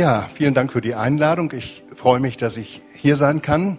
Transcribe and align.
Ja, 0.00 0.30
vielen 0.32 0.54
Dank 0.54 0.72
für 0.72 0.80
die 0.80 0.94
Einladung. 0.94 1.52
Ich 1.52 1.82
freue 1.94 2.20
mich, 2.20 2.38
dass 2.38 2.56
ich 2.56 2.80
hier 2.94 3.16
sein 3.16 3.42
kann. 3.42 3.76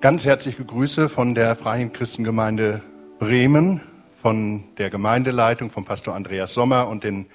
Ganz 0.00 0.24
herzliche 0.24 0.64
Grüße 0.64 1.10
von 1.10 1.34
der 1.34 1.56
Freien 1.56 1.92
Christengemeinde 1.92 2.80
Bremen, 3.18 3.82
von 4.22 4.64
der 4.78 4.88
Gemeindeleitung, 4.88 5.70
von 5.70 5.84
Pastor 5.84 6.14
Andreas 6.14 6.54
Sommer 6.54 6.88
und 6.88 7.04
den 7.04 7.26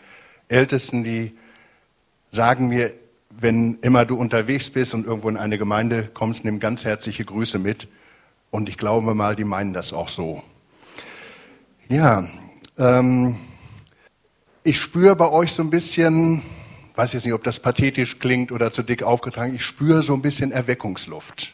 Ältesten, 0.47 1.03
die 1.03 1.37
sagen 2.31 2.69
mir, 2.69 2.93
wenn 3.29 3.77
immer 3.83 4.03
du 4.03 4.15
unterwegs 4.15 4.71
bist 4.71 4.95
und 4.95 5.05
irgendwo 5.05 5.29
in 5.29 5.37
eine 5.37 5.59
Gemeinde 5.59 6.09
kommst, 6.11 6.43
nimm 6.43 6.59
ganz 6.59 6.85
herzliche 6.85 7.25
Grüße 7.25 7.59
mit. 7.59 7.87
Und 8.49 8.67
ich 8.67 8.79
glaube 8.79 9.13
mal, 9.13 9.35
die 9.35 9.43
meinen 9.43 9.73
das 9.73 9.93
auch 9.93 10.09
so. 10.09 10.41
Ja, 11.87 12.27
ähm, 12.79 13.37
ich 14.63 14.81
spüre 14.81 15.15
bei 15.15 15.29
euch 15.29 15.51
so 15.51 15.61
ein 15.61 15.69
bisschen, 15.69 16.41
weiß 16.95 17.13
jetzt 17.13 17.25
nicht, 17.25 17.33
ob 17.33 17.43
das 17.43 17.59
pathetisch 17.59 18.19
klingt 18.19 18.51
oder 18.51 18.71
zu 18.71 18.83
dick 18.83 19.03
aufgetragen, 19.03 19.55
ich 19.55 19.65
spüre 19.65 20.03
so 20.03 20.13
ein 20.13 20.21
bisschen 20.21 20.51
Erweckungsluft. 20.51 21.53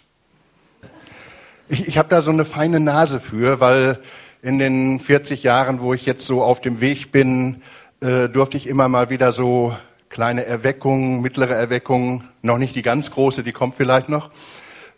Ich, 1.70 1.88
ich 1.88 1.98
habe 1.98 2.10
da 2.10 2.22
so 2.22 2.32
eine 2.32 2.46
feine 2.46 2.80
Nase 2.80 3.20
für, 3.20 3.60
weil 3.60 4.00
in 4.42 4.60
den 4.60 5.00
40 5.00 5.44
Jahren, 5.44 5.82
wo 5.82 5.94
ich 5.94 6.06
jetzt 6.06 6.26
so 6.26 6.44
auf 6.44 6.62
dem 6.62 6.82
Weg 6.82 7.12
bin, 7.12 7.62
äh, 8.02 8.30
durfte 8.30 8.58
ich 8.58 8.68
immer 8.68 8.88
mal 8.88 9.10
wieder 9.10 9.32
so 9.32 9.76
kleine 10.10 10.46
Erweckungen, 10.46 11.22
mittlere 11.22 11.54
Erweckungen, 11.54 12.28
noch 12.42 12.58
nicht 12.58 12.76
die 12.76 12.82
ganz 12.82 13.12
große, 13.12 13.44
die 13.44 13.52
kommt 13.52 13.76
vielleicht 13.76 14.10
noch, 14.10 14.32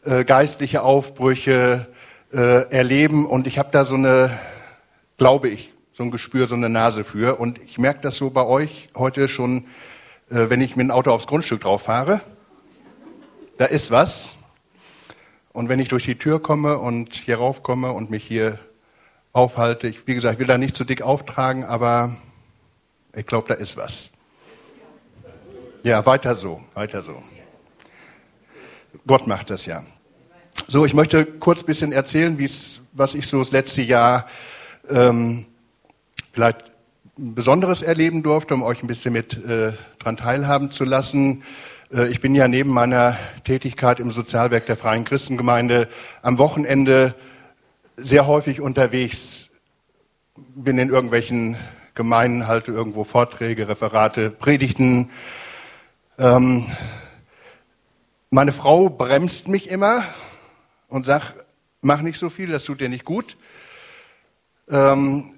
äh, 0.05 0.23
geistliche 0.23 0.84
Aufbrüche 0.84 1.88
äh, 2.32 2.70
erleben. 2.71 3.26
Und 3.26 3.48
ich 3.48 3.60
habe 3.60 3.70
da 3.71 3.84
so 3.84 3.96
eine, 3.96 4.40
glaube 5.18 5.49
ich, 5.49 5.73
so 5.94 6.04
ein 6.04 6.12
Gespür, 6.12 6.48
so 6.48 6.55
eine 6.55 6.70
Nase 6.70 7.04
für. 7.04 7.40
Und 7.40 7.60
ich 7.62 7.77
merke 7.77 8.02
das 8.02 8.16
so 8.16 8.30
bei 8.30 8.46
euch 8.46 8.90
heute 8.96 9.27
schon 9.27 9.66
äh, 10.31 10.49
wenn 10.49 10.62
ich 10.62 10.76
mit 10.76 10.85
dem 10.85 10.91
Auto 10.91 11.12
aufs 11.12 11.27
Grundstück 11.27 11.62
drauf 11.62 11.84
fahre. 11.84 12.21
Da 13.57 13.65
ist 13.65 13.91
was. 13.91 14.35
Und 15.54 15.68
wenn 15.68 15.79
ich 15.79 15.90
durch 15.90 16.05
die 16.05 16.18
Tür 16.18 16.41
komme 16.41 16.77
und 16.77 17.13
hier 17.13 17.37
raufkomme 17.37 17.91
und 17.91 18.10
mich 18.10 18.24
hier 18.24 18.57
aufhalte, 19.34 19.90
ich, 19.90 20.07
wie 20.07 20.15
gesagt, 20.15 20.35
ich 20.35 20.40
will 20.40 20.48
da 20.48 20.57
nicht 20.57 20.76
zu 20.76 20.85
dick 20.85 21.02
auftragen, 21.02 21.65
aber 21.65 22.15
ich 23.13 23.26
glaube, 23.26 23.49
da 23.49 23.55
ist 23.55 23.76
was. 23.76 24.12
Ja, 25.84 26.05
weiter 26.05 26.35
so, 26.35 26.62
weiter 26.74 27.02
so. 27.02 27.21
Gott 29.05 29.27
macht 29.27 29.49
das 29.49 29.65
ja. 29.65 29.84
So, 30.68 30.85
ich 30.85 30.93
möchte 30.93 31.26
kurz 31.26 31.63
ein 31.63 31.65
bisschen 31.65 31.91
erzählen, 31.91 32.37
was 32.93 33.15
ich 33.15 33.27
so 33.27 33.40
das 33.40 33.52
letzte 33.52 33.82
Jahr 33.82 34.27
ähm, 34.90 35.46
vielleicht 36.32 36.71
Besonderes 37.17 37.81
erleben 37.81 38.23
durfte, 38.23 38.54
um 38.54 38.63
euch 38.63 38.81
ein 38.81 38.87
bisschen 38.87 39.12
mit 39.12 39.34
äh, 39.43 39.73
dran 39.99 40.15
teilhaben 40.15 40.71
zu 40.71 40.85
lassen. 40.85 41.43
Äh, 41.91 42.07
ich 42.07 42.21
bin 42.21 42.34
ja 42.35 42.48
neben 42.48 42.70
meiner 42.70 43.18
Tätigkeit 43.43 43.99
im 43.99 44.12
Sozialwerk 44.12 44.65
der 44.65 44.77
Freien 44.77 45.03
Christengemeinde 45.03 45.90
am 46.21 46.37
Wochenende 46.37 47.13
sehr 47.98 48.27
häufig 48.27 48.62
unterwegs, 48.62 49.49
bin 50.55 50.77
in 50.77 50.90
irgendwelchen 50.90 51.57
Gemeinden, 51.95 52.48
halte 52.48 52.71
irgendwo 52.71 53.03
Vorträge, 53.03 53.68
Referate, 53.68 54.29
Predigten. 54.29 55.09
Ähm, 56.18 56.65
meine 58.29 58.53
Frau 58.53 58.90
bremst 58.90 59.49
mich 59.49 59.70
immer 59.70 60.05
und 60.87 61.05
sagt, 61.05 61.35
mach 61.81 62.01
nicht 62.01 62.18
so 62.18 62.29
viel, 62.29 62.49
das 62.49 62.63
tut 62.63 62.79
dir 62.79 62.87
nicht 62.87 63.03
gut. 63.03 63.35
Ähm, 64.69 65.34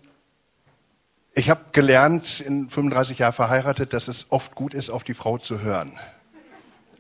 ich 1.36 1.50
habe 1.50 1.62
gelernt, 1.72 2.40
in 2.42 2.70
35 2.70 3.18
Jahren 3.18 3.34
verheiratet, 3.34 3.94
dass 3.94 4.08
es 4.08 4.28
oft 4.30 4.54
gut 4.54 4.74
ist, 4.74 4.90
auf 4.90 5.04
die 5.04 5.16
Frau 5.16 5.38
zu 5.38 5.62
hören. 5.62 5.94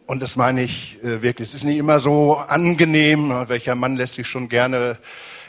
Und 0.07 0.21
das 0.21 0.35
meine 0.35 0.63
ich 0.63 1.01
äh, 1.03 1.21
wirklich. 1.21 1.49
Es 1.49 1.53
ist 1.53 1.63
nicht 1.63 1.77
immer 1.77 1.99
so 1.99 2.37
angenehm. 2.37 3.29
Welcher 3.47 3.75
Mann 3.75 3.95
lässt 3.95 4.15
sich 4.15 4.27
schon 4.27 4.49
gerne 4.49 4.97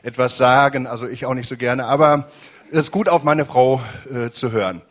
etwas 0.03 0.37
sagen? 0.37 0.87
Also 0.87 1.09
ich 1.09 1.25
auch 1.25 1.34
nicht 1.34 1.49
so 1.49 1.56
gerne. 1.56 1.87
Aber 1.87 2.28
es 2.71 2.81
ist 2.81 2.91
gut, 2.93 3.09
auf 3.09 3.25
meine 3.25 3.47
Frau 3.47 3.81
äh, 4.12 4.31
zu 4.31 4.53
hören. 4.53 4.83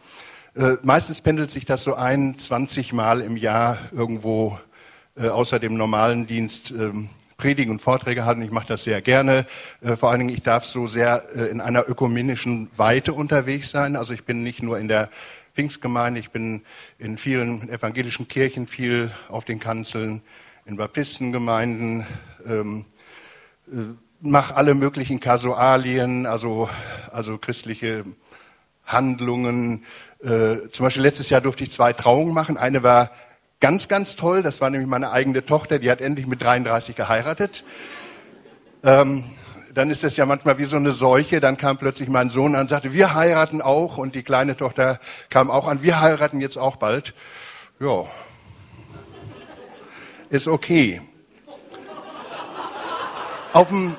Äh, 0.55 0.77
meistens 0.81 1.21
pendelt 1.21 1.51
sich 1.51 1.65
das 1.65 1.83
so 1.83 1.93
ein, 1.93 2.37
20 2.37 2.93
Mal 2.93 3.21
im 3.21 3.37
Jahr 3.37 3.77
irgendwo 3.91 4.59
äh, 5.15 5.27
außer 5.27 5.59
dem 5.59 5.75
normalen 5.77 6.27
Dienst 6.27 6.71
ähm, 6.71 7.09
predigen 7.43 7.71
und 7.71 7.81
Vorträge 7.81 8.23
halten. 8.23 8.41
Ich 8.41 8.51
mache 8.51 8.67
das 8.67 8.85
sehr 8.85 9.01
gerne. 9.01 9.45
Äh, 9.81 9.97
vor 9.97 10.09
allen 10.09 10.19
Dingen, 10.19 10.33
ich 10.33 10.43
darf 10.43 10.63
so 10.63 10.87
sehr 10.87 11.25
äh, 11.35 11.47
in 11.51 11.59
einer 11.59 11.89
ökumenischen 11.89 12.69
Weite 12.77 13.11
unterwegs 13.11 13.69
sein. 13.69 13.97
Also 13.97 14.13
ich 14.13 14.23
bin 14.23 14.43
nicht 14.43 14.63
nur 14.63 14.79
in 14.79 14.87
der 14.87 15.09
Pfingstgemeinde, 15.53 16.21
ich 16.21 16.31
bin 16.31 16.61
in 16.99 17.17
vielen 17.17 17.67
evangelischen 17.67 18.29
Kirchen, 18.29 18.65
viel 18.65 19.11
auf 19.27 19.43
den 19.43 19.59
Kanzeln, 19.59 20.21
in 20.65 20.77
Baptistengemeinden, 20.77 22.07
ähm, 22.47 22.85
äh, 23.69 23.75
mache 24.21 24.55
alle 24.55 24.73
möglichen 24.73 25.19
Kasualien, 25.19 26.25
also, 26.25 26.69
also 27.11 27.37
christliche 27.37 28.05
Handlungen. 28.85 29.83
Äh, 30.23 30.69
zum 30.71 30.85
Beispiel 30.85 31.03
letztes 31.03 31.29
Jahr 31.29 31.41
durfte 31.41 31.65
ich 31.65 31.73
zwei 31.73 31.91
Trauungen 31.91 32.33
machen. 32.33 32.55
Eine 32.55 32.83
war 32.83 33.11
Ganz, 33.63 33.87
ganz 33.87 34.17
toll, 34.17 34.43
das 34.43 34.59
war 34.59 34.69
nämlich 34.69 34.89
meine 34.89 35.11
eigene 35.11 35.45
Tochter, 35.45 35.79
die 35.79 35.89
hat 35.89 36.01
endlich 36.01 36.27
mit 36.27 36.41
33 36.41 36.97
geheiratet. 36.97 37.63
Ähm, 38.83 39.23
dann 39.73 39.89
ist 39.89 40.03
es 40.03 40.17
ja 40.17 40.25
manchmal 40.25 40.57
wie 40.57 40.65
so 40.65 40.75
eine 40.75 40.91
Seuche. 40.91 41.39
Dann 41.39 41.55
kam 41.55 41.77
plötzlich 41.77 42.09
mein 42.09 42.29
Sohn 42.29 42.55
an 42.55 42.63
und 42.63 42.67
sagte, 42.67 42.91
wir 42.91 43.13
heiraten 43.15 43.61
auch. 43.61 43.97
Und 43.97 44.15
die 44.15 44.23
kleine 44.23 44.57
Tochter 44.57 44.99
kam 45.29 45.49
auch 45.49 45.65
an, 45.69 45.81
wir 45.81 46.01
heiraten 46.01 46.41
jetzt 46.41 46.57
auch 46.57 46.75
bald. 46.75 47.13
Ja, 47.79 48.03
ist 50.29 50.49
okay. 50.49 50.99
Auf 53.53 53.69
dem, 53.69 53.95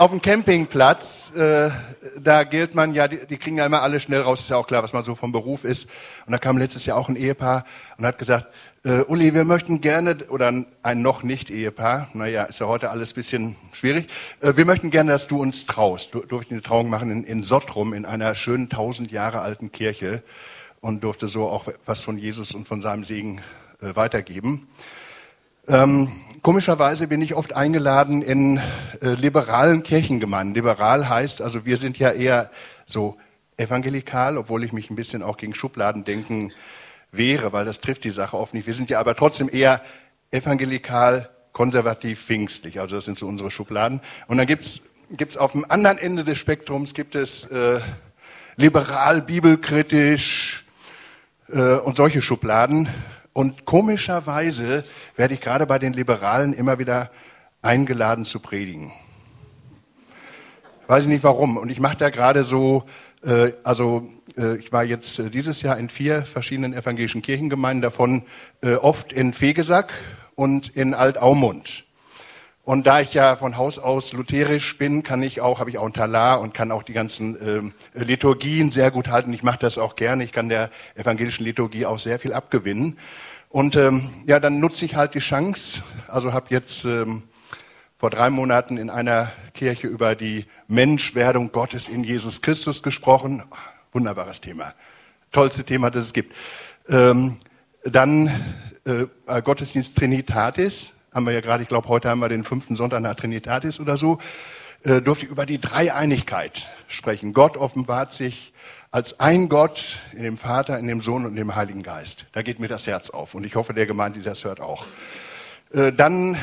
auf 0.00 0.12
dem 0.12 0.22
Campingplatz, 0.22 1.30
äh, 1.36 1.70
da 2.18 2.44
gilt 2.44 2.74
man 2.74 2.94
ja, 2.94 3.06
die, 3.06 3.26
die, 3.26 3.36
kriegen 3.36 3.58
ja 3.58 3.66
immer 3.66 3.82
alle 3.82 4.00
schnell 4.00 4.22
raus, 4.22 4.40
ist 4.40 4.48
ja 4.48 4.56
auch 4.56 4.66
klar, 4.66 4.82
was 4.82 4.94
man 4.94 5.04
so 5.04 5.14
vom 5.14 5.30
Beruf 5.30 5.62
ist. 5.62 5.90
Und 6.24 6.32
da 6.32 6.38
kam 6.38 6.56
letztes 6.56 6.86
Jahr 6.86 6.96
auch 6.96 7.10
ein 7.10 7.16
Ehepaar 7.16 7.66
und 7.98 8.06
hat 8.06 8.16
gesagt, 8.16 8.46
äh, 8.82 9.02
Uli, 9.02 9.34
wir 9.34 9.44
möchten 9.44 9.82
gerne, 9.82 10.16
oder 10.30 10.54
ein 10.82 11.02
noch 11.02 11.22
nicht 11.22 11.50
Ehepaar, 11.50 12.08
naja, 12.14 12.44
ist 12.44 12.60
ja 12.60 12.66
heute 12.66 12.88
alles 12.88 13.12
bisschen 13.12 13.56
schwierig, 13.72 14.08
äh, 14.40 14.56
wir 14.56 14.64
möchten 14.64 14.90
gerne, 14.90 15.12
dass 15.12 15.26
du 15.26 15.38
uns 15.38 15.66
traust. 15.66 16.14
Du 16.14 16.20
durfte 16.20 16.52
eine 16.52 16.62
Trauung 16.62 16.88
machen 16.88 17.10
in, 17.10 17.22
in 17.24 17.42
Sottrum, 17.42 17.92
in 17.92 18.06
einer 18.06 18.34
schönen 18.34 18.70
tausend 18.70 19.12
Jahre 19.12 19.40
alten 19.40 19.70
Kirche 19.70 20.22
und 20.80 21.04
durfte 21.04 21.28
so 21.28 21.46
auch 21.46 21.66
was 21.84 22.02
von 22.02 22.16
Jesus 22.16 22.54
und 22.54 22.66
von 22.66 22.80
seinem 22.80 23.04
Segen 23.04 23.42
äh, 23.82 23.94
weitergeben. 23.96 24.66
Ähm, 25.68 26.10
komischerweise 26.42 27.06
bin 27.06 27.22
ich 27.22 27.34
oft 27.34 27.54
eingeladen 27.54 28.22
in 28.22 28.58
äh, 29.00 29.14
liberalen 29.14 29.82
Kirchengemeinden. 29.82 30.54
Liberal 30.54 31.08
heißt, 31.08 31.42
also 31.42 31.64
wir 31.64 31.76
sind 31.76 31.98
ja 31.98 32.10
eher 32.10 32.50
so 32.86 33.16
evangelikal, 33.56 34.38
obwohl 34.38 34.64
ich 34.64 34.72
mich 34.72 34.90
ein 34.90 34.96
bisschen 34.96 35.22
auch 35.22 35.36
gegen 35.36 35.54
Schubladendenken 35.54 36.52
wehre, 37.12 37.52
weil 37.52 37.64
das 37.64 37.80
trifft 37.80 38.04
die 38.04 38.10
Sache 38.10 38.36
oft 38.36 38.54
nicht. 38.54 38.66
Wir 38.66 38.74
sind 38.74 38.90
ja 38.90 39.00
aber 39.00 39.14
trotzdem 39.14 39.50
eher 39.52 39.82
evangelikal, 40.30 41.28
konservativ, 41.52 42.24
pfingstlich. 42.24 42.80
Also 42.80 42.96
das 42.96 43.04
sind 43.04 43.18
so 43.18 43.26
unsere 43.26 43.50
Schubladen. 43.50 44.00
Und 44.28 44.38
dann 44.38 44.46
gibt's 44.46 44.80
gibt's 45.16 45.36
auf 45.36 45.52
dem 45.52 45.68
anderen 45.68 45.98
Ende 45.98 46.24
des 46.24 46.38
Spektrums 46.38 46.94
gibt 46.94 47.14
es 47.14 47.44
äh, 47.46 47.80
liberal, 48.56 49.22
bibelkritisch 49.22 50.64
äh, 51.48 51.74
und 51.76 51.96
solche 51.96 52.22
Schubladen. 52.22 52.88
Und 53.40 53.64
komischerweise 53.64 54.84
werde 55.16 55.32
ich 55.32 55.40
gerade 55.40 55.64
bei 55.64 55.78
den 55.78 55.94
Liberalen 55.94 56.52
immer 56.52 56.78
wieder 56.78 57.10
eingeladen 57.62 58.26
zu 58.26 58.38
predigen. 58.38 58.92
Weiß 60.88 61.04
ich 61.04 61.08
nicht 61.08 61.24
warum. 61.24 61.56
Und 61.56 61.70
ich 61.70 61.80
mache 61.80 61.96
da 61.96 62.10
gerade 62.10 62.44
so, 62.44 62.84
äh, 63.24 63.52
also 63.64 64.06
äh, 64.36 64.58
ich 64.58 64.72
war 64.72 64.84
jetzt 64.84 65.20
äh, 65.20 65.30
dieses 65.30 65.62
Jahr 65.62 65.78
in 65.78 65.88
vier 65.88 66.26
verschiedenen 66.26 66.74
evangelischen 66.74 67.22
Kirchengemeinden, 67.22 67.80
davon 67.80 68.24
äh, 68.60 68.74
oft 68.74 69.10
in 69.10 69.32
Fegesack 69.32 69.94
und 70.34 70.68
in 70.76 70.92
Altaumund. 70.92 71.86
Und 72.62 72.86
da 72.86 73.00
ich 73.00 73.14
ja 73.14 73.36
von 73.36 73.56
Haus 73.56 73.78
aus 73.78 74.12
lutherisch 74.12 74.76
bin, 74.76 75.02
kann 75.02 75.22
ich 75.22 75.40
auch, 75.40 75.60
habe 75.60 75.70
ich 75.70 75.78
auch 75.78 75.86
ein 75.86 75.94
Talar 75.94 76.42
und 76.42 76.52
kann 76.52 76.70
auch 76.70 76.82
die 76.82 76.92
ganzen 76.92 77.74
äh, 77.94 78.04
Liturgien 78.04 78.70
sehr 78.70 78.90
gut 78.90 79.08
halten. 79.08 79.32
Ich 79.32 79.42
mache 79.42 79.58
das 79.58 79.78
auch 79.78 79.96
gerne. 79.96 80.24
Ich 80.24 80.32
kann 80.32 80.50
der 80.50 80.70
evangelischen 80.94 81.44
Liturgie 81.44 81.86
auch 81.86 81.98
sehr 81.98 82.18
viel 82.18 82.34
abgewinnen. 82.34 82.98
Und 83.50 83.74
ähm, 83.74 84.10
ja, 84.26 84.38
dann 84.38 84.60
nutze 84.60 84.84
ich 84.84 84.94
halt 84.94 85.14
die 85.14 85.18
Chance. 85.18 85.82
Also 86.06 86.32
habe 86.32 86.46
jetzt 86.50 86.84
ähm, 86.84 87.24
vor 87.98 88.08
drei 88.08 88.30
Monaten 88.30 88.76
in 88.76 88.90
einer 88.90 89.32
Kirche 89.54 89.88
über 89.88 90.14
die 90.14 90.46
Menschwerdung 90.68 91.50
Gottes 91.50 91.88
in 91.88 92.04
Jesus 92.04 92.42
Christus 92.42 92.80
gesprochen. 92.80 93.42
Wunderbares 93.92 94.40
Thema. 94.40 94.72
Tollste 95.32 95.64
Thema, 95.64 95.90
das 95.90 96.04
es 96.04 96.12
gibt. 96.12 96.32
Ähm, 96.88 97.38
dann 97.82 98.28
äh, 98.84 99.06
Gottesdienst 99.42 99.98
Trinitatis 99.98 100.94
haben 101.12 101.26
wir 101.26 101.32
ja 101.32 101.40
gerade, 101.40 101.64
ich 101.64 101.68
glaube, 101.68 101.88
heute 101.88 102.08
haben 102.08 102.20
wir 102.20 102.28
den 102.28 102.44
fünften 102.44 102.76
Sonntag 102.76 103.00
nach 103.00 103.16
Trinitatis 103.16 103.80
oder 103.80 103.96
so, 103.96 104.20
äh, 104.84 105.02
durfte 105.02 105.24
ich 105.24 105.30
über 105.32 105.44
die 105.44 105.60
Dreieinigkeit 105.60 106.68
sprechen. 106.86 107.32
Gott 107.32 107.56
offenbart 107.56 108.14
sich 108.14 108.52
als 108.90 109.20
ein 109.20 109.48
Gott 109.48 109.98
in 110.12 110.24
dem 110.24 110.36
Vater, 110.36 110.78
in 110.78 110.88
dem 110.88 111.00
Sohn 111.00 111.24
und 111.24 111.30
in 111.30 111.36
dem 111.36 111.54
Heiligen 111.54 111.82
Geist. 111.82 112.26
Da 112.32 112.42
geht 112.42 112.58
mir 112.58 112.68
das 112.68 112.86
Herz 112.86 113.10
auf 113.10 113.34
und 113.34 113.44
ich 113.44 113.54
hoffe, 113.54 113.72
der 113.72 113.86
Gemeinde, 113.86 114.18
die 114.18 114.24
das 114.24 114.44
hört, 114.44 114.60
auch. 114.60 114.86
Äh, 115.72 115.92
dann 115.92 116.36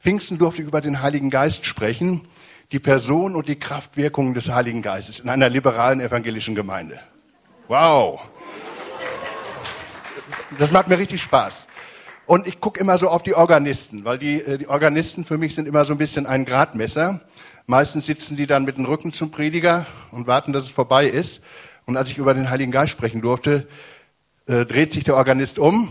Pfingsten 0.00 0.38
durfte 0.38 0.62
ich 0.62 0.68
über 0.68 0.80
den 0.80 1.00
Heiligen 1.02 1.30
Geist 1.30 1.64
sprechen, 1.64 2.28
die 2.72 2.78
Person 2.78 3.34
und 3.34 3.48
die 3.48 3.58
Kraftwirkungen 3.58 4.34
des 4.34 4.50
Heiligen 4.50 4.82
Geistes 4.82 5.20
in 5.20 5.28
einer 5.28 5.48
liberalen 5.48 6.00
evangelischen 6.00 6.54
Gemeinde. 6.54 7.00
Wow! 7.68 8.28
Das 10.58 10.70
macht 10.70 10.88
mir 10.88 10.98
richtig 10.98 11.22
Spaß. 11.22 11.66
Und 12.26 12.46
ich 12.46 12.60
gucke 12.60 12.78
immer 12.78 12.96
so 12.98 13.08
auf 13.08 13.22
die 13.22 13.34
Organisten, 13.34 14.04
weil 14.04 14.18
die, 14.18 14.42
äh, 14.42 14.58
die 14.58 14.68
Organisten 14.68 15.24
für 15.24 15.38
mich 15.38 15.54
sind 15.54 15.66
immer 15.66 15.84
so 15.84 15.94
ein 15.94 15.98
bisschen 15.98 16.26
ein 16.26 16.44
Gradmesser. 16.44 17.20
Meistens 17.70 18.06
sitzen 18.06 18.36
die 18.36 18.48
dann 18.48 18.64
mit 18.64 18.78
dem 18.78 18.84
Rücken 18.84 19.12
zum 19.12 19.30
Prediger 19.30 19.86
und 20.10 20.26
warten, 20.26 20.52
dass 20.52 20.64
es 20.64 20.70
vorbei 20.70 21.06
ist. 21.06 21.40
Und 21.86 21.96
als 21.96 22.10
ich 22.10 22.18
über 22.18 22.34
den 22.34 22.50
Heiligen 22.50 22.72
Geist 22.72 22.90
sprechen 22.90 23.20
durfte, 23.20 23.68
äh, 24.46 24.66
dreht 24.66 24.92
sich 24.92 25.04
der 25.04 25.14
Organist 25.14 25.60
um, 25.60 25.88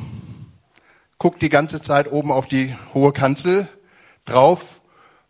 guckt 1.19 1.41
die 1.41 1.47
ganze 1.47 1.81
Zeit 1.81 2.11
oben 2.11 2.33
auf 2.33 2.47
die 2.47 2.75
hohe 2.93 3.13
Kanzel 3.13 3.69
drauf 4.25 4.81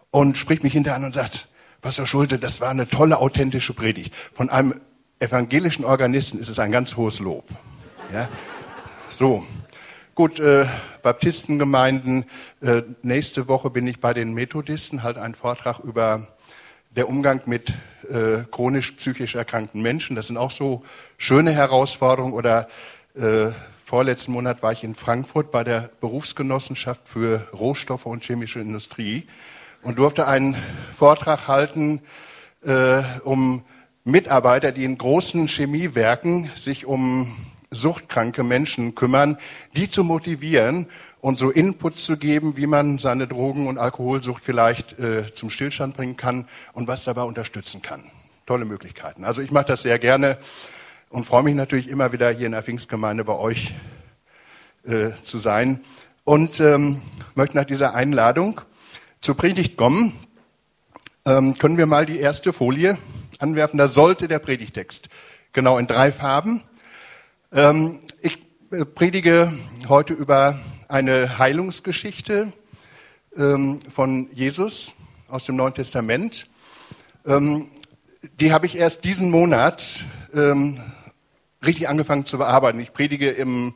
und 0.09 0.39
spricht 0.39 0.63
mich 0.63 0.73
hinterher 0.73 0.97
an 0.97 1.05
und 1.05 1.13
sagt, 1.13 1.49
Pastor 1.83 2.07
Schulte, 2.07 2.39
das 2.39 2.59
war 2.61 2.71
eine 2.71 2.89
tolle, 2.89 3.19
authentische 3.19 3.75
Predigt. 3.75 4.15
Von 4.33 4.49
einem 4.49 4.73
evangelischen 5.19 5.85
Organisten 5.85 6.39
ist 6.39 6.49
es 6.49 6.57
ein 6.57 6.71
ganz 6.71 6.95
hohes 6.95 7.19
Lob. 7.19 7.45
Ja? 8.11 8.27
So. 9.09 9.45
Gut, 10.15 10.39
äh, 10.39 10.65
Baptistengemeinden. 11.03 12.25
Äh, 12.59 12.81
nächste 13.03 13.47
Woche 13.47 13.69
bin 13.69 13.85
ich 13.85 13.99
bei 14.01 14.15
den 14.15 14.33
Methodisten, 14.33 15.03
halt 15.03 15.19
einen 15.19 15.35
Vortrag 15.35 15.77
über 15.81 16.27
der 16.99 17.07
Umgang 17.07 17.39
mit 17.45 17.69
äh, 18.09 18.43
chronisch 18.51 18.91
psychisch 18.91 19.35
erkrankten 19.35 19.81
Menschen. 19.81 20.17
Das 20.17 20.27
sind 20.27 20.35
auch 20.35 20.51
so 20.51 20.83
schöne 21.17 21.53
Herausforderungen. 21.53 22.33
Oder 22.33 22.67
äh, 23.15 23.51
vorletzten 23.85 24.33
Monat 24.33 24.61
war 24.63 24.73
ich 24.73 24.83
in 24.83 24.95
Frankfurt 24.95 25.49
bei 25.49 25.63
der 25.63 25.91
Berufsgenossenschaft 26.01 27.07
für 27.07 27.47
Rohstoffe 27.53 28.05
und 28.05 28.25
chemische 28.25 28.59
Industrie 28.59 29.27
und 29.81 29.97
durfte 29.97 30.27
einen 30.27 30.57
Vortrag 30.97 31.47
halten, 31.47 32.01
äh, 32.65 33.01
um 33.23 33.63
Mitarbeiter, 34.03 34.73
die 34.73 34.83
in 34.83 34.97
großen 34.97 35.47
Chemiewerken 35.47 36.51
sich 36.57 36.85
um 36.85 37.33
suchtkranke 37.71 38.43
Menschen 38.43 38.93
kümmern, 38.93 39.37
die 39.73 39.89
zu 39.89 40.03
motivieren 40.03 40.87
und 41.21 41.39
so 41.39 41.49
Input 41.49 41.99
zu 41.99 42.17
geben, 42.17 42.57
wie 42.57 42.67
man 42.67 42.97
seine 42.97 43.27
Drogen- 43.27 43.67
und 43.67 43.77
Alkoholsucht 43.77 44.43
vielleicht 44.43 44.97
äh, 44.99 45.31
zum 45.33 45.49
Stillstand 45.49 45.95
bringen 45.97 46.17
kann 46.17 46.47
und 46.73 46.87
was 46.87 47.03
dabei 47.03 47.23
unterstützen 47.23 47.81
kann. 47.81 48.03
Tolle 48.45 48.65
Möglichkeiten. 48.65 49.23
Also 49.23 49.41
ich 49.41 49.51
mache 49.51 49.67
das 49.67 49.81
sehr 49.81 49.99
gerne 49.99 50.37
und 51.09 51.25
freue 51.25 51.43
mich 51.43 51.55
natürlich 51.55 51.87
immer 51.87 52.11
wieder 52.11 52.31
hier 52.31 52.45
in 52.45 52.53
der 52.53 52.63
Pfingstgemeinde 52.63 53.23
bei 53.23 53.35
euch 53.35 53.73
äh, 54.85 55.11
zu 55.23 55.37
sein 55.37 55.81
und 56.23 56.59
ähm, 56.59 57.01
möchte 57.35 57.57
nach 57.57 57.65
dieser 57.65 57.93
Einladung 57.93 58.61
zur 59.21 59.35
Predigt 59.35 59.77
kommen. 59.77 60.13
Ähm, 61.25 61.57
können 61.57 61.77
wir 61.77 61.85
mal 61.85 62.05
die 62.05 62.19
erste 62.19 62.53
Folie 62.53 62.97
anwerfen? 63.39 63.77
Da 63.77 63.87
sollte 63.87 64.27
der 64.27 64.39
Predigtext 64.39 65.09
genau 65.51 65.77
in 65.77 65.87
drei 65.87 66.11
Farben 66.11 66.63
ähm, 67.51 67.99
ich 68.21 68.37
äh, 68.71 68.85
predige 68.85 69.51
heute 69.87 70.13
über 70.13 70.59
eine 70.89 71.37
Heilungsgeschichte 71.37 72.51
ähm, 73.37 73.79
von 73.89 74.27
Jesus 74.33 74.95
aus 75.27 75.45
dem 75.45 75.55
Neuen 75.55 75.75
Testament. 75.75 76.49
Ähm, 77.25 77.69
die 78.39 78.51
habe 78.51 78.65
ich 78.65 78.75
erst 78.75 79.05
diesen 79.05 79.31
Monat 79.31 80.03
richtig 81.65 81.89
angefangen 81.89 82.27
zu 82.27 82.37
bearbeiten. 82.37 82.79
Ich 82.79 82.93
predige 82.93 83.31
im 83.31 83.73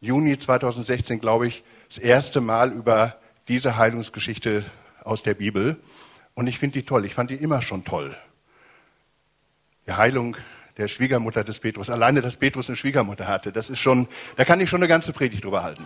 Juni 0.00 0.36
2016, 0.36 1.20
glaube 1.20 1.46
ich, 1.46 1.62
das 1.88 1.98
erste 1.98 2.40
Mal 2.40 2.72
über 2.72 3.16
diese 3.46 3.76
Heilungsgeschichte 3.76 4.64
aus 5.04 5.22
der 5.22 5.34
Bibel. 5.34 5.76
Und 6.34 6.48
ich 6.48 6.58
finde 6.58 6.80
die 6.80 6.84
toll. 6.84 7.04
Ich 7.04 7.14
fand 7.14 7.30
die 7.30 7.36
immer 7.36 7.62
schon 7.62 7.84
toll. 7.84 8.16
Die 9.86 9.92
Heilung 9.92 10.36
der 10.78 10.88
Schwiegermutter 10.88 11.44
des 11.44 11.60
Petrus. 11.60 11.90
Alleine, 11.90 12.22
dass 12.22 12.36
Petrus 12.36 12.68
eine 12.68 12.76
Schwiegermutter 12.76 13.28
hatte, 13.28 13.52
das 13.52 13.70
ist 13.70 13.78
schon, 13.78 14.08
da 14.36 14.44
kann 14.44 14.60
ich 14.60 14.68
schon 14.68 14.80
eine 14.80 14.88
ganze 14.88 15.12
Predigt 15.12 15.44
drüber 15.44 15.62
halten. 15.62 15.84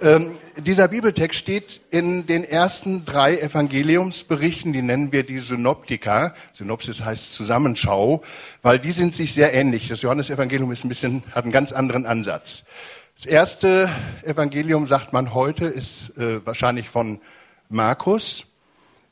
Ähm, 0.00 0.36
dieser 0.56 0.86
Bibeltext 0.86 1.36
steht 1.36 1.80
in 1.90 2.24
den 2.26 2.44
ersten 2.44 3.04
drei 3.04 3.38
Evangeliumsberichten, 3.38 4.72
die 4.72 4.82
nennen 4.82 5.10
wir 5.10 5.24
die 5.24 5.40
Synoptika. 5.40 6.34
Synopsis 6.52 7.04
heißt 7.04 7.32
Zusammenschau, 7.32 8.22
weil 8.62 8.78
die 8.78 8.92
sind 8.92 9.16
sich 9.16 9.32
sehr 9.32 9.52
ähnlich. 9.52 9.88
Das 9.88 10.02
Johannesevangelium 10.02 10.70
ist 10.70 10.84
ein 10.84 10.88
bisschen, 10.88 11.24
hat 11.32 11.44
einen 11.44 11.52
ganz 11.52 11.72
anderen 11.72 12.06
Ansatz. 12.06 12.64
Das 13.16 13.26
erste 13.26 13.90
Evangelium, 14.22 14.86
sagt 14.86 15.12
man 15.12 15.34
heute, 15.34 15.64
ist 15.64 16.16
äh, 16.16 16.46
wahrscheinlich 16.46 16.88
von 16.88 17.20
Markus, 17.68 18.44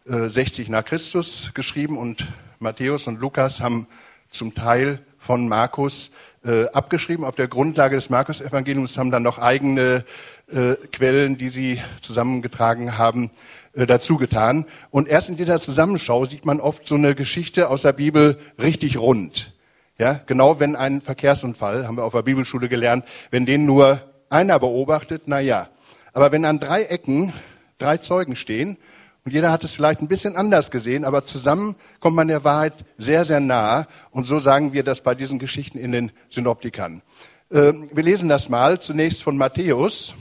äh, 0.08 0.28
60 0.28 0.68
nach 0.68 0.84
Christus 0.84 1.50
geschrieben 1.54 1.98
und 1.98 2.28
Matthäus 2.60 3.08
und 3.08 3.18
Lukas 3.18 3.60
haben 3.60 3.88
zum 4.30 4.54
Teil 4.54 5.00
von 5.18 5.48
Markus 5.48 6.12
äh, 6.44 6.66
abgeschrieben. 6.68 7.24
Auf 7.24 7.34
der 7.34 7.48
Grundlage 7.48 7.96
des 7.96 8.08
Markus-Evangeliums 8.08 8.96
haben 8.96 9.10
dann 9.10 9.24
noch 9.24 9.38
eigene 9.38 10.04
äh, 10.48 10.74
Quellen, 10.92 11.38
die 11.38 11.48
sie 11.48 11.80
zusammengetragen 12.00 12.98
haben, 12.98 13.30
äh, 13.72 13.86
dazu 13.86 14.16
getan. 14.16 14.66
Und 14.90 15.08
erst 15.08 15.28
in 15.28 15.36
dieser 15.36 15.60
Zusammenschau 15.60 16.24
sieht 16.24 16.46
man 16.46 16.60
oft 16.60 16.86
so 16.86 16.94
eine 16.94 17.14
Geschichte 17.14 17.68
aus 17.68 17.82
der 17.82 17.92
Bibel 17.92 18.38
richtig 18.58 18.98
rund. 18.98 19.52
Ja, 19.98 20.20
genau 20.26 20.60
wenn 20.60 20.76
ein 20.76 21.00
Verkehrsunfall, 21.00 21.86
haben 21.86 21.96
wir 21.96 22.04
auf 22.04 22.12
der 22.12 22.22
Bibelschule 22.22 22.68
gelernt, 22.68 23.04
wenn 23.30 23.46
den 23.46 23.64
nur 23.64 24.02
einer 24.28 24.58
beobachtet, 24.58 25.22
na 25.26 25.40
ja. 25.40 25.68
Aber 26.12 26.32
wenn 26.32 26.44
an 26.44 26.60
drei 26.60 26.82
Ecken 26.84 27.32
drei 27.78 27.98
Zeugen 27.98 28.36
stehen 28.36 28.76
und 29.24 29.32
jeder 29.32 29.50
hat 29.50 29.64
es 29.64 29.74
vielleicht 29.74 30.00
ein 30.00 30.08
bisschen 30.08 30.36
anders 30.36 30.70
gesehen, 30.70 31.04
aber 31.04 31.26
zusammen 31.26 31.76
kommt 32.00 32.16
man 32.16 32.28
der 32.28 32.44
Wahrheit 32.44 32.72
sehr, 32.96 33.24
sehr 33.24 33.40
nah. 33.40 33.86
Und 34.10 34.26
so 34.26 34.38
sagen 34.38 34.72
wir 34.72 34.84
das 34.84 35.00
bei 35.00 35.14
diesen 35.14 35.38
Geschichten 35.38 35.78
in 35.78 35.92
den 35.92 36.12
Synoptikern. 36.30 37.02
Ähm, 37.50 37.88
wir 37.92 38.02
lesen 38.02 38.28
das 38.28 38.48
mal 38.48 38.80
zunächst 38.80 39.22
von 39.22 39.36
Matthäus. 39.36 40.14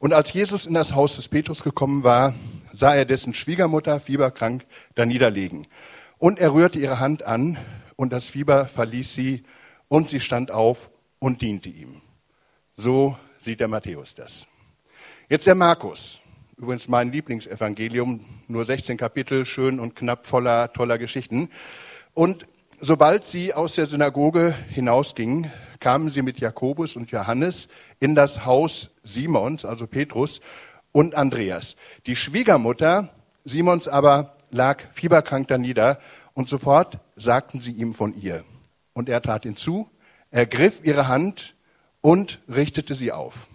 Und 0.00 0.14
als 0.14 0.32
Jesus 0.32 0.64
in 0.64 0.72
das 0.72 0.94
Haus 0.94 1.16
des 1.16 1.28
Petrus 1.28 1.62
gekommen 1.62 2.04
war, 2.04 2.34
sah 2.72 2.94
er 2.94 3.04
dessen 3.04 3.34
Schwiegermutter 3.34 4.00
fieberkrank 4.00 4.64
da 4.94 5.04
niederlegen. 5.04 5.66
Und 6.16 6.38
er 6.38 6.54
rührte 6.54 6.78
ihre 6.78 7.00
Hand 7.00 7.22
an 7.22 7.58
und 7.96 8.10
das 8.10 8.30
Fieber 8.30 8.64
verließ 8.66 9.12
sie 9.12 9.44
und 9.88 10.08
sie 10.08 10.20
stand 10.20 10.50
auf 10.50 10.90
und 11.18 11.42
diente 11.42 11.68
ihm. 11.68 12.00
So 12.76 13.14
sieht 13.38 13.60
der 13.60 13.68
Matthäus 13.68 14.14
das. 14.14 14.46
Jetzt 15.28 15.46
der 15.46 15.54
Markus. 15.54 16.22
Übrigens 16.56 16.88
mein 16.88 17.12
Lieblingsevangelium, 17.12 18.24
nur 18.48 18.64
16 18.64 18.96
Kapitel, 18.96 19.44
schön 19.44 19.78
und 19.78 19.96
knapp 19.96 20.26
voller 20.26 20.72
toller 20.72 20.96
Geschichten. 20.96 21.50
Und 22.14 22.46
sobald 22.80 23.28
sie 23.28 23.52
aus 23.52 23.74
der 23.74 23.84
Synagoge 23.84 24.54
hinausgingen, 24.70 25.52
kamen 25.80 26.10
sie 26.10 26.22
mit 26.22 26.38
Jakobus 26.38 26.96
und 26.96 27.10
Johannes 27.10 27.68
in 27.98 28.14
das 28.14 28.44
Haus 28.44 28.90
Simons, 29.02 29.64
also 29.64 29.86
Petrus, 29.86 30.40
und 30.92 31.14
Andreas. 31.14 31.76
Die 32.06 32.16
Schwiegermutter 32.16 33.10
Simons 33.44 33.88
aber 33.88 34.36
lag 34.50 34.82
fieberkrank 34.94 35.48
da 35.48 35.58
nieder 35.58 35.98
und 36.34 36.48
sofort 36.48 36.98
sagten 37.16 37.60
sie 37.60 37.72
ihm 37.72 37.94
von 37.94 38.14
ihr. 38.14 38.44
Und 38.92 39.08
er 39.08 39.22
trat 39.22 39.44
hinzu, 39.44 39.88
ergriff 40.30 40.80
ihre 40.82 41.08
Hand 41.08 41.54
und 42.00 42.40
richtete 42.48 42.94
sie 42.94 43.12
auf. 43.12 43.48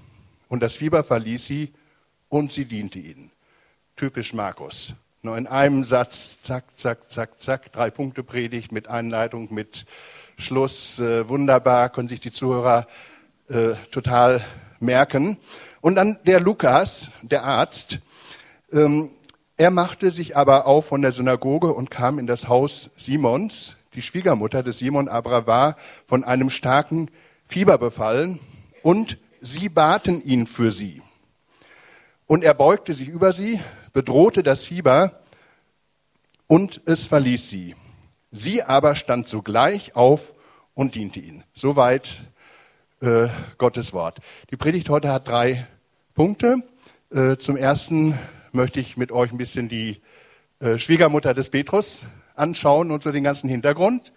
Und 0.47 0.61
das 0.61 0.75
Fieber 0.75 1.03
verließ 1.03 1.45
sie 1.45 1.73
und 2.29 2.51
sie 2.51 2.65
diente 2.65 2.99
ihnen. 2.99 3.31
Typisch 3.95 4.33
Markus. 4.33 4.93
Nur 5.21 5.37
in 5.37 5.47
einem 5.47 5.83
Satz, 5.83 6.41
zack, 6.41 6.65
zack, 6.77 7.09
zack, 7.09 7.41
zack, 7.41 7.71
drei 7.71 7.89
Punkte 7.89 8.23
Predigt 8.23 8.71
mit 8.71 8.87
Einleitung, 8.87 9.53
mit 9.53 9.85
Schluss. 10.37 10.99
Äh, 10.99 11.27
wunderbar, 11.29 11.89
können 11.89 12.07
sich 12.07 12.19
die 12.19 12.31
Zuhörer 12.31 12.87
äh, 13.49 13.73
total 13.91 14.43
merken. 14.79 15.37
Und 15.81 15.95
dann 15.95 16.19
der 16.25 16.39
Lukas, 16.39 17.09
der 17.21 17.43
Arzt, 17.43 17.99
ähm, 18.71 19.11
er 19.57 19.71
machte 19.71 20.11
sich 20.11 20.35
aber 20.35 20.67
auf 20.67 20.87
von 20.87 21.01
der 21.01 21.11
Synagoge 21.11 21.71
und 21.73 21.89
kam 21.89 22.19
in 22.19 22.27
das 22.27 22.47
Haus 22.47 22.89
Simons. 22.97 23.75
Die 23.93 24.01
Schwiegermutter 24.01 24.63
des 24.63 24.79
Simon 24.79 25.07
aber 25.07 25.47
war 25.47 25.77
von 26.07 26.25
einem 26.25 26.49
starken 26.49 27.09
Fieber 27.47 27.77
befallen 27.77 28.39
und 28.83 29.17
sie 29.39 29.69
baten 29.69 30.21
ihn 30.23 30.47
für 30.47 30.71
sie. 30.71 31.01
Und 32.27 32.43
er 32.43 32.53
beugte 32.53 32.93
sich 32.93 33.07
über 33.07 33.31
sie, 33.31 33.61
bedrohte 33.93 34.43
das 34.43 34.65
Fieber 34.65 35.21
und 36.47 36.81
es 36.85 37.05
verließ 37.05 37.49
sie. 37.49 37.75
Sie 38.37 38.63
aber 38.63 38.95
stand 38.95 39.29
sogleich 39.29 39.95
auf 39.95 40.33
und 40.73 40.95
diente 40.95 41.21
ihnen. 41.21 41.45
Soweit 41.53 42.17
äh, 42.99 43.29
Gottes 43.57 43.93
Wort. 43.93 44.19
Die 44.51 44.57
Predigt 44.57 44.89
heute 44.89 45.09
hat 45.09 45.25
drei 45.25 45.65
Punkte. 46.15 46.57
Äh, 47.13 47.37
zum 47.37 47.55
ersten 47.55 48.19
möchte 48.51 48.81
ich 48.81 48.97
mit 48.97 49.13
euch 49.13 49.31
ein 49.31 49.37
bisschen 49.37 49.69
die 49.69 50.01
äh, 50.59 50.77
Schwiegermutter 50.77 51.33
des 51.33 51.49
Petrus 51.49 52.03
anschauen 52.35 52.91
und 52.91 53.03
so 53.03 53.13
den 53.13 53.23
ganzen 53.23 53.49
Hintergrund. 53.49 54.11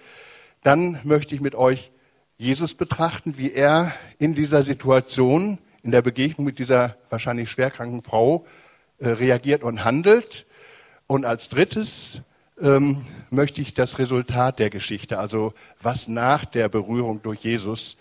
Dann 0.65 0.99
möchte 1.05 1.37
ich 1.37 1.41
mit 1.41 1.55
euch 1.55 1.93
Jesus 2.39 2.75
betrachten, 2.75 3.39
wie 3.39 3.53
er 3.53 3.93
in 4.19 4.35
dieser 4.35 4.65
Situation, 4.65 5.59
in 5.85 5.93
der 5.93 6.03
Begegnung 6.03 6.45
mit 6.45 6.59
dieser 6.59 6.97
wahrscheinlich 7.09 7.53
schwerkranken 7.53 8.03
Frau 8.03 8.47
äh, 8.99 9.11
reagiert 9.11 9.63
und 9.63 9.85
handelt. 9.85 10.47
Und 11.07 11.25
als 11.25 11.49
drittes 11.49 12.23
ähm, 12.61 13.05
möchte 13.31 13.61
ich 13.61 13.75
das 13.75 13.99
Resultat 13.99 14.59
der 14.59 14.71
Geschichte, 14.71 15.19
also 15.19 15.55
was 15.81 16.09
nach 16.09 16.45
der 16.45 16.69
Berührung 16.69 17.23
durch 17.23 17.41
Jesus 17.41 17.97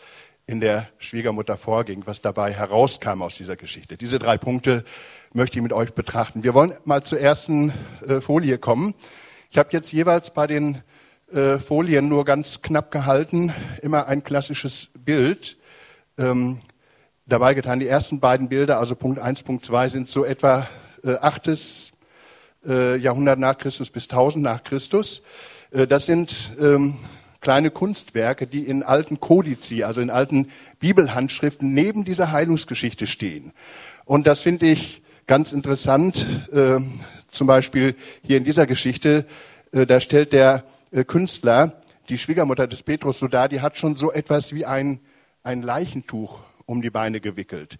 in 0.46 0.62
der 0.62 0.88
Schwiegermutter 0.98 1.58
vorging, 1.58 2.04
was 2.06 2.22
dabei 2.22 2.54
herauskam 2.54 3.22
aus 3.22 3.36
dieser 3.36 3.56
Geschichte. 3.56 3.98
Diese 3.98 4.18
drei 4.18 4.38
Punkte 4.38 4.86
möchte 5.34 5.60
ich 5.60 5.64
mit 5.64 5.74
euch 5.74 5.94
betrachten. 5.94 6.44
Wir 6.44 6.54
wollen 6.54 6.74
mal 6.86 7.04
zur 7.04 7.20
ersten 7.20 7.74
äh, 8.08 8.22
Folie 8.22 8.58
kommen. 8.58 8.96
Ich 9.52 9.58
habe 9.58 9.70
jetzt 9.72 9.92
jeweils 9.92 10.32
bei 10.32 10.48
den 10.48 10.82
äh, 11.34 11.58
Folien 11.58 12.08
nur 12.08 12.24
ganz 12.24 12.62
knapp 12.62 12.92
gehalten, 12.92 13.54
immer 13.82 14.08
ein 14.08 14.24
klassisches 14.24 14.90
Bild 14.98 15.58
ähm, 16.18 16.62
dabei 17.26 17.54
getan. 17.54 17.80
Die 17.80 17.88
ersten 17.88 18.22
beiden 18.22 18.48
Bilder, 18.48 18.80
also 18.80 18.96
Punkt 18.96 19.20
1, 19.20 19.44
Punkt 19.44 19.66
2, 19.66 19.90
sind 19.90 20.10
so 20.10 20.24
etwa 20.24 20.68
äh, 21.04 21.16
8. 21.16 21.94
Äh, 22.68 22.98
Jahrhundert 22.98 23.40
nach 23.40 23.58
Christus 23.58 23.90
bis 23.90 24.10
1000 24.10 24.44
nach 24.44 24.64
Christus. 24.64 25.22
Äh, 25.72 25.88
das 25.88 26.06
sind 26.06 26.52
ähm, 26.60 26.98
kleine 27.40 27.72
Kunstwerke, 27.72 28.46
die 28.46 28.64
in 28.64 28.84
alten 28.84 29.20
Kodizi, 29.20 29.84
also 29.84 30.02
in 30.02 30.10
alten 30.10 30.50
Bibelhandschriften 30.80 31.74
neben 31.74 32.04
dieser 32.04 32.32
Heilungsgeschichte 32.32 33.08
stehen. 33.08 33.54
Und 34.06 34.28
das 34.28 34.42
finde 34.42 34.68
ich 34.68 35.02
ganz 35.28 35.54
interessant. 35.54 36.26
Äh, 36.52 36.80
zum 37.30 37.48
Beispiel 37.48 37.96
hier 38.24 38.38
in 38.38 38.44
dieser 38.44 38.68
Geschichte, 38.68 39.26
äh, 39.72 39.86
da 39.86 40.02
stellt 40.02 40.34
der 40.34 40.64
äh, 40.92 41.04
Künstler 41.04 41.82
die 42.10 42.18
Schwiegermutter 42.18 42.68
des 42.68 42.84
Petrus 42.84 43.20
so 43.20 43.28
dar, 43.28 43.50
die 43.50 43.62
hat 43.62 43.78
schon 43.78 43.96
so 43.96 44.12
etwas 44.12 44.54
wie 44.54 44.66
ein, 44.66 45.00
ein 45.44 45.62
Leichentuch 45.62 46.40
um 46.66 46.82
die 46.82 46.90
Beine 46.90 47.20
gewickelt. 47.20 47.78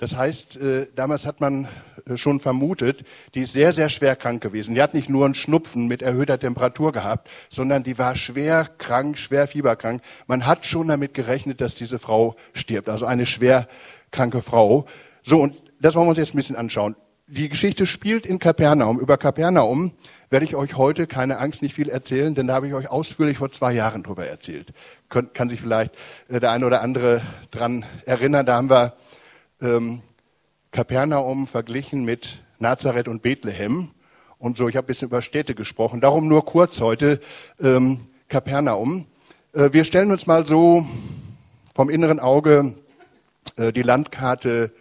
Das 0.00 0.16
heißt, 0.16 0.56
äh, 0.56 0.86
damals 0.96 1.26
hat 1.26 1.42
man 1.42 1.68
äh, 2.06 2.16
schon 2.16 2.40
vermutet, 2.40 3.04
die 3.34 3.42
ist 3.42 3.52
sehr, 3.52 3.74
sehr 3.74 3.90
schwer 3.90 4.16
krank 4.16 4.42
gewesen. 4.42 4.74
Die 4.74 4.80
hat 4.80 4.94
nicht 4.94 5.10
nur 5.10 5.26
einen 5.26 5.34
Schnupfen 5.34 5.88
mit 5.88 6.00
erhöhter 6.00 6.40
Temperatur 6.40 6.90
gehabt, 6.90 7.28
sondern 7.50 7.82
die 7.82 7.98
war 7.98 8.16
schwer 8.16 8.66
krank, 8.78 9.18
schwer 9.18 9.46
fieberkrank. 9.46 10.00
Man 10.26 10.46
hat 10.46 10.64
schon 10.64 10.88
damit 10.88 11.12
gerechnet, 11.12 11.60
dass 11.60 11.74
diese 11.74 11.98
Frau 11.98 12.34
stirbt, 12.54 12.88
also 12.88 13.04
eine 13.04 13.26
schwer 13.26 13.68
kranke 14.10 14.40
Frau. 14.40 14.86
So, 15.22 15.38
und 15.38 15.54
das 15.80 15.94
wollen 15.94 16.06
wir 16.06 16.10
uns 16.10 16.18
jetzt 16.18 16.32
ein 16.32 16.38
bisschen 16.38 16.56
anschauen. 16.56 16.96
Die 17.26 17.50
Geschichte 17.50 17.86
spielt 17.86 18.24
in 18.24 18.38
Kapernaum. 18.38 18.98
Über 18.98 19.18
Kapernaum 19.18 19.92
werde 20.30 20.46
ich 20.46 20.56
euch 20.56 20.78
heute, 20.78 21.06
keine 21.06 21.38
Angst, 21.38 21.60
nicht 21.60 21.74
viel 21.74 21.90
erzählen, 21.90 22.34
denn 22.34 22.46
da 22.46 22.54
habe 22.54 22.68
ich 22.68 22.74
euch 22.74 22.88
ausführlich 22.88 23.36
vor 23.36 23.50
zwei 23.50 23.72
Jahren 23.72 24.02
drüber 24.02 24.26
erzählt. 24.26 24.72
Kann, 25.10 25.48
sich 25.50 25.60
vielleicht 25.60 25.92
äh, 26.28 26.40
der 26.40 26.52
eine 26.52 26.64
oder 26.64 26.80
andere 26.80 27.20
dran 27.50 27.84
erinnern. 28.06 28.46
Da 28.46 28.56
haben 28.56 28.70
wir 28.70 28.94
ähm, 29.60 30.02
Kapernaum 30.70 31.46
verglichen 31.46 32.04
mit 32.04 32.38
Nazareth 32.58 33.08
und 33.08 33.22
Bethlehem. 33.22 33.90
Und 34.38 34.56
so, 34.56 34.68
ich 34.68 34.76
habe 34.76 34.86
ein 34.86 34.88
bisschen 34.88 35.08
über 35.08 35.22
Städte 35.22 35.54
gesprochen. 35.54 36.00
Darum 36.00 36.28
nur 36.28 36.44
kurz 36.44 36.80
heute 36.80 37.20
ähm, 37.60 38.06
Kapernaum. 38.28 39.06
Äh, 39.52 39.72
wir 39.72 39.84
stellen 39.84 40.10
uns 40.10 40.26
mal 40.26 40.46
so 40.46 40.86
vom 41.74 41.90
inneren 41.90 42.20
Auge 42.20 42.76
äh, 43.56 43.72
die 43.72 43.82
Landkarte 43.82 44.72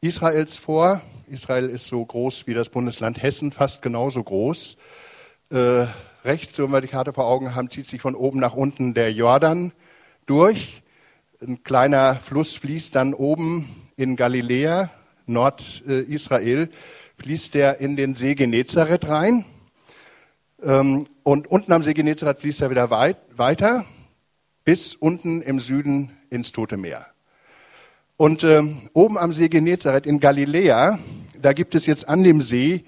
Israels 0.00 0.56
vor. 0.56 1.00
Israel 1.28 1.68
ist 1.68 1.86
so 1.86 2.04
groß 2.04 2.46
wie 2.46 2.54
das 2.54 2.68
Bundesland 2.68 3.22
Hessen, 3.22 3.52
fast 3.52 3.82
genauso 3.82 4.22
groß. 4.22 4.76
Äh, 5.50 5.86
rechts, 6.24 6.58
wenn 6.58 6.70
wir 6.70 6.80
die 6.80 6.88
Karte 6.88 7.12
vor 7.12 7.26
Augen 7.26 7.54
haben, 7.54 7.68
zieht 7.68 7.88
sich 7.88 8.00
von 8.00 8.14
oben 8.14 8.38
nach 8.38 8.54
unten 8.54 8.94
der 8.94 9.12
Jordan 9.12 9.72
durch. 10.26 10.81
Ein 11.44 11.64
kleiner 11.64 12.14
Fluss 12.14 12.54
fließt 12.54 12.94
dann 12.94 13.14
oben 13.14 13.68
in 13.96 14.14
Galiläa, 14.14 14.90
Nordisrael, 15.26 16.70
fließt 17.18 17.54
der 17.54 17.80
in 17.80 17.96
den 17.96 18.14
See 18.14 18.36
Genezareth 18.36 19.08
rein. 19.08 19.44
Ähm, 20.62 21.08
und 21.24 21.48
unten 21.48 21.72
am 21.72 21.82
See 21.82 21.94
Genezareth 21.94 22.38
fließt 22.42 22.62
er 22.62 22.70
wieder 22.70 22.90
weit, 22.90 23.16
weiter 23.34 23.84
bis 24.64 24.94
unten 24.94 25.42
im 25.42 25.58
Süden 25.58 26.12
ins 26.30 26.52
Tote 26.52 26.76
Meer. 26.76 27.06
Und 28.16 28.44
ähm, 28.44 28.82
oben 28.92 29.18
am 29.18 29.32
See 29.32 29.48
Genezareth 29.48 30.06
in 30.06 30.20
Galiläa, 30.20 31.00
da 31.40 31.52
gibt 31.54 31.74
es 31.74 31.86
jetzt 31.86 32.08
an 32.08 32.22
dem 32.22 32.40
See 32.40 32.84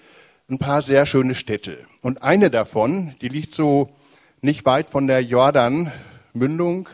ein 0.49 0.59
paar 0.59 0.81
sehr 0.81 1.07
schöne 1.07 1.35
Städte. 1.35 1.79
Und 2.03 2.23
eine 2.23 2.51
davon, 2.51 3.17
die 3.21 3.29
liegt 3.29 3.53
so 3.53 3.91
nicht 4.43 4.65
weit 4.65 4.91
von 4.91 5.09
der 5.09 5.25
Jordan-Mündung, 5.25 6.89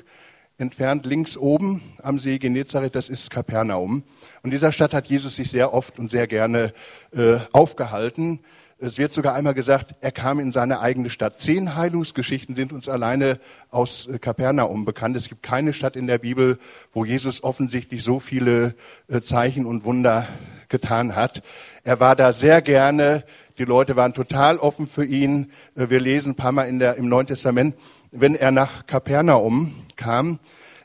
entfernt 0.60 1.06
links 1.06 1.36
oben 1.36 1.82
am 2.02 2.18
See 2.18 2.38
Genezareth, 2.38 2.94
das 2.94 3.08
ist 3.08 3.30
Kapernaum. 3.30 4.02
Und 4.42 4.50
dieser 4.52 4.72
Stadt 4.72 4.92
hat 4.92 5.06
Jesus 5.06 5.36
sich 5.36 5.50
sehr 5.50 5.72
oft 5.72 5.98
und 5.98 6.10
sehr 6.10 6.26
gerne 6.26 6.74
äh, 7.12 7.38
aufgehalten. 7.52 8.40
Es 8.78 8.98
wird 8.98 9.12
sogar 9.14 9.34
einmal 9.34 9.54
gesagt, 9.54 9.94
er 10.00 10.12
kam 10.12 10.38
in 10.38 10.52
seine 10.52 10.80
eigene 10.80 11.10
Stadt. 11.10 11.40
Zehn 11.40 11.76
Heilungsgeschichten 11.76 12.54
sind 12.56 12.72
uns 12.72 12.88
alleine 12.88 13.40
aus 13.70 14.06
äh, 14.06 14.18
Kapernaum 14.18 14.84
bekannt. 14.84 15.16
Es 15.16 15.28
gibt 15.28 15.42
keine 15.42 15.72
Stadt 15.72 15.96
in 15.96 16.06
der 16.06 16.18
Bibel, 16.18 16.58
wo 16.92 17.04
Jesus 17.04 17.42
offensichtlich 17.42 18.02
so 18.02 18.20
viele 18.20 18.74
äh, 19.08 19.22
Zeichen 19.22 19.64
und 19.64 19.84
Wunder 19.84 20.28
getan 20.68 21.16
hat. 21.16 21.42
Er 21.84 22.00
war 22.00 22.16
da 22.16 22.32
sehr 22.32 22.60
gerne. 22.62 23.24
Die 23.58 23.64
Leute 23.64 23.96
waren 23.96 24.14
total 24.14 24.56
offen 24.56 24.86
für 24.86 25.04
ihn. 25.04 25.52
Äh, 25.74 25.90
wir 25.90 26.00
lesen 26.00 26.32
ein 26.32 26.36
paar 26.36 26.52
Mal 26.52 26.64
in 26.64 26.78
der, 26.78 26.96
im 26.96 27.08
Neuen 27.08 27.26
Testament, 27.26 27.74
wenn 28.12 28.34
er 28.34 28.50
nach 28.50 28.86
Kapernaum 28.86 29.74
kam, 29.96 30.38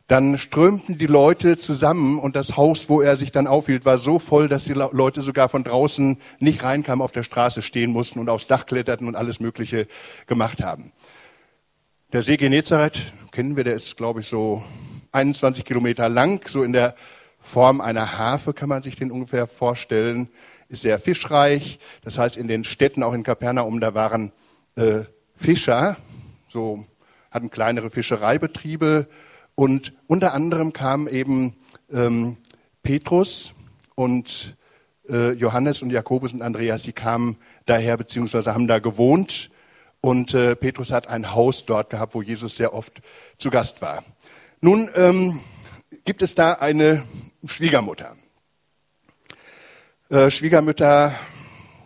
dann 0.07 0.37
strömten 0.37 0.99
die 0.99 1.07
Leute 1.07 1.57
zusammen 1.57 2.19
und 2.19 2.35
das 2.35 2.57
Haus, 2.57 2.89
wo 2.89 3.01
er 3.01 3.17
sich 3.17 3.31
dann 3.31 3.47
aufhielt, 3.47 3.85
war 3.85 3.97
so 3.97 4.19
voll, 4.19 4.47
dass 4.47 4.65
die 4.65 4.73
Leute 4.73 5.21
sogar 5.21 5.49
von 5.49 5.63
draußen 5.63 6.17
nicht 6.39 6.63
reinkamen, 6.63 7.01
auf 7.01 7.11
der 7.11 7.23
Straße 7.23 7.63
stehen 7.63 7.91
mussten 7.91 8.19
und 8.19 8.29
aufs 8.29 8.45
Dach 8.45 8.67
kletterten 8.67 9.07
und 9.07 9.15
alles 9.15 9.39
Mögliche 9.39 9.87
gemacht 10.27 10.61
haben. 10.61 10.91
Der 12.13 12.21
See 12.21 12.37
Genezareth, 12.37 13.01
kennen 13.31 13.55
wir, 13.55 13.63
der 13.63 13.73
ist, 13.73 13.97
glaube 13.97 14.19
ich, 14.19 14.27
so 14.27 14.63
21 15.11 15.65
Kilometer 15.65 16.07
lang, 16.07 16.47
so 16.47 16.61
in 16.63 16.71
der 16.71 16.95
Form 17.41 17.81
einer 17.81 18.17
Harfe 18.17 18.53
kann 18.53 18.69
man 18.69 18.83
sich 18.83 18.95
den 18.95 19.11
ungefähr 19.11 19.47
vorstellen, 19.47 20.29
ist 20.67 20.81
sehr 20.81 20.99
fischreich. 20.99 21.79
Das 22.03 22.17
heißt, 22.17 22.37
in 22.37 22.47
den 22.47 22.63
Städten, 22.63 23.01
auch 23.03 23.13
in 23.13 23.23
Kapernaum, 23.23 23.79
da 23.79 23.93
waren 23.93 24.31
äh, 24.75 25.01
Fischer, 25.35 25.97
so 26.47 26.85
hatten 27.35 27.51
kleinere 27.51 27.91
Fischereibetriebe 27.91 29.07
und 29.53 29.93
unter 30.07 30.33
anderem 30.33 30.73
kamen 30.73 31.07
eben 31.07 31.57
ähm, 31.91 32.37
Petrus 32.81 33.53
und 33.93 34.55
äh, 35.09 35.33
Johannes 35.33 35.81
und 35.81 35.91
Jakobus 35.91 36.33
und 36.33 36.41
Andreas, 36.41 36.83
die 36.83 36.93
kamen 36.93 37.37
daher 37.65 37.97
beziehungsweise 37.97 38.53
haben 38.53 38.67
da 38.67 38.79
gewohnt 38.79 39.51
und 39.99 40.33
äh, 40.33 40.55
Petrus 40.55 40.91
hat 40.91 41.07
ein 41.07 41.33
Haus 41.33 41.65
dort 41.65 41.89
gehabt, 41.89 42.15
wo 42.15 42.21
Jesus 42.21 42.55
sehr 42.55 42.73
oft 42.73 43.01
zu 43.37 43.49
Gast 43.49 43.81
war. 43.81 44.03
Nun 44.61 44.89
ähm, 44.95 45.41
gibt 46.05 46.21
es 46.21 46.35
da 46.35 46.53
eine 46.53 47.03
Schwiegermutter. 47.45 48.15
Äh, 50.09 50.31
Schwiegermütter, 50.31 51.13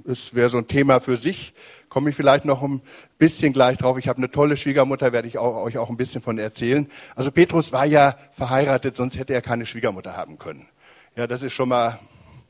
das 0.05 0.35
wäre 0.35 0.49
so 0.49 0.59
ein 0.59 0.67
Thema 0.67 0.99
für 0.99 1.17
sich 1.17 1.53
komme 1.89 2.11
ich 2.11 2.15
vielleicht 2.15 2.45
noch 2.45 2.61
ein 2.61 2.81
bisschen 3.17 3.51
gleich 3.51 3.77
drauf. 3.77 3.97
Ich 3.97 4.07
habe 4.07 4.17
eine 4.17 4.31
tolle 4.31 4.57
Schwiegermutter, 4.57 5.11
werde 5.11 5.27
ich 5.27 5.37
auch, 5.37 5.63
euch 5.63 5.77
auch 5.77 5.89
ein 5.89 5.97
bisschen 5.97 6.21
von 6.21 6.37
erzählen. 6.37 6.87
Also 7.15 7.31
Petrus 7.31 7.71
war 7.71 7.85
ja 7.85 8.15
verheiratet, 8.33 8.95
sonst 8.95 9.17
hätte 9.17 9.33
er 9.33 9.41
keine 9.41 9.65
Schwiegermutter 9.65 10.15
haben 10.15 10.37
können. 10.37 10.67
Ja, 11.15 11.27
das 11.27 11.43
ist 11.43 11.53
schon 11.53 11.69
mal 11.69 11.99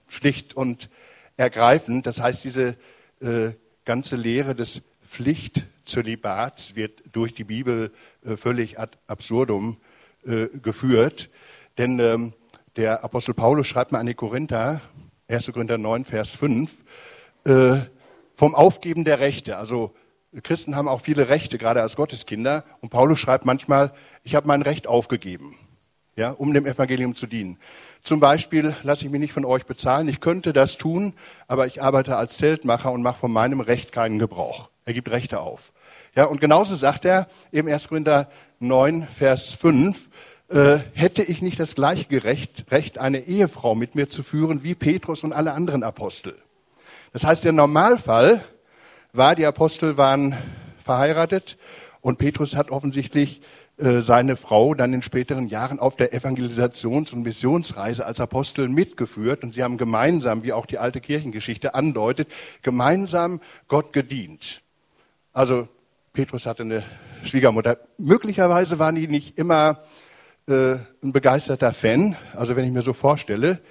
schlicht 0.07 0.53
und 0.53 0.89
ergreifend. 1.37 2.05
Das 2.05 2.19
heißt, 2.19 2.43
diese 2.43 2.75
äh, 3.21 3.51
ganze 3.85 4.15
Lehre 4.15 4.55
des 4.55 4.81
Pflichtzölibats 5.09 6.75
wird 6.75 7.01
durch 7.11 7.33
die 7.33 7.45
Bibel 7.45 7.91
äh, 8.25 8.37
völlig 8.37 8.79
ad 8.79 8.97
absurdum 9.07 9.77
äh, 10.25 10.47
geführt. 10.61 11.29
Denn 11.77 11.99
ähm, 11.99 12.33
der 12.75 13.03
Apostel 13.03 13.33
Paulus 13.33 13.67
schreibt 13.67 13.91
mal 13.91 13.99
an 13.99 14.05
die 14.05 14.13
Korinther, 14.13 14.81
1. 15.27 15.51
Korinther 15.51 15.77
9, 15.77 16.05
Vers 16.05 16.31
5, 16.31 16.71
äh, 17.45 17.77
vom 18.39 18.55
Aufgeben 18.55 19.03
der 19.03 19.19
Rechte. 19.19 19.57
Also 19.57 19.91
Christen 20.43 20.77
haben 20.77 20.87
auch 20.87 21.01
viele 21.01 21.27
Rechte, 21.27 21.57
gerade 21.57 21.81
als 21.81 21.97
Gotteskinder. 21.97 22.63
Und 22.79 22.87
Paulus 22.87 23.19
schreibt 23.19 23.43
manchmal, 23.43 23.91
ich 24.23 24.33
habe 24.33 24.47
mein 24.47 24.61
Recht 24.61 24.87
aufgegeben, 24.87 25.57
ja, 26.15 26.31
um 26.31 26.53
dem 26.53 26.65
Evangelium 26.65 27.15
zu 27.15 27.27
dienen. 27.27 27.57
Zum 28.01 28.21
Beispiel 28.21 28.77
lasse 28.81 29.03
ich 29.03 29.11
mich 29.11 29.19
nicht 29.19 29.33
von 29.33 29.43
euch 29.43 29.65
bezahlen. 29.65 30.07
Ich 30.07 30.21
könnte 30.21 30.53
das 30.53 30.77
tun, 30.77 31.15
aber 31.49 31.67
ich 31.67 31.83
arbeite 31.83 32.15
als 32.15 32.37
Zeltmacher 32.37 32.93
und 32.93 33.01
mache 33.01 33.19
von 33.19 33.31
meinem 33.33 33.59
Recht 33.59 33.91
keinen 33.91 34.19
Gebrauch. 34.19 34.69
Er 34.85 34.93
gibt 34.93 35.11
Rechte 35.11 35.41
auf. 35.41 35.73
Ja, 36.15 36.23
und 36.23 36.39
genauso 36.39 36.77
sagt 36.77 37.03
er 37.03 37.27
im 37.51 37.67
1. 37.67 37.89
Korinther 37.89 38.29
9, 38.59 39.05
Vers 39.17 39.53
5, 39.55 40.07
äh, 40.47 40.77
hätte 40.93 41.23
ich 41.23 41.41
nicht 41.41 41.59
das 41.59 41.75
gleiche 41.75 42.23
Recht, 42.23 42.67
Recht, 42.71 42.99
eine 42.99 43.19
Ehefrau 43.19 43.75
mit 43.75 43.95
mir 43.95 44.07
zu 44.07 44.23
führen 44.23 44.63
wie 44.63 44.75
Petrus 44.75 45.25
und 45.25 45.33
alle 45.33 45.51
anderen 45.51 45.83
Apostel. 45.83 46.37
Das 47.11 47.23
heißt, 47.23 47.43
der 47.43 47.51
Normalfall 47.51 48.41
war, 49.13 49.35
die 49.35 49.45
Apostel 49.45 49.97
waren 49.97 50.35
verheiratet 50.83 51.57
Und 52.01 52.17
Petrus 52.17 52.55
hat 52.55 52.71
offensichtlich 52.71 53.41
äh, 53.77 54.01
seine 54.01 54.35
Frau 54.35 54.73
dann 54.73 54.93
in 54.93 55.01
späteren 55.01 55.47
Jahren 55.47 55.79
auf 55.79 55.95
der 55.95 56.13
Evangelisations- 56.13 57.13
und 57.13 57.23
Missionsreise 57.23 58.05
als 58.05 58.19
Apostel 58.19 58.67
mitgeführt. 58.67 59.43
Und 59.43 59.53
sie 59.53 59.63
haben 59.63 59.77
gemeinsam, 59.77 60.43
wie 60.43 60.53
auch 60.53 60.65
die 60.65 60.77
alte 60.77 60.99
Kirchengeschichte 60.99 61.75
andeutet, 61.75 62.27
gemeinsam 62.61 63.39
Gott 63.67 63.93
gedient. 63.93 64.61
Also 65.31 65.67
Petrus 66.13 66.45
hatte 66.45 66.63
eine 66.63 66.83
Schwiegermutter. 67.23 67.77
Möglicherweise 67.97 68.79
waren 68.79 68.95
die 68.95 69.07
nicht 69.07 69.37
immer 69.37 69.79
äh, 70.47 70.75
ein 71.03 71.13
begeisterter 71.13 71.73
Fan. 71.73 72.17
Also 72.35 72.55
wenn 72.55 72.65
ich 72.65 72.71
mir 72.71 72.81
so 72.81 72.93
vorstelle, 72.93 73.61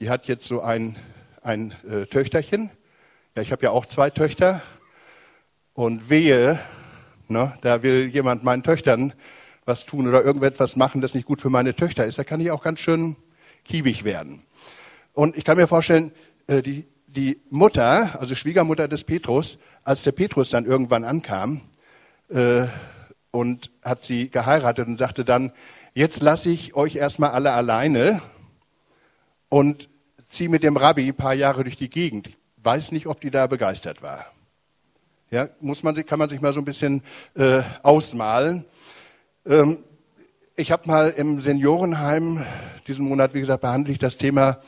die 0.00 0.10
hat 0.10 0.26
jetzt 0.26 0.44
so 0.44 0.60
ein, 0.60 0.96
ein 1.46 1.74
äh, 1.88 2.06
Töchterchen. 2.06 2.70
Ja, 3.36 3.42
ich 3.42 3.52
habe 3.52 3.62
ja 3.62 3.70
auch 3.70 3.86
zwei 3.86 4.10
Töchter. 4.10 4.62
Und 5.74 6.10
wehe, 6.10 6.58
ne, 7.28 7.56
da 7.60 7.82
will 7.82 8.08
jemand 8.08 8.42
meinen 8.42 8.64
Töchtern 8.64 9.12
was 9.64 9.86
tun 9.86 10.08
oder 10.08 10.24
irgendetwas 10.24 10.74
machen, 10.74 11.00
das 11.00 11.14
nicht 11.14 11.26
gut 11.26 11.40
für 11.40 11.50
meine 11.50 11.74
Töchter 11.74 12.04
ist. 12.04 12.18
Da 12.18 12.24
kann 12.24 12.40
ich 12.40 12.50
auch 12.50 12.62
ganz 12.62 12.80
schön 12.80 13.16
kiebig 13.64 14.02
werden. 14.04 14.42
Und 15.12 15.36
ich 15.36 15.44
kann 15.44 15.56
mir 15.56 15.68
vorstellen, 15.68 16.12
äh, 16.48 16.62
die, 16.62 16.88
die 17.06 17.40
Mutter, 17.48 18.18
also 18.20 18.34
Schwiegermutter 18.34 18.88
des 18.88 19.04
Petrus, 19.04 19.58
als 19.84 20.02
der 20.02 20.12
Petrus 20.12 20.50
dann 20.50 20.64
irgendwann 20.64 21.04
ankam 21.04 21.60
äh, 22.28 22.66
und 23.30 23.70
hat 23.82 24.04
sie 24.04 24.30
geheiratet 24.30 24.88
und 24.88 24.98
sagte 24.98 25.24
dann, 25.24 25.52
jetzt 25.94 26.22
lasse 26.22 26.50
ich 26.50 26.74
euch 26.74 26.96
erstmal 26.96 27.30
alle 27.30 27.52
alleine 27.52 28.20
und 29.48 29.88
ziehe 30.28 30.48
mit 30.48 30.62
dem 30.62 30.76
Rabbi 30.76 31.08
ein 31.08 31.14
paar 31.14 31.34
Jahre 31.34 31.64
durch 31.64 31.76
die 31.76 31.90
Gegend. 31.90 32.28
Ich 32.28 32.34
weiß 32.64 32.92
nicht, 32.92 33.06
ob 33.06 33.20
die 33.20 33.30
da 33.30 33.46
begeistert 33.46 34.02
war. 34.02 34.26
Ja, 35.30 35.48
muss 35.60 35.82
man 35.82 35.94
kann 36.06 36.18
man 36.18 36.28
sich 36.28 36.40
mal 36.40 36.52
so 36.52 36.60
ein 36.60 36.64
bisschen 36.64 37.02
äh, 37.34 37.62
ausmalen. 37.82 38.64
Ähm, 39.44 39.78
ich 40.54 40.70
habe 40.70 40.86
mal 40.86 41.10
im 41.10 41.40
Seniorenheim 41.40 42.44
diesen 42.86 43.08
Monat, 43.08 43.34
wie 43.34 43.40
gesagt, 43.40 43.60
behandle 43.60 43.92
ich 43.92 43.98
das 43.98 44.16
Thema 44.16 44.60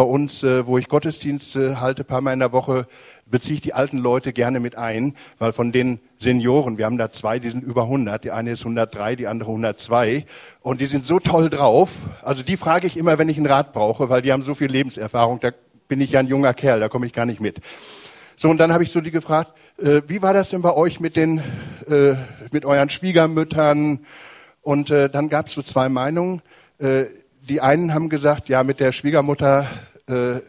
bei 0.00 0.06
uns, 0.06 0.42
äh, 0.42 0.66
wo 0.66 0.78
ich 0.78 0.88
Gottesdienste 0.88 1.78
halte, 1.82 2.04
paar 2.04 2.22
Mal 2.22 2.32
in 2.32 2.38
der 2.38 2.52
Woche, 2.52 2.86
beziehe 3.26 3.56
ich 3.56 3.60
die 3.60 3.74
alten 3.74 3.98
Leute 3.98 4.32
gerne 4.32 4.58
mit 4.58 4.78
ein, 4.78 5.14
weil 5.38 5.52
von 5.52 5.72
den 5.72 6.00
Senioren, 6.18 6.78
wir 6.78 6.86
haben 6.86 6.96
da 6.96 7.10
zwei, 7.10 7.38
die 7.38 7.50
sind 7.50 7.62
über 7.62 7.82
100, 7.82 8.24
die 8.24 8.30
eine 8.30 8.52
ist 8.52 8.60
103, 8.60 9.16
die 9.16 9.26
andere 9.26 9.50
102 9.50 10.24
und 10.62 10.80
die 10.80 10.86
sind 10.86 11.04
so 11.04 11.18
toll 11.18 11.50
drauf. 11.50 11.90
Also 12.22 12.42
die 12.42 12.56
frage 12.56 12.86
ich 12.86 12.96
immer, 12.96 13.18
wenn 13.18 13.28
ich 13.28 13.36
einen 13.36 13.44
Rat 13.44 13.74
brauche, 13.74 14.08
weil 14.08 14.22
die 14.22 14.32
haben 14.32 14.42
so 14.42 14.54
viel 14.54 14.70
Lebenserfahrung, 14.70 15.38
da 15.40 15.50
bin 15.86 16.00
ich 16.00 16.12
ja 16.12 16.20
ein 16.20 16.28
junger 16.28 16.54
Kerl, 16.54 16.80
da 16.80 16.88
komme 16.88 17.04
ich 17.04 17.12
gar 17.12 17.26
nicht 17.26 17.42
mit. 17.42 17.60
So, 18.36 18.48
und 18.48 18.56
dann 18.56 18.72
habe 18.72 18.84
ich 18.84 18.92
so 18.92 19.02
die 19.02 19.10
gefragt, 19.10 19.52
äh, 19.76 20.00
wie 20.06 20.22
war 20.22 20.32
das 20.32 20.48
denn 20.48 20.62
bei 20.62 20.72
euch 20.72 20.98
mit 21.00 21.14
den, 21.14 21.42
äh, 21.90 22.14
mit 22.52 22.64
euren 22.64 22.88
Schwiegermüttern? 22.88 24.06
Und 24.62 24.88
äh, 24.88 25.10
dann 25.10 25.28
gab 25.28 25.48
es 25.48 25.52
so 25.52 25.60
zwei 25.60 25.90
Meinungen. 25.90 26.40
Äh, 26.78 27.04
die 27.48 27.60
einen 27.60 27.94
haben 27.94 28.08
gesagt, 28.08 28.48
ja, 28.48 28.62
mit 28.62 28.80
der 28.80 28.92
Schwiegermutter 28.92 29.66
äh, 30.10 30.40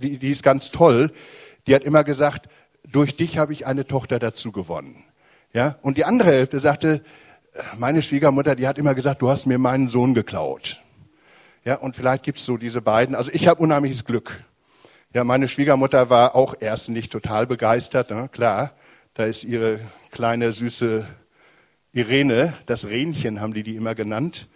die, 0.00 0.18
die 0.18 0.30
ist 0.30 0.42
ganz 0.42 0.70
toll. 0.70 1.10
Die 1.66 1.74
hat 1.74 1.84
immer 1.84 2.04
gesagt, 2.04 2.48
durch 2.84 3.16
dich 3.16 3.38
habe 3.38 3.52
ich 3.52 3.66
eine 3.66 3.86
Tochter 3.86 4.18
dazu 4.18 4.52
gewonnen. 4.52 5.04
Ja? 5.52 5.76
Und 5.82 5.96
die 5.96 6.04
andere 6.04 6.30
Hälfte 6.30 6.60
sagte, 6.60 7.02
meine 7.78 8.02
Schwiegermutter, 8.02 8.56
die 8.56 8.66
hat 8.66 8.78
immer 8.78 8.94
gesagt, 8.94 9.22
du 9.22 9.28
hast 9.28 9.46
mir 9.46 9.58
meinen 9.58 9.88
Sohn 9.88 10.14
geklaut. 10.14 10.80
Ja, 11.64 11.76
und 11.76 11.96
vielleicht 11.96 12.24
gibt's 12.24 12.44
so 12.44 12.56
diese 12.56 12.82
beiden. 12.82 13.14
Also 13.14 13.30
ich 13.32 13.46
habe 13.48 13.62
unheimliches 13.62 14.04
Glück. 14.04 14.44
Ja, 15.14 15.24
meine 15.24 15.48
Schwiegermutter 15.48 16.10
war 16.10 16.34
auch 16.34 16.56
erst 16.60 16.90
nicht 16.90 17.10
total 17.10 17.46
begeistert. 17.46 18.10
Ne? 18.10 18.28
Klar, 18.30 18.72
da 19.14 19.24
ist 19.24 19.44
ihre 19.44 19.80
kleine 20.10 20.52
süße 20.52 21.06
Irene, 21.92 22.54
das 22.66 22.88
Renchen 22.88 23.40
haben 23.40 23.54
die 23.54 23.62
die 23.62 23.76
immer 23.76 23.94
genannt. 23.94 24.48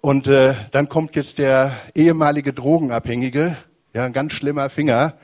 Und 0.00 0.26
äh, 0.26 0.54
dann 0.72 0.88
kommt 0.88 1.14
jetzt 1.14 1.38
der 1.38 1.72
ehemalige 1.94 2.54
Drogenabhängige, 2.54 3.56
ja, 3.94 4.04
ein 4.04 4.12
ganz 4.12 4.32
schlimmer 4.32 4.70
Finger, 4.70 5.14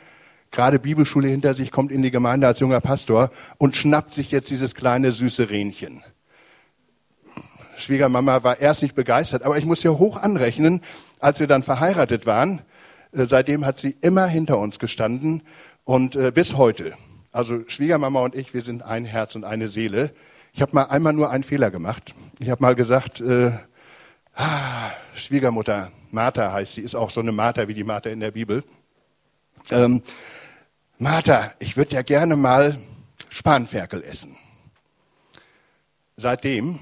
gerade 0.51 0.79
Bibelschule 0.79 1.29
hinter 1.29 1.55
sich, 1.55 1.71
kommt 1.71 1.93
in 1.93 2.03
die 2.03 2.11
Gemeinde 2.11 2.47
als 2.47 2.61
junger 2.61 2.81
Pastor 2.81 3.31
und 3.59 3.77
schnappt 3.77 4.15
sich 4.15 4.31
jetzt 4.31 4.51
dieses 4.51 4.75
kleine 4.75 5.13
süße 5.13 5.51
Renchen. 5.51 6.03
Schwiegermama 7.77 8.43
war 8.43 8.61
erst 8.61 8.83
nicht 8.83 8.95
begeistert, 8.95 9.45
aber 9.45 9.57
ich 9.57 9.65
muss 9.65 9.83
ja 9.83 9.93
hoch 9.93 10.21
anrechnen, 10.21 10.81
als 11.21 11.41
wir 11.41 11.47
dann 11.47 11.63
verheiratet 11.63 12.27
waren, 12.27 12.63
äh, 13.13 13.25
seitdem 13.25 13.65
hat 13.65 13.79
sie 13.79 13.97
immer 14.01 14.27
hinter 14.27 14.59
uns 14.59 14.79
gestanden 14.79 15.43
und 15.85 16.17
äh, 16.17 16.33
bis 16.33 16.57
heute. 16.57 16.95
Also 17.31 17.61
Schwiegermama 17.69 18.21
und 18.21 18.35
ich, 18.35 18.53
wir 18.53 18.63
sind 18.63 18.83
ein 18.83 19.05
Herz 19.05 19.35
und 19.35 19.45
eine 19.45 19.69
Seele. 19.69 20.13
Ich 20.53 20.63
habe 20.63 20.73
mal 20.75 20.85
einmal 20.85 21.13
nur 21.13 21.31
einen 21.31 21.45
Fehler 21.45 21.71
gemacht. 21.71 22.15
Ich 22.41 22.51
habe 22.51 22.63
mal 22.63 22.75
gesagt, 22.75 23.21
äh, 23.21 23.53
ah, 24.35 24.91
Schwiegermutter, 25.15 25.93
Martha 26.11 26.53
heißt 26.53 26.75
sie, 26.75 26.81
ist 26.81 26.95
auch 26.95 27.11
so 27.11 27.21
eine 27.21 27.33
Martha 27.33 27.69
wie 27.69 27.75
die 27.75 27.85
Martha 27.85 28.11
in 28.11 28.21
der 28.21 28.31
Bibel. 28.31 28.65
Ähm, 29.71 30.03
Martha, 30.99 31.53
ich 31.59 31.77
würde 31.77 31.95
ja 31.95 32.03
gerne 32.03 32.37
mal 32.37 32.79
Spanferkel 33.29 34.03
essen. 34.03 34.37
Seitdem, 36.17 36.79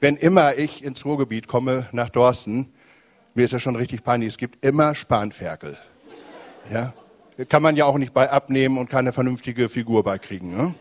wenn 0.00 0.16
immer 0.16 0.56
ich 0.56 0.82
ins 0.82 1.04
Ruhrgebiet 1.04 1.46
komme, 1.46 1.86
nach 1.92 2.08
Dorsten, 2.08 2.72
mir 3.34 3.44
ist 3.44 3.52
ja 3.52 3.60
schon 3.60 3.76
richtig 3.76 4.02
peinlich, 4.02 4.28
es 4.28 4.38
gibt 4.38 4.64
immer 4.64 4.94
Spanferkel. 4.94 5.76
Ja? 6.72 6.94
Kann 7.48 7.62
man 7.62 7.76
ja 7.76 7.84
auch 7.84 7.98
nicht 7.98 8.14
bei 8.14 8.30
abnehmen 8.30 8.78
und 8.78 8.88
keine 8.88 9.12
vernünftige 9.12 9.68
Figur 9.68 10.02
beikriegen. 10.02 10.56
Ne? 10.56 10.74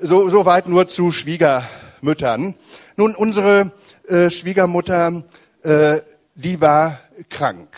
So, 0.00 0.28
so 0.28 0.46
weit 0.46 0.68
nur 0.68 0.86
zu 0.86 1.10
Schwiegermüttern. 1.10 2.54
Nun, 2.96 3.14
unsere 3.16 3.72
äh, 4.08 4.30
Schwiegermutter, 4.30 5.24
äh, 5.62 6.00
die 6.34 6.60
war 6.60 6.98
krank. 7.30 7.68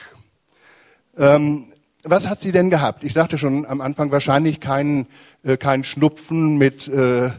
Ähm, 1.17 1.73
was 2.03 2.29
hat 2.29 2.41
sie 2.41 2.53
denn 2.53 2.71
gehabt? 2.71 3.05
Ich 3.05 3.13
sagte 3.13 3.39
schon 3.39 3.67
am 3.67 3.81
Anfang 3.81 4.11
wahrscheinlich 4.11 4.61
keinen 4.61 5.07
äh, 5.45 5.57
kein 5.57 5.85
Schnupfen 5.85 6.59
mit 6.59 6.89
äh, 6.89 7.27
äh, 7.27 7.31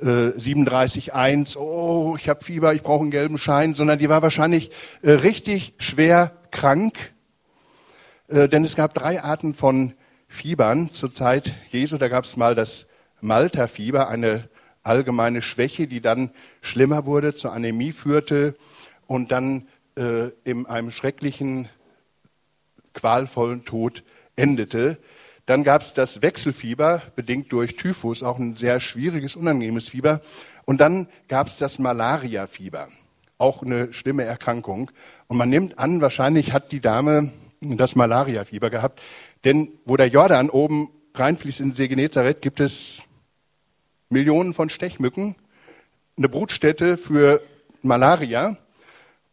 37,1, 0.00 1.56
oh, 1.56 2.16
ich 2.18 2.28
habe 2.28 2.44
Fieber, 2.44 2.74
ich 2.74 2.82
brauche 2.82 3.02
einen 3.02 3.10
gelben 3.10 3.38
Schein, 3.38 3.74
sondern 3.74 3.98
die 3.98 4.08
war 4.08 4.22
wahrscheinlich 4.22 4.70
äh, 5.02 5.12
richtig 5.12 5.74
schwer 5.78 6.32
krank. 6.50 6.94
Äh, 8.28 8.48
denn 8.48 8.64
es 8.64 8.76
gab 8.76 8.94
drei 8.94 9.22
Arten 9.22 9.54
von 9.54 9.94
Fiebern 10.28 10.90
zur 10.90 11.14
Zeit 11.14 11.54
Jesu. 11.70 11.98
Da 11.98 12.08
gab 12.08 12.24
es 12.24 12.36
mal 12.36 12.54
das 12.54 12.86
Malta-Fieber, 13.20 14.08
eine 14.08 14.48
allgemeine 14.86 15.42
Schwäche, 15.42 15.86
die 15.86 16.00
dann 16.00 16.30
schlimmer 16.62 17.06
wurde, 17.06 17.34
zur 17.34 17.52
Anämie 17.52 17.92
führte 17.92 18.54
und 19.06 19.32
dann 19.32 19.66
äh, 19.96 20.28
in 20.44 20.66
einem 20.66 20.90
schrecklichen, 20.90 21.68
qualvollen 22.94 23.64
Tod 23.64 24.04
endete. 24.36 24.98
Dann 25.44 25.64
gab 25.64 25.82
es 25.82 25.92
das 25.92 26.22
Wechselfieber, 26.22 27.02
bedingt 27.14 27.52
durch 27.52 27.76
Typhus, 27.76 28.22
auch 28.22 28.38
ein 28.38 28.56
sehr 28.56 28.80
schwieriges, 28.80 29.36
unangenehmes 29.36 29.88
Fieber. 29.88 30.20
Und 30.64 30.80
dann 30.80 31.08
gab 31.28 31.46
es 31.46 31.56
das 31.56 31.78
Malariafieber, 31.78 32.88
auch 33.38 33.62
eine 33.62 33.92
schlimme 33.92 34.24
Erkrankung. 34.24 34.90
Und 35.28 35.36
man 35.36 35.50
nimmt 35.50 35.78
an, 35.78 36.00
wahrscheinlich 36.00 36.52
hat 36.52 36.72
die 36.72 36.80
Dame 36.80 37.32
das 37.60 37.94
Malariafieber 37.94 38.70
gehabt. 38.70 39.00
Denn 39.44 39.68
wo 39.84 39.96
der 39.96 40.08
Jordan 40.08 40.50
oben 40.50 40.90
reinfließt 41.14 41.60
in 41.60 41.70
den 41.70 41.74
See 41.74 41.88
Genezareth, 41.88 42.42
gibt 42.42 42.60
es 42.60 43.05
Millionen 44.08 44.54
von 44.54 44.68
Stechmücken, 44.68 45.36
eine 46.16 46.28
Brutstätte 46.28 46.96
für 46.96 47.42
Malaria. 47.82 48.56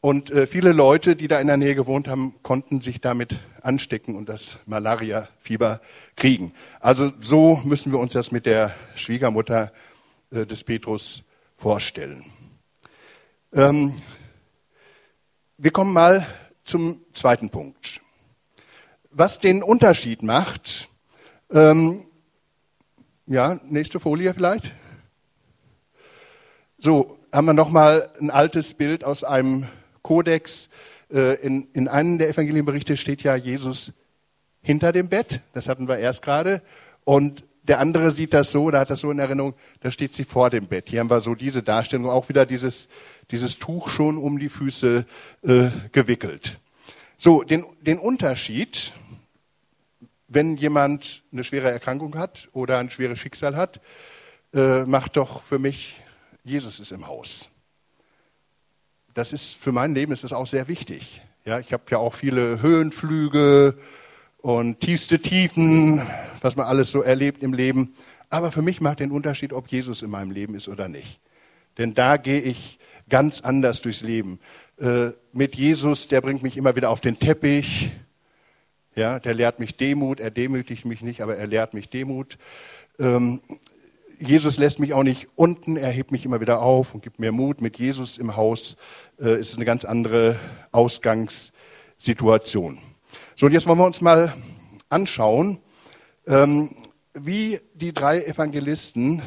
Und 0.02 0.32
äh, 0.32 0.48
viele 0.48 0.74
Leute, 0.74 1.16
die 1.16 1.28
da 1.28 1.40
in 1.40 1.48
der 1.48 1.58
Nähe 1.58 1.76
gewohnt 1.76 2.08
haben, 2.08 2.36
konnten 2.44 2.82
sich 2.82 3.00
damit 3.00 3.36
anstecken 3.62 4.16
und 4.16 4.28
das 4.28 4.58
Malariafieber 4.66 5.80
kriegen. 6.16 6.54
Also 6.80 7.12
so 7.22 7.62
müssen 7.64 7.92
wir 7.92 8.00
uns 8.00 8.14
das 8.14 8.32
mit 8.32 8.46
der 8.46 8.76
Schwiegermutter 8.96 9.72
äh, 10.32 10.46
des 10.46 10.64
Petrus 10.64 11.24
vorstellen. 11.56 12.26
Ähm, 13.54 13.96
wir 15.58 15.72
kommen 15.72 15.94
mal 15.94 16.28
zum 16.66 17.00
zweiten 17.14 17.50
Punkt. 17.50 18.02
Was 19.12 19.40
den 19.40 19.64
Unterschied 19.64 20.24
macht 20.24 20.90
ähm, 21.52 22.06
ja, 23.26 23.60
nächste 23.66 24.00
Folie 24.00 24.34
vielleicht. 24.34 24.74
So, 26.78 27.18
haben 27.32 27.46
wir 27.46 27.54
nochmal 27.54 28.10
ein 28.20 28.30
altes 28.30 28.74
Bild 28.74 29.04
aus 29.04 29.24
einem 29.24 29.68
Kodex. 30.02 30.70
Äh, 31.12 31.36
in, 31.36 31.68
in 31.74 31.88
einem 31.88 32.18
der 32.18 32.30
Evangelienberichte 32.30 32.98
steht 32.98 33.24
ja 33.24 33.36
Jesus 33.36 33.94
hinter 34.62 34.92
dem 34.92 35.08
Bett. 35.08 35.42
Das 35.54 35.70
hatten 35.70 35.88
wir 35.88 35.98
erst 35.98 36.22
gerade. 36.22 36.62
Und 37.06 37.46
der 37.64 37.80
andere 37.80 38.12
sieht 38.12 38.34
das 38.34 38.52
so, 38.52 38.70
da 38.72 38.82
hat 38.82 38.90
das 38.90 39.00
so 39.00 39.10
in 39.10 39.20
Erinnerung, 39.20 39.54
da 39.80 39.90
steht 39.90 40.14
sie 40.14 40.26
vor 40.26 40.50
dem 40.50 40.68
Bett. 40.68 40.90
Hier 40.90 41.00
haben 41.00 41.10
wir 41.10 41.22
so 41.22 41.34
diese 41.34 41.64
Darstellung, 41.64 42.10
auch 42.10 42.28
wieder 42.28 42.46
dieses, 42.46 42.90
dieses 43.32 43.58
Tuch 43.58 43.90
schon 43.90 44.18
um 44.18 44.38
die 44.38 44.50
Füße 44.50 45.06
äh, 45.44 45.70
gewickelt. 45.94 46.60
So, 47.18 47.44
den, 47.44 47.66
den 47.82 48.00
Unterschied 48.00 48.92
wenn 50.34 50.58
jemand 50.58 51.24
eine 51.32 51.43
schwere 51.43 51.69
Erkrankung 51.69 52.17
hat 52.17 52.50
oder 52.54 52.80
ein 52.80 52.89
schweres 52.89 53.19
Schicksal 53.19 53.56
hat, 53.56 53.82
äh, 54.54 54.84
macht 54.86 55.17
doch 55.17 55.43
für 55.43 55.60
mich, 55.60 56.02
Jesus 56.43 56.80
ist 56.80 56.91
im 56.91 57.08
Haus. 57.08 57.50
Das 59.13 59.34
ist 59.34 59.56
für 59.56 59.72
mein 59.72 59.93
Leben 59.93 60.12
ist 60.12 60.24
das 60.24 60.34
auch 60.34 60.48
sehr 60.48 60.67
wichtig. 60.67 61.22
Ja, 61.46 61.60
ich 61.60 61.74
habe 61.74 61.84
ja 61.89 61.98
auch 61.98 62.13
viele 62.13 62.62
Höhenflüge 62.62 63.78
und 64.38 64.80
tiefste 64.80 65.19
Tiefen, 65.19 66.02
was 66.41 66.56
man 66.56 66.65
alles 66.65 66.91
so 66.91 67.02
erlebt 67.02 67.43
im 67.43 67.54
Leben. 67.54 67.96
Aber 68.30 68.52
für 68.52 68.62
mich 68.62 68.82
macht 68.82 69.00
den 69.00 69.12
Unterschied, 69.12 69.54
ob 69.54 69.67
Jesus 69.67 70.02
in 70.02 70.10
meinem 70.10 70.32
Leben 70.32 70.56
ist 70.56 70.67
oder 70.67 70.88
nicht. 70.88 71.19
Denn 71.78 71.93
da 71.93 72.17
gehe 72.17 72.41
ich 72.41 72.80
ganz 73.10 73.41
anders 73.41 73.82
durchs 73.82 74.02
Leben. 74.02 74.39
Äh, 74.80 75.12
mit 75.32 75.56
Jesus, 75.56 76.08
der 76.08 76.22
bringt 76.22 76.43
mich 76.43 76.58
immer 76.58 76.76
wieder 76.76 76.89
auf 76.89 77.02
den 77.02 77.19
Teppich. 77.19 77.91
Ja, 78.95 79.19
der 79.19 79.34
lehrt 79.34 79.60
mich 79.60 79.75
Demut. 79.75 80.19
Er 80.19 80.29
demütigt 80.29 80.86
mich 80.86 81.01
nicht, 81.01 81.21
aber 81.21 81.36
er 81.36 81.47
lehrt 81.47 81.73
mich 81.73 81.89
Demut. 81.89 82.38
Ähm, 82.99 83.41
Jesus 84.19 84.58
lässt 84.58 84.79
mich 84.79 84.93
auch 84.93 85.01
nicht 85.03 85.27
unten, 85.36 85.75
er 85.75 85.89
hebt 85.89 86.12
mich 86.12 86.25
immer 86.25 86.39
wieder 86.39 86.62
auf 86.62 86.93
und 86.93 87.01
gibt 87.01 87.19
mir 87.19 87.32
Mut. 87.32 87.60
Mit 87.60 87.79
Jesus 87.79 88.19
im 88.19 88.36
Haus 88.36 88.77
äh, 89.19 89.39
ist 89.39 89.49
es 89.49 89.56
eine 89.58 89.65
ganz 89.65 89.84
andere 89.84 90.39
Ausgangssituation. 90.71 92.77
So, 93.36 93.47
und 93.47 93.51
jetzt 93.51 93.65
wollen 93.65 93.79
wir 93.79 93.86
uns 93.86 93.99
mal 93.99 94.32
anschauen, 94.89 95.60
ähm, 96.27 96.69
wie 97.13 97.60
die 97.73 97.93
drei 97.93 98.23
Evangelisten 98.23 99.23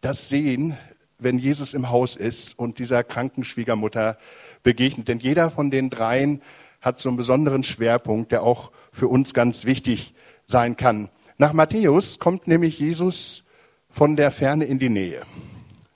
das 0.00 0.28
sehen, 0.28 0.76
wenn 1.18 1.38
Jesus 1.38 1.72
im 1.72 1.90
Haus 1.90 2.16
ist 2.16 2.58
und 2.58 2.80
dieser 2.80 3.04
kranken 3.04 3.44
Schwiegermutter 3.44 4.18
begegnet. 4.62 5.08
Denn 5.08 5.20
jeder 5.20 5.50
von 5.50 5.70
den 5.70 5.88
dreien 5.88 6.42
hat 6.80 6.98
so 6.98 7.08
einen 7.08 7.16
besonderen 7.16 7.64
Schwerpunkt, 7.64 8.32
der 8.32 8.42
auch 8.42 8.70
für 8.92 9.08
uns 9.08 9.34
ganz 9.34 9.64
wichtig 9.64 10.14
sein 10.46 10.76
kann. 10.76 11.08
Nach 11.36 11.52
Matthäus 11.52 12.18
kommt 12.18 12.48
nämlich 12.48 12.78
Jesus 12.78 13.44
von 13.90 14.16
der 14.16 14.30
Ferne 14.30 14.64
in 14.64 14.78
die 14.78 14.88
Nähe. 14.88 15.22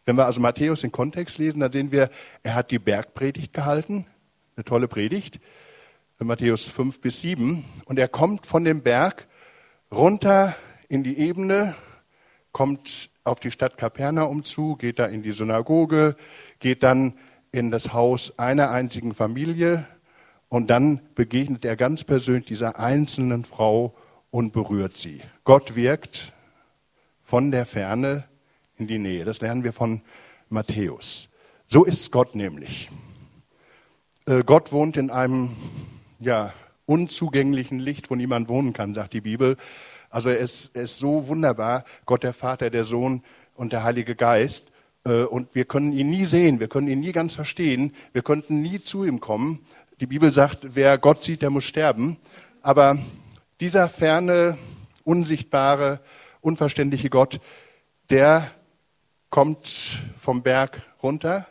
Wenn 0.04 0.16
wir 0.16 0.26
also 0.26 0.40
Matthäus 0.40 0.82
in 0.82 0.92
Kontext 0.92 1.38
lesen, 1.38 1.60
dann 1.60 1.72
sehen 1.72 1.92
wir, 1.92 2.10
er 2.42 2.54
hat 2.54 2.70
die 2.70 2.78
Bergpredigt 2.78 3.52
gehalten, 3.52 4.06
eine 4.56 4.64
tolle 4.64 4.88
Predigt, 4.88 5.40
Matthäus 6.18 6.66
5 6.66 7.00
bis 7.00 7.20
7. 7.20 7.64
Und 7.84 7.98
er 7.98 8.08
kommt 8.08 8.46
von 8.46 8.64
dem 8.64 8.82
Berg 8.82 9.26
runter 9.90 10.54
in 10.88 11.04
die 11.04 11.18
Ebene, 11.18 11.74
kommt 12.52 13.10
auf 13.24 13.40
die 13.40 13.50
Stadt 13.50 13.76
Kapernaum 13.78 14.44
zu, 14.44 14.76
geht 14.76 14.98
da 14.98 15.06
in 15.06 15.22
die 15.22 15.32
Synagoge, 15.32 16.16
geht 16.58 16.82
dann 16.82 17.14
in 17.50 17.70
das 17.70 17.92
Haus 17.92 18.38
einer 18.38 18.70
einzigen 18.70 19.14
Familie 19.14 19.86
und 20.52 20.68
dann 20.68 21.00
begegnet 21.14 21.64
er 21.64 21.76
ganz 21.76 22.04
persönlich 22.04 22.44
dieser 22.44 22.78
einzelnen 22.78 23.46
Frau 23.46 23.94
und 24.30 24.52
berührt 24.52 24.98
sie. 24.98 25.22
Gott 25.44 25.76
wirkt 25.76 26.34
von 27.22 27.50
der 27.50 27.64
Ferne 27.64 28.24
in 28.76 28.86
die 28.86 28.98
Nähe. 28.98 29.24
Das 29.24 29.40
lernen 29.40 29.64
wir 29.64 29.72
von 29.72 30.02
Matthäus. 30.50 31.30
So 31.68 31.84
ist 31.86 32.12
Gott 32.12 32.34
nämlich. 32.34 32.90
Äh, 34.26 34.44
Gott 34.44 34.72
wohnt 34.72 34.98
in 34.98 35.08
einem 35.08 35.56
ja, 36.20 36.52
unzugänglichen 36.84 37.78
Licht, 37.78 38.10
wo 38.10 38.14
niemand 38.14 38.50
wohnen 38.50 38.74
kann, 38.74 38.92
sagt 38.92 39.14
die 39.14 39.22
Bibel. 39.22 39.56
Also 40.10 40.28
er 40.28 40.36
ist, 40.36 40.76
er 40.76 40.82
ist 40.82 40.98
so 40.98 41.28
wunderbar, 41.28 41.86
Gott 42.04 42.24
der 42.24 42.34
Vater, 42.34 42.68
der 42.68 42.84
Sohn 42.84 43.22
und 43.54 43.72
der 43.72 43.84
Heilige 43.84 44.14
Geist. 44.14 44.70
Äh, 45.04 45.22
und 45.22 45.54
wir 45.54 45.64
können 45.64 45.94
ihn 45.94 46.10
nie 46.10 46.26
sehen, 46.26 46.60
wir 46.60 46.68
können 46.68 46.88
ihn 46.88 47.00
nie 47.00 47.12
ganz 47.12 47.34
verstehen, 47.34 47.94
wir 48.12 48.20
könnten 48.20 48.60
nie 48.60 48.80
zu 48.80 49.04
ihm 49.04 49.20
kommen. 49.20 49.64
Die 50.02 50.08
Bibel 50.08 50.32
sagt, 50.32 50.74
wer 50.74 50.98
Gott 50.98 51.22
sieht, 51.22 51.42
der 51.42 51.50
muss 51.50 51.62
sterben. 51.62 52.16
Aber 52.60 52.98
dieser 53.60 53.88
ferne, 53.88 54.58
unsichtbare, 55.04 56.00
unverständliche 56.40 57.08
Gott, 57.08 57.40
der 58.10 58.50
kommt 59.30 60.00
vom 60.18 60.42
Berg 60.42 60.82
runter. 61.04 61.46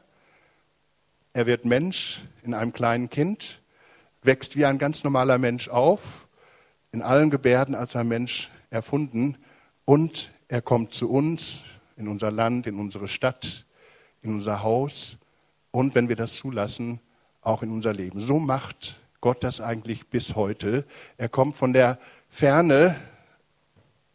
Er 1.32 1.46
wird 1.46 1.64
Mensch 1.64 2.24
in 2.44 2.54
einem 2.54 2.74
kleinen 2.74 3.10
Kind, 3.10 3.62
wächst 4.22 4.58
wie 4.58 4.66
ein 4.66 4.80
ganz 4.80 5.06
normaler 5.06 5.38
Mensch 5.38 5.70
auf 5.70 6.28
in 6.92 7.02
allen 7.02 7.30
Gebärden 7.30 7.74
als 7.74 7.96
ein 7.96 8.10
Mensch 8.10 8.52
erfunden 8.70 9.38
und 9.86 10.30
er 10.50 10.62
kommt 10.62 10.94
zu 10.94 11.10
uns, 11.10 11.62
in 11.96 12.10
unser 12.10 12.32
Land, 12.32 12.68
in 12.68 12.80
unsere 12.80 13.08
Stadt, 13.08 13.66
in 14.22 14.34
unser 14.34 14.62
Haus 14.62 15.18
und, 15.72 15.96
wenn 15.96 16.10
wir 16.10 16.18
das 16.18 16.36
zulassen, 16.36 17.00
auch 17.42 17.64
in 17.64 17.72
unser 17.72 17.94
Leben. 17.94 18.20
So 18.20 18.40
macht 18.40 19.00
Gott 19.20 19.44
das 19.44 19.62
eigentlich 19.62 20.08
bis 20.08 20.36
heute. 20.36 20.86
Er 21.18 21.30
kommt 21.30 21.56
von 21.56 21.74
der 21.74 22.00
Ferne 22.30 22.96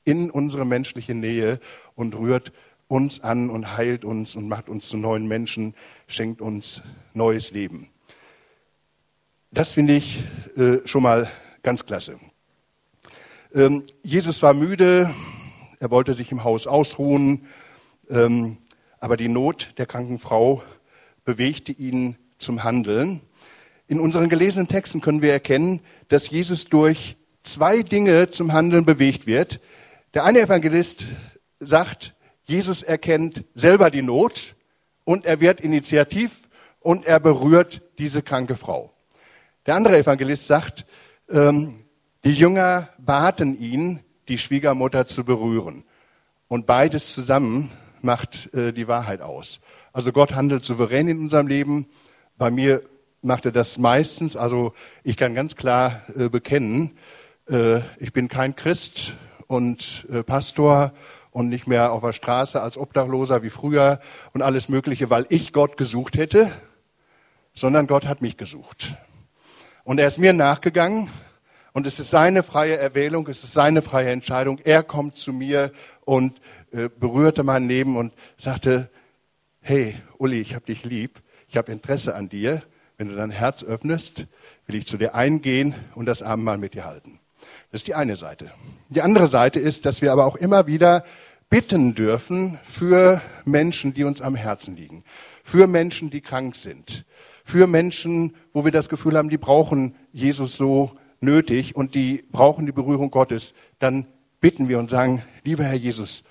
in 0.05 0.31
unsere 0.31 0.65
menschliche 0.65 1.15
Nähe 1.15 1.61
und 1.95 2.17
rührt 2.17 2.53
uns 2.89 3.21
an 3.21 3.51
und 3.51 3.77
heilt 3.77 4.05
uns 4.05 4.37
und 4.37 4.49
macht 4.49 4.69
uns 4.69 4.89
zu 4.89 4.97
neuen 4.97 5.27
Menschen, 5.27 5.75
schenkt 6.07 6.41
uns 6.41 6.83
neues 7.15 7.51
Leben. 7.51 7.89
Das 9.51 9.73
finde 9.73 9.95
ich 9.95 10.23
äh, 10.57 10.79
schon 10.85 11.03
mal 11.03 11.29
ganz 11.62 11.87
klasse. 11.87 12.19
Ähm, 13.55 13.85
Jesus 14.03 14.43
war 14.43 14.55
müde, 14.55 15.12
er 15.81 15.91
wollte 15.91 16.15
sich 16.15 16.31
im 16.31 16.45
Haus 16.45 16.67
ausruhen, 16.67 17.47
ähm, 18.09 18.59
aber 19.01 19.17
die 19.17 19.29
Not 19.29 19.75
der 19.79 19.87
kranken 19.87 20.19
Frau 20.19 20.62
bewegte 21.25 21.73
ihn 21.73 22.17
zum 22.38 22.64
Handeln. 22.64 23.20
In 23.88 24.01
unseren 24.01 24.29
gelesenen 24.29 24.68
Texten 24.68 25.01
können 25.01 25.22
wir 25.22 25.33
erkennen, 25.33 25.81
dass 26.09 26.31
Jesus 26.31 26.64
durch 26.64 27.16
zwei 27.42 27.83
Dinge 27.83 28.31
zum 28.31 28.53
Handeln 28.53 28.85
bewegt 28.85 29.27
wird. 29.27 29.61
Der 30.14 30.25
eine 30.25 30.40
Evangelist 30.40 31.07
sagt, 31.61 32.14
Jesus 32.44 32.83
erkennt 32.83 33.44
selber 33.55 33.90
die 33.90 34.03
Not 34.03 34.55
und 35.05 35.25
er 35.25 35.40
wird 35.40 35.61
initiativ 35.61 36.42
und 36.81 37.07
er 37.07 37.20
berührt 37.20 37.83
diese 37.99 38.22
kranke 38.22 38.57
Frau. 38.57 38.92
Der 39.66 39.75
andere 39.75 39.99
Evangelist 39.99 40.46
sagt, 40.46 40.87
ähm, 41.29 41.85
die 42.25 42.33
Jünger 42.33 42.88
baten 42.99 43.59
ihn, 43.59 44.01
die 44.29 44.38
Schwiegermutter 44.38 45.07
zu 45.07 45.25
berühren. 45.25 45.85
Und 46.49 46.66
beides 46.66 47.12
zusammen 47.12 47.70
macht 48.01 48.53
äh, 48.55 48.72
die 48.72 48.88
Wahrheit 48.88 49.20
aus. 49.20 49.61
Also 49.92 50.12
Gott 50.12 50.35
handelt 50.35 50.64
souverän 50.64 51.09
in 51.09 51.18
unserem 51.18 51.46
Leben. 51.46 51.87
Bei 52.38 52.51
mir 52.51 52.83
macht 53.22 53.46
er 53.46 53.53
das 53.53 53.79
meistens. 53.79 54.37
Also 54.37 54.75
ich 55.03 55.16
kann 55.16 55.35
ganz 55.35 55.57
klar 55.57 56.03
äh, 56.14 56.29
bekennen, 56.29 56.99
äh, 57.49 57.81
ich 57.99 58.12
bin 58.12 58.29
kein 58.29 58.55
Christ 58.55 59.14
und 59.46 60.07
äh, 60.11 60.22
Pastor 60.22 60.92
und 61.31 61.49
nicht 61.49 61.66
mehr 61.66 61.92
auf 61.92 62.03
der 62.03 62.12
Straße 62.12 62.61
als 62.61 62.77
Obdachloser 62.77 63.42
wie 63.42 63.51
früher 63.51 64.01
und 64.35 64.42
alles 64.42 64.68
Mögliche, 64.68 65.09
weil 65.09 65.27
ich 65.31 65.53
Gott 65.55 65.79
gesucht 65.79 66.16
hätte, 66.16 66.51
sondern 67.55 67.87
Gott 67.87 68.07
hat 68.07 68.20
mich 68.20 68.37
gesucht. 68.37 68.94
Und 69.85 69.99
er 69.99 70.09
ist 70.09 70.18
mir 70.18 70.35
nachgegangen 70.35 71.09
und 71.72 71.87
es 71.87 71.99
ist 71.99 72.11
seine 72.11 72.42
freie 72.42 72.77
Erwählung, 72.77 73.29
es 73.29 73.44
ist 73.44 73.55
seine 73.55 73.81
freie 73.81 74.11
Entscheidung. 74.11 74.59
Er 74.62 74.83
kommt 74.83 75.16
zu 75.16 75.33
mir 75.33 75.72
und 76.05 76.38
äh, 76.70 76.90
berührte 76.90 77.44
mein 77.44 77.66
Leben 77.66 77.96
und 77.96 78.12
sagte, 78.37 78.90
hey, 79.61 79.96
Uli, 80.18 80.40
ich 80.40 80.55
habe 80.55 80.66
dich 80.66 80.85
lieb, 80.85 81.22
ich 81.49 81.57
habe 81.57 81.73
Interesse 81.73 82.15
an 82.15 82.29
dir. 82.29 82.63
Wenn 82.99 83.09
du 83.09 83.15
dein 83.15 83.31
Herz 83.31 83.63
öffnest, 83.63 84.27
will 84.67 84.77
ich 84.77 84.87
zu 84.87 84.97
dir 84.97 85.15
eingehen 85.15 85.75
und 85.95 86.07
das 86.07 86.23
Abendmahl 86.23 86.59
mit 86.59 86.75
dir 86.75 86.85
halten. 86.85 87.21
Das 87.71 87.81
ist 87.81 87.87
die 87.87 87.95
eine 87.95 88.17
Seite. 88.17 88.51
Die 88.89 89.03
andere 89.03 89.29
Seite 89.29 89.61
ist, 89.61 89.85
dass 89.85 90.01
wir 90.01 90.13
aber 90.13 90.25
auch 90.25 90.37
immer 90.37 90.67
wieder 90.67 91.05
bitten 91.51 91.95
dürfen 91.95 92.59
für 92.65 93.21
Menschen, 93.45 93.93
die 93.95 94.05
uns 94.05 94.21
am 94.21 94.35
Herzen 94.35 94.77
liegen, 94.77 95.05
für 95.45 95.67
Menschen, 95.67 96.11
die 96.11 96.21
krank 96.21 96.57
sind, 96.57 97.05
für 97.45 97.67
Menschen, 97.67 98.35
wo 98.53 98.65
wir 98.65 98.73
das 98.73 98.89
Gefühl 98.89 99.17
haben, 99.17 99.31
die 99.31 99.39
brauchen 99.39 99.95
Jesus 100.13 100.57
so 100.57 100.97
nötig 101.21 101.77
und 101.77 101.95
die 101.95 102.25
brauchen 102.33 102.67
die 102.67 102.73
Berührung 102.73 103.11
Gottes, 103.11 103.55
dann 103.79 104.07
bitten 104.41 104.69
wir 104.69 104.79
und 104.79 104.91
sagen, 104.91 105.23
lieber 105.45 105.65
Herr 105.65 105.75
Jesus, 105.75 106.25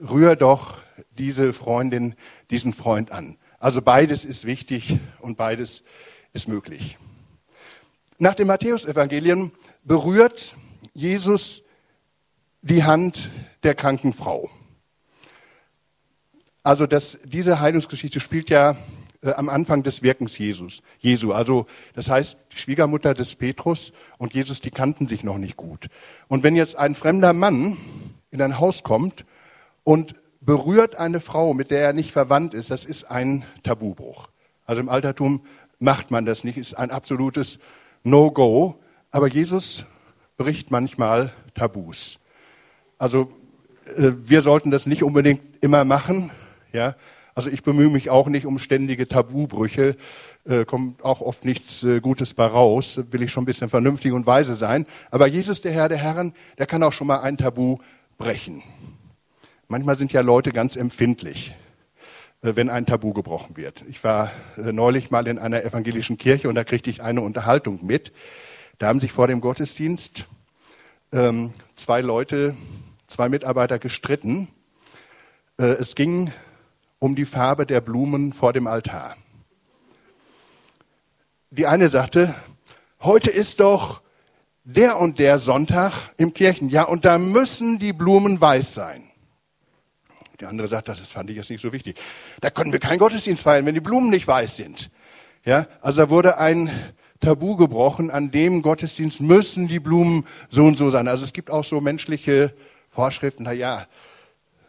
rühr 0.00 0.34
doch 0.34 0.78
diese 1.10 1.52
Freundin, 1.52 2.14
diesen 2.50 2.72
Freund 2.72 3.12
an. 3.12 3.36
Also 3.60 3.82
beides 3.82 4.24
ist 4.24 4.46
wichtig 4.46 4.98
und 5.20 5.36
beides 5.36 5.84
ist 6.32 6.48
möglich. 6.48 6.96
Nach 8.18 8.34
dem 8.34 8.46
Matthäusevangelium 8.46 9.52
berührt 9.84 10.56
Jesus 10.94 11.62
die 12.62 12.84
Hand 12.84 13.30
der 13.62 13.74
kranken 13.74 14.14
Frau. 14.14 14.50
Also 16.62 16.86
das, 16.86 17.18
diese 17.24 17.60
Heilungsgeschichte 17.60 18.18
spielt 18.18 18.48
ja 18.48 18.76
äh, 19.22 19.32
am 19.32 19.50
Anfang 19.50 19.82
des 19.82 20.02
Wirkens 20.02 20.38
Jesus, 20.38 20.82
Jesu. 20.98 21.32
Also 21.32 21.66
das 21.94 22.08
heißt, 22.08 22.38
die 22.52 22.56
Schwiegermutter 22.56 23.12
des 23.12 23.34
Petrus 23.34 23.92
und 24.16 24.32
Jesus, 24.32 24.62
die 24.62 24.70
kannten 24.70 25.06
sich 25.06 25.22
noch 25.22 25.36
nicht 25.36 25.58
gut. 25.58 25.88
Und 26.28 26.42
wenn 26.42 26.56
jetzt 26.56 26.76
ein 26.76 26.94
fremder 26.94 27.34
Mann 27.34 27.76
in 28.30 28.40
ein 28.40 28.58
Haus 28.58 28.82
kommt 28.82 29.26
und 29.84 30.14
berührt 30.50 30.96
eine 30.96 31.20
Frau, 31.20 31.54
mit 31.54 31.70
der 31.70 31.80
er 31.80 31.92
nicht 31.92 32.10
verwandt 32.10 32.54
ist, 32.54 32.72
das 32.72 32.84
ist 32.84 33.04
ein 33.04 33.44
Tabubruch. 33.62 34.30
Also 34.66 34.80
im 34.80 34.88
Altertum 34.88 35.42
macht 35.78 36.10
man 36.10 36.24
das 36.26 36.42
nicht, 36.42 36.58
ist 36.58 36.74
ein 36.74 36.90
absolutes 36.90 37.60
No-Go. 38.02 38.74
Aber 39.12 39.28
Jesus 39.28 39.84
bricht 40.36 40.72
manchmal 40.72 41.32
Tabus. 41.54 42.18
Also 42.98 43.28
Äh, 43.96 44.12
wir 44.24 44.40
sollten 44.40 44.70
das 44.70 44.86
nicht 44.86 45.02
unbedingt 45.02 45.40
immer 45.60 45.84
machen. 45.84 46.30
Ja, 46.72 46.94
also 47.34 47.50
ich 47.50 47.62
bemühe 47.62 47.90
mich 47.90 48.10
auch 48.10 48.28
nicht 48.28 48.46
um 48.46 48.58
ständige 48.58 49.08
Tabubrüche. 49.08 49.96
Äh, 50.44 50.64
kommt 50.64 51.04
auch 51.04 51.20
oft 51.20 51.44
nichts 51.44 51.82
äh, 51.82 52.00
Gutes 52.00 52.34
bei 52.34 52.46
raus. 52.46 53.00
Will 53.10 53.22
ich 53.22 53.32
schon 53.32 53.42
ein 53.42 53.46
bisschen 53.46 53.68
vernünftig 53.68 54.12
und 54.12 54.26
weise 54.26 54.54
sein. 54.54 54.86
Aber 55.10 55.26
Jesus, 55.26 55.60
der 55.60 55.72
Herr 55.72 55.88
der 55.88 55.98
Herren, 55.98 56.34
der 56.58 56.66
kann 56.66 56.82
auch 56.82 56.92
schon 56.92 57.06
mal 57.06 57.20
ein 57.20 57.36
Tabu 57.36 57.78
brechen. 58.18 58.62
Manchmal 59.70 59.96
sind 59.96 60.12
ja 60.12 60.20
Leute 60.20 60.50
ganz 60.50 60.74
empfindlich, 60.74 61.54
äh, 62.42 62.56
wenn 62.56 62.70
ein 62.70 62.86
Tabu 62.86 63.12
gebrochen 63.12 63.56
wird. 63.56 63.84
Ich 63.88 64.02
war 64.02 64.32
äh, 64.56 64.72
neulich 64.72 65.12
mal 65.12 65.28
in 65.28 65.38
einer 65.38 65.62
evangelischen 65.62 66.18
Kirche 66.18 66.48
und 66.48 66.56
da 66.56 66.64
kriegte 66.64 66.90
ich 66.90 67.04
eine 67.04 67.20
Unterhaltung 67.20 67.86
mit. 67.86 68.12
Da 68.80 68.88
haben 68.88 68.98
sich 68.98 69.12
vor 69.12 69.28
dem 69.28 69.40
Gottesdienst 69.40 70.26
ähm, 71.12 71.52
zwei 71.76 72.00
Leute 72.00 72.56
zwei 73.06 73.28
Mitarbeiter 73.28 73.78
gestritten. 73.78 74.48
Äh, 75.56 75.66
es 75.66 75.94
ging 75.94 76.32
um 76.98 77.14
die 77.14 77.24
Farbe 77.24 77.64
der 77.64 77.80
Blumen 77.80 78.32
vor 78.32 78.52
dem 78.52 78.66
Altar. 78.66 79.16
Die 81.50 81.68
eine 81.68 81.86
sagte, 81.86 82.34
heute 83.02 83.30
ist 83.30 83.60
doch 83.60 84.00
der 84.64 84.98
und 84.98 85.20
der 85.20 85.38
Sonntag 85.38 86.10
im 86.16 86.34
Kirchenjahr 86.34 86.88
und 86.88 87.04
da 87.04 87.18
müssen 87.18 87.78
die 87.78 87.92
Blumen 87.92 88.40
weiß 88.40 88.74
sein. 88.74 89.09
Die 90.40 90.46
andere 90.46 90.68
sagt, 90.68 90.88
das 90.88 91.00
fand 91.00 91.30
ich 91.30 91.36
jetzt 91.36 91.50
nicht 91.50 91.60
so 91.60 91.72
wichtig. 91.72 91.98
Da 92.40 92.50
können 92.50 92.72
wir 92.72 92.80
keinen 92.80 92.98
Gottesdienst 92.98 93.42
feiern, 93.42 93.66
wenn 93.66 93.74
die 93.74 93.80
Blumen 93.80 94.10
nicht 94.10 94.26
weiß 94.26 94.56
sind. 94.56 94.90
Ja, 95.44 95.66
also 95.80 96.02
da 96.02 96.10
wurde 96.10 96.38
ein 96.38 96.70
Tabu 97.20 97.56
gebrochen, 97.56 98.10
an 98.10 98.30
dem 98.30 98.62
Gottesdienst 98.62 99.20
müssen 99.20 99.68
die 99.68 99.80
Blumen 99.80 100.26
so 100.48 100.64
und 100.64 100.78
so 100.78 100.88
sein. 100.88 101.08
Also 101.08 101.24
es 101.24 101.32
gibt 101.32 101.50
auch 101.50 101.64
so 101.64 101.80
menschliche 101.80 102.54
Vorschriften, 102.88 103.44
na 103.44 103.52
ja, 103.52 103.86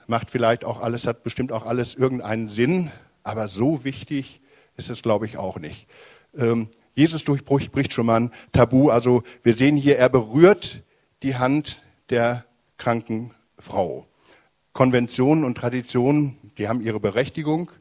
macht 0.07 0.29
vielleicht 0.29 0.65
auch 0.65 0.81
alles, 0.81 1.07
hat 1.07 1.23
bestimmt 1.23 1.53
auch 1.53 1.65
alles 1.65 1.95
irgendeinen 1.95 2.49
Sinn, 2.49 2.91
aber 3.23 3.47
so 3.47 3.85
wichtig 3.85 4.41
ist 4.75 4.89
es, 4.89 5.01
glaube 5.01 5.25
ich, 5.25 5.37
auch 5.37 5.59
nicht. 5.59 5.87
Ähm, 6.37 6.69
Jesus 6.93 7.23
durchbricht 7.23 7.93
schon 7.93 8.05
mal 8.05 8.19
ein 8.19 8.31
Tabu. 8.51 8.89
Also 8.89 9.23
wir 9.43 9.53
sehen 9.53 9.77
hier, 9.77 9.97
er 9.97 10.09
berührt 10.09 10.83
die 11.23 11.37
Hand 11.37 11.81
der 12.09 12.45
kranken 12.77 13.31
Frau. 13.57 14.05
Konventionen 14.73 15.43
und 15.43 15.57
Traditionen, 15.57 16.37
die 16.57 16.67
haben 16.67 16.81
ihre 16.81 16.99
Berechtigung. 16.99 17.71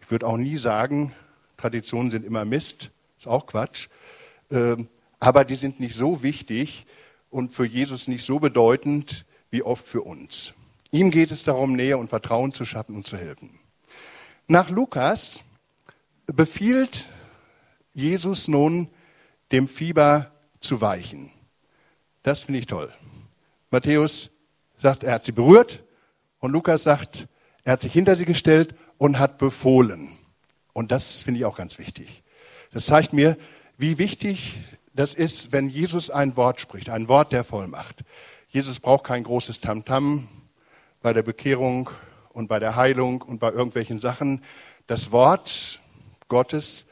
Ich 0.00 0.10
würde 0.10 0.26
auch 0.26 0.36
nie 0.36 0.56
sagen, 0.56 1.12
Traditionen 1.56 2.10
sind 2.10 2.24
immer 2.26 2.44
Mist, 2.44 2.90
ist 3.16 3.26
auch 3.26 3.46
Quatsch. 3.46 3.88
Ähm, 4.50 4.88
aber 5.20 5.44
die 5.44 5.54
sind 5.54 5.80
nicht 5.80 5.94
so 5.94 6.22
wichtig 6.22 6.86
und 7.30 7.52
für 7.52 7.64
Jesus 7.64 8.08
nicht 8.08 8.24
so 8.24 8.38
bedeutend, 8.38 9.24
wie 9.50 9.62
oft 9.62 9.86
für 9.86 10.02
uns. 10.02 10.52
Ihm 10.90 11.10
geht 11.10 11.30
es 11.30 11.44
darum, 11.44 11.74
Nähe 11.74 11.96
und 11.96 12.08
Vertrauen 12.08 12.52
zu 12.52 12.64
schaffen 12.64 12.96
und 12.96 13.06
zu 13.06 13.16
helfen. 13.16 13.58
Nach 14.48 14.68
Lukas 14.68 15.44
befiehlt 16.26 17.06
Jesus 17.94 18.48
nun, 18.48 18.88
dem 19.50 19.68
Fieber 19.68 20.32
zu 20.60 20.80
weichen. 20.80 21.30
Das 22.22 22.42
finde 22.42 22.60
ich 22.60 22.66
toll. 22.66 22.92
Matthäus 23.70 24.30
sagt, 24.80 25.04
er 25.04 25.14
hat 25.14 25.24
sie 25.24 25.32
berührt 25.32 25.82
und 26.42 26.50
Lukas 26.50 26.82
sagt, 26.82 27.28
er 27.62 27.74
hat 27.74 27.82
sich 27.82 27.92
hinter 27.92 28.16
sie 28.16 28.24
gestellt 28.24 28.74
und 28.98 29.20
hat 29.20 29.38
befohlen. 29.38 30.18
Und 30.72 30.90
das 30.90 31.22
finde 31.22 31.38
ich 31.38 31.46
auch 31.46 31.56
ganz 31.56 31.78
wichtig. 31.78 32.24
Das 32.72 32.86
zeigt 32.86 33.12
mir, 33.12 33.36
wie 33.78 33.96
wichtig 33.96 34.58
das 34.92 35.14
ist, 35.14 35.52
wenn 35.52 35.68
Jesus 35.68 36.10
ein 36.10 36.36
Wort 36.36 36.60
spricht, 36.60 36.90
ein 36.90 37.08
Wort 37.08 37.32
der 37.32 37.44
Vollmacht. 37.44 38.02
Jesus 38.48 38.80
braucht 38.80 39.04
kein 39.04 39.22
großes 39.22 39.60
Tamtam 39.60 40.26
bei 41.00 41.12
der 41.12 41.22
Bekehrung 41.22 41.90
und 42.30 42.48
bei 42.48 42.58
der 42.58 42.74
Heilung 42.74 43.22
und 43.22 43.38
bei 43.38 43.50
irgendwelchen 43.52 44.00
Sachen. 44.00 44.42
Das 44.88 45.12
Wort 45.12 45.80
Gottes 46.26 46.86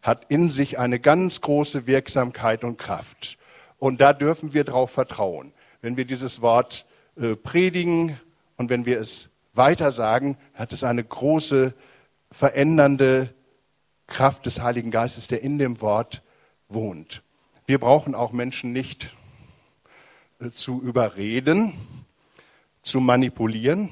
hat 0.00 0.24
in 0.30 0.48
sich 0.48 0.78
eine 0.78 0.98
ganz 0.98 1.42
große 1.42 1.86
Wirksamkeit 1.86 2.64
und 2.64 2.78
Kraft. 2.78 3.36
Und 3.78 4.00
da 4.00 4.14
dürfen 4.14 4.54
wir 4.54 4.64
darauf 4.64 4.90
vertrauen. 4.90 5.52
Wenn 5.82 5.98
wir 5.98 6.06
dieses 6.06 6.40
Wort 6.40 6.86
äh, 7.20 7.36
predigen 7.36 8.18
und 8.56 8.70
wenn 8.70 8.86
wir 8.86 8.98
es 8.98 9.30
weiter 9.52 9.92
sagen, 9.92 10.36
hat 10.54 10.72
es 10.72 10.84
eine 10.84 11.04
große 11.04 11.74
verändernde 12.30 13.32
Kraft 14.06 14.46
des 14.46 14.60
Heiligen 14.60 14.90
Geistes, 14.90 15.28
der 15.28 15.42
in 15.42 15.58
dem 15.58 15.80
Wort 15.80 16.22
wohnt. 16.68 17.22
Wir 17.66 17.78
brauchen 17.78 18.14
auch 18.14 18.32
Menschen 18.32 18.72
nicht 18.72 19.14
äh, 20.40 20.50
zu 20.50 20.82
überreden, 20.82 21.72
zu 22.82 23.00
manipulieren 23.00 23.90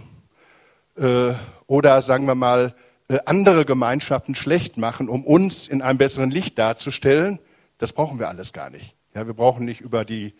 äh, 0.96 1.33
oder 1.66 2.03
sagen 2.03 2.27
wir 2.27 2.35
mal 2.35 2.75
äh, 3.09 3.18
andere 3.25 3.64
Gemeinschaften 3.64 4.35
schlecht 4.35 4.77
machen, 4.77 5.09
um 5.09 5.25
uns 5.25 5.68
in 5.68 5.81
einem 5.81 5.98
besseren 5.98 6.31
Licht 6.31 6.59
darzustellen. 6.59 7.38
Das 7.79 7.92
brauchen 7.92 8.18
wir 8.18 8.29
alles 8.29 8.53
gar 8.53 8.70
nicht. 8.70 8.94
Ja, 9.14 9.27
wir 9.27 9.35
brauchen 9.35 9.64
nicht 9.64 9.81
über 9.81 10.05
die 10.05 10.35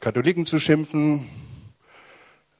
Katholiken 0.00 0.46
zu 0.46 0.58
schimpfen. 0.58 1.28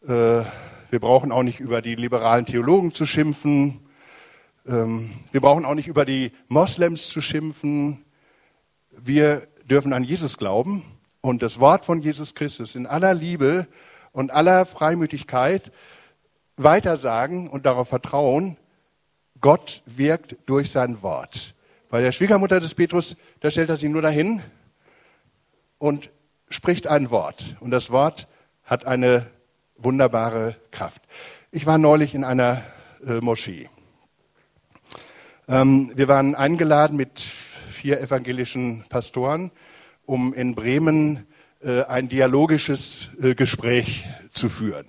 Äh, 0.07 0.45
wir 0.90 1.01
brauchen 1.01 1.33
auch 1.33 1.43
nicht 1.43 1.61
über 1.61 1.81
die 1.81 1.95
liberalen 1.95 2.45
Theologen 2.45 2.93
zu 2.93 3.07
schimpfen. 3.07 3.81
Ähm, 4.67 5.12
wir 5.33 5.40
brauchen 5.40 5.64
auch 5.64 5.75
nicht 5.75 5.88
über 5.88 6.05
die 6.05 6.33
Moslems 6.49 7.09
zu 7.09 7.23
schimpfen. 7.23 8.05
Wir 8.90 9.49
dürfen 9.64 9.95
an 9.95 10.05
Jesus 10.05 10.37
glauben 10.37 10.85
und 11.23 11.40
das 11.40 11.59
Wort 11.59 11.87
von 11.87 12.03
Jesus 12.03 12.35
Christus 12.35 12.77
in 12.77 12.87
aller 12.87 13.14
Liebe 13.14 13.67
und 14.12 14.31
aller 14.31 14.67
Freimütigkeit 14.67 15.73
weitersagen 16.59 17.49
und 17.49 17.64
darauf 17.64 17.88
vertrauen, 17.88 18.59
Gott 19.40 19.83
wirkt 19.87 20.37
durch 20.45 20.71
sein 20.71 21.03
Wort. 21.03 21.55
Bei 21.88 22.03
der 22.03 22.12
Schwiegermutter 22.12 22.61
des 22.61 22.75
Petrus, 22.75 23.17
da 23.40 23.51
stellt 23.51 23.71
er 23.71 23.79
sich 23.79 23.88
nur 23.88 24.03
dahin 24.03 24.43
und 25.79 26.11
spricht 26.51 26.88
ein 26.88 27.11
Wort. 27.11 27.57
Und 27.61 27.71
das 27.71 27.90
Wort 27.90 28.29
hat 28.64 28.85
eine 28.85 29.31
wunderbare 29.77 30.57
Kraft. 30.71 31.03
Ich 31.51 31.67
war 31.67 31.79
neulich 31.79 32.15
in 32.15 32.25
einer 32.25 32.63
äh, 33.07 33.21
Moschee. 33.21 33.69
Ähm, 35.49 35.93
wir 35.95 36.09
waren 36.09 36.35
eingeladen 36.35 36.97
mit 36.97 37.21
vier 37.21 38.01
evangelischen 38.01 38.85
Pastoren 38.89 39.51
um 40.07 40.35
in 40.35 40.55
Bremen 40.55 41.27
äh, 41.63 41.83
ein 41.85 42.09
dialogisches 42.09 43.09
äh, 43.21 43.35
Gespräch 43.35 44.05
zu 44.33 44.49
führen. 44.49 44.87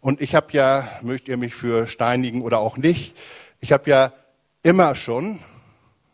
Und 0.00 0.20
ich 0.20 0.34
habe 0.34 0.48
ja, 0.52 0.88
mögt 1.02 1.28
ihr 1.28 1.36
mich 1.36 1.54
für 1.54 1.86
steinigen 1.86 2.42
oder 2.42 2.58
auch 2.58 2.76
nicht, 2.76 3.14
ich 3.60 3.72
habe 3.72 3.90
ja 3.90 4.12
immer 4.62 4.94
schon, 4.94 5.40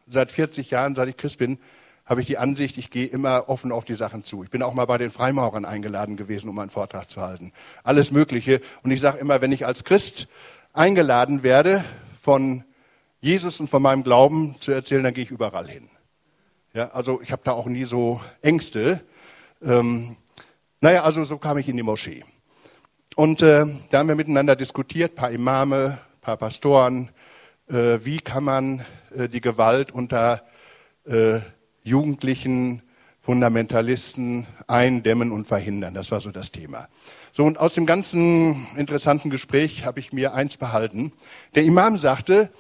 seit 0.07 0.33
40 0.33 0.71
Jahren, 0.71 0.95
seit 0.95 1.09
ich 1.09 1.17
Christ 1.17 1.39
bin, 1.39 1.59
habe 2.07 2.21
ich 2.21 2.27
die 2.27 2.39
Ansicht, 2.39 2.77
ich 2.77 2.91
gehe 2.91 3.07
immer 3.07 3.49
offen 3.49 3.73
auf 3.73 3.85
die 3.85 3.95
Sachen 3.95 4.25
zu. 4.25 4.45
Ich 4.45 4.51
bin 4.51 4.63
auch 4.63 4.75
mal 4.75 4.85
bei 4.85 4.99
den 4.99 5.11
Freimaurern 5.11 5.65
eingeladen 5.65 6.17
gewesen, 6.17 6.49
um 6.51 6.59
einen 6.59 6.71
Vortrag 6.71 7.09
zu 7.09 7.23
halten. 7.23 7.53
Alles 7.83 8.11
Mögliche. 8.11 8.61
Und 8.83 8.91
ich 8.91 9.01
sage 9.01 9.19
immer, 9.19 9.41
wenn 9.41 9.53
ich 9.53 9.65
als 9.67 9.85
Christ 9.85 10.29
eingeladen 10.73 11.43
werde, 11.43 11.85
von 12.21 12.65
Jesus 13.21 13.61
und 13.61 13.69
von 13.69 13.83
meinem 13.83 14.03
Glauben 14.03 14.57
zu 14.61 14.73
erzählen, 14.73 15.05
dann 15.05 15.15
gehe 15.15 15.25
ich 15.25 15.31
überall 15.31 15.69
hin. 15.69 15.89
Ja, 16.75 16.91
also 16.91 17.21
ich 17.23 17.33
habe 17.33 17.43
da 17.45 17.53
auch 17.53 17.67
nie 17.67 17.85
so 17.85 18.21
Ängste. 18.43 19.01
Ähm, 19.63 20.17
naja, 20.81 21.05
also 21.05 21.25
so 21.25 21.39
kam 21.39 21.57
ich 21.59 21.69
in 21.69 21.77
die 21.77 21.83
Moschee. 21.83 22.25
Und 23.17 23.43
äh, 23.43 23.65
da 23.91 23.99
haben 23.99 24.09
wir 24.09 24.15
miteinander 24.15 24.57
diskutiert, 24.57 25.15
paar 25.15 25.31
Imame, 25.31 25.99
paar 26.21 26.37
Pastoren, 26.37 27.11
äh, 27.69 27.99
wie 28.03 28.19
kann 28.19 28.45
man 28.45 28.85
äh, 29.17 29.29
die 29.29 29.41
Gewalt 29.41 29.93
unter 29.93 30.43
äh, 31.07 31.41
jugendlichen 31.85 32.83
Fundamentalisten 33.21 34.47
eindämmen 34.67 35.31
und 35.33 35.47
verhindern. 35.47 35.95
Das 35.95 36.11
war 36.11 36.21
so 36.21 36.31
das 36.31 36.51
Thema. 36.51 36.89
So, 37.33 37.45
und 37.45 37.59
aus 37.59 37.75
dem 37.75 37.87
ganzen 37.87 38.67
interessanten 38.77 39.31
Gespräch 39.31 39.85
habe 39.85 40.01
ich 40.01 40.13
mir 40.13 40.35
eins 40.35 40.57
behalten. 40.57 41.13
Der 41.55 41.65
Imam 41.65 41.97
sagte, 41.97 42.51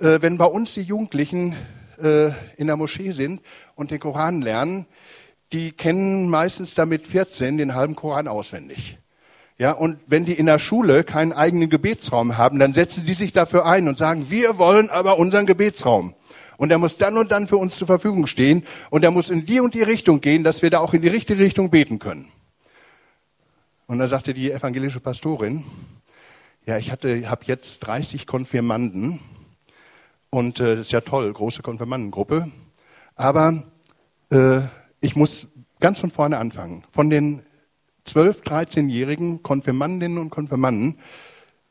äh, 0.00 0.18
wenn 0.20 0.38
bei 0.38 0.44
uns 0.44 0.74
die 0.74 0.82
Jugendlichen 0.82 1.54
äh, 1.98 2.30
in 2.56 2.66
der 2.66 2.76
Moschee 2.76 3.12
sind 3.12 3.42
und 3.74 3.90
den 3.90 4.00
Koran 4.00 4.42
lernen, 4.42 4.86
die 5.52 5.72
kennen 5.72 6.28
meistens 6.28 6.74
damit 6.74 7.06
14 7.06 7.58
den 7.58 7.74
halben 7.74 7.94
Koran 7.94 8.28
auswendig. 8.28 8.98
Ja, 9.58 9.72
und 9.72 9.98
wenn 10.06 10.24
die 10.24 10.32
in 10.32 10.46
der 10.46 10.58
Schule 10.58 11.04
keinen 11.04 11.32
eigenen 11.32 11.68
Gebetsraum 11.68 12.36
haben, 12.36 12.58
dann 12.58 12.74
setzen 12.74 13.06
die 13.06 13.14
sich 13.14 13.32
dafür 13.32 13.66
ein 13.66 13.86
und 13.86 13.98
sagen, 13.98 14.26
wir 14.30 14.58
wollen 14.58 14.90
aber 14.90 15.18
unseren 15.18 15.46
Gebetsraum. 15.46 16.14
Und 16.62 16.68
der 16.68 16.78
muss 16.78 16.96
dann 16.96 17.18
und 17.18 17.32
dann 17.32 17.48
für 17.48 17.56
uns 17.56 17.76
zur 17.76 17.88
Verfügung 17.88 18.28
stehen 18.28 18.64
und 18.88 19.02
der 19.02 19.10
muss 19.10 19.30
in 19.30 19.44
die 19.44 19.58
und 19.58 19.74
die 19.74 19.82
Richtung 19.82 20.20
gehen, 20.20 20.44
dass 20.44 20.62
wir 20.62 20.70
da 20.70 20.78
auch 20.78 20.94
in 20.94 21.02
die 21.02 21.08
richtige 21.08 21.42
Richtung 21.42 21.70
beten 21.70 21.98
können. 21.98 22.28
Und 23.88 23.98
da 23.98 24.06
sagte 24.06 24.32
die 24.32 24.52
evangelische 24.52 25.00
Pastorin, 25.00 25.64
ja, 26.64 26.78
ich 26.78 26.92
hatte, 26.92 27.28
habe 27.28 27.46
jetzt 27.46 27.80
30 27.80 28.28
Konfirmanden 28.28 29.18
und 30.30 30.60
äh, 30.60 30.76
das 30.76 30.86
ist 30.86 30.92
ja 30.92 31.00
toll, 31.00 31.32
große 31.32 31.62
Konfirmandengruppe. 31.62 32.52
Aber 33.16 33.64
äh, 34.30 34.60
ich 35.00 35.16
muss 35.16 35.48
ganz 35.80 35.98
von 35.98 36.12
vorne 36.12 36.38
anfangen. 36.38 36.84
Von 36.92 37.10
den 37.10 37.42
12-, 38.06 38.44
13-jährigen 38.44 39.42
Konfirmandinnen 39.42 40.16
und 40.16 40.30
Konfirmanden 40.30 40.96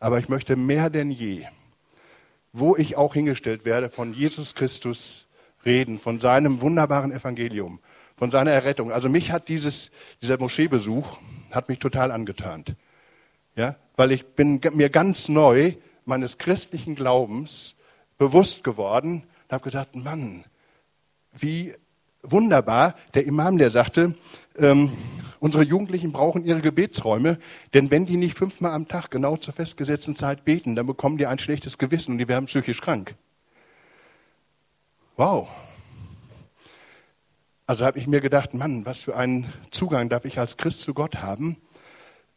aber 0.00 0.18
ich 0.18 0.28
möchte 0.28 0.56
mehr 0.56 0.90
denn 0.90 1.10
je, 1.10 1.44
wo 2.52 2.76
ich 2.76 2.96
auch 2.96 3.14
hingestellt 3.14 3.64
werde, 3.64 3.88
von 3.90 4.14
Jesus 4.14 4.54
Christus 4.54 5.26
reden, 5.64 5.98
von 5.98 6.20
seinem 6.20 6.60
wunderbaren 6.60 7.10
Evangelium 7.12 7.80
von 8.18 8.30
seiner 8.30 8.50
Errettung. 8.50 8.92
Also 8.92 9.08
mich 9.08 9.30
hat 9.30 9.48
dieses, 9.48 9.90
dieser 10.20 10.38
Moscheebesuch, 10.38 11.18
hat 11.50 11.68
mich 11.68 11.78
total 11.78 12.10
angetan. 12.10 12.64
Ja, 13.56 13.76
weil 13.96 14.12
ich 14.12 14.26
bin 14.26 14.60
mir 14.74 14.90
ganz 14.90 15.28
neu 15.28 15.74
meines 16.04 16.38
christlichen 16.38 16.94
Glaubens 16.94 17.74
bewusst 18.18 18.64
geworden 18.64 19.24
und 19.44 19.52
habe 19.52 19.64
gedacht, 19.64 19.94
Mann, 19.94 20.44
wie 21.32 21.74
wunderbar. 22.22 22.94
Der 23.14 23.24
Imam, 23.26 23.58
der 23.58 23.70
sagte, 23.70 24.14
ähm, 24.56 24.92
unsere 25.40 25.64
Jugendlichen 25.64 26.12
brauchen 26.12 26.44
ihre 26.44 26.60
Gebetsräume, 26.60 27.38
denn 27.74 27.90
wenn 27.90 28.06
die 28.06 28.16
nicht 28.16 28.36
fünfmal 28.36 28.72
am 28.72 28.88
Tag 28.88 29.10
genau 29.10 29.36
zur 29.36 29.54
festgesetzten 29.54 30.16
Zeit 30.16 30.44
beten, 30.44 30.74
dann 30.74 30.86
bekommen 30.86 31.18
die 31.18 31.26
ein 31.26 31.38
schlechtes 31.38 31.78
Gewissen 31.78 32.12
und 32.12 32.18
die 32.18 32.28
werden 32.28 32.46
psychisch 32.46 32.80
krank. 32.80 33.14
Wow, 35.16 35.48
also 37.68 37.84
habe 37.84 37.98
ich 37.98 38.06
mir 38.06 38.22
gedacht, 38.22 38.54
Mann, 38.54 38.86
was 38.86 39.00
für 39.00 39.14
einen 39.14 39.52
Zugang 39.70 40.08
darf 40.08 40.24
ich 40.24 40.38
als 40.38 40.56
Christ 40.56 40.80
zu 40.80 40.94
Gott 40.94 41.16
haben? 41.16 41.58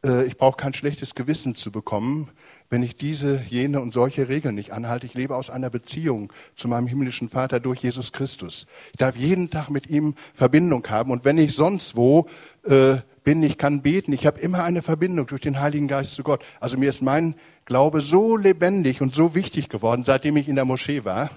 Äh, 0.04 0.26
ich 0.26 0.36
brauche 0.36 0.58
kein 0.58 0.74
schlechtes 0.74 1.16
Gewissen 1.16 1.56
zu 1.56 1.72
bekommen, 1.72 2.30
wenn 2.70 2.84
ich 2.84 2.96
diese, 2.96 3.42
jene 3.48 3.80
und 3.80 3.94
solche 3.94 4.28
Regeln 4.28 4.56
nicht 4.56 4.74
anhalte. 4.74 5.06
Ich 5.06 5.14
lebe 5.14 5.38
aus 5.38 5.50
einer 5.50 5.70
Beziehung 5.70 6.34
zu 6.58 6.68
meinem 6.68 6.86
himmlischen 6.86 7.30
Vater 7.30 7.62
durch 7.62 7.82
Jesus 7.82 8.12
Christus. 8.12 8.68
Ich 8.92 8.98
darf 8.98 9.16
jeden 9.16 9.50
Tag 9.50 9.70
mit 9.70 9.88
ihm 9.88 10.16
Verbindung 10.34 10.86
haben. 10.90 11.12
Und 11.12 11.24
wenn 11.24 11.38
ich 11.38 11.56
sonst 11.56 11.96
wo 11.96 12.28
äh, 12.64 12.98
bin, 13.24 13.42
ich 13.42 13.58
kann 13.58 13.82
beten, 13.82 14.12
ich 14.12 14.28
habe 14.28 14.42
immer 14.42 14.66
eine 14.66 14.82
Verbindung 14.82 15.28
durch 15.28 15.42
den 15.42 15.62
Heiligen 15.62 15.88
Geist 15.88 16.14
zu 16.14 16.24
Gott. 16.24 16.44
Also 16.60 16.78
mir 16.78 16.90
ist 16.90 17.02
mein 17.02 17.36
Glaube 17.64 18.02
so 18.02 18.36
lebendig 18.36 19.00
und 19.00 19.16
so 19.16 19.34
wichtig 19.34 19.70
geworden, 19.70 20.04
seitdem 20.04 20.36
ich 20.36 20.50
in 20.50 20.56
der 20.56 20.66
Moschee 20.66 21.06
war. 21.06 21.30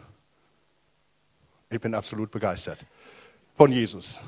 Ich 1.71 1.81
bin 1.81 1.95
absolut 1.95 2.33
begeistert 2.33 2.85
von 3.57 3.73
Jesus. 3.73 4.21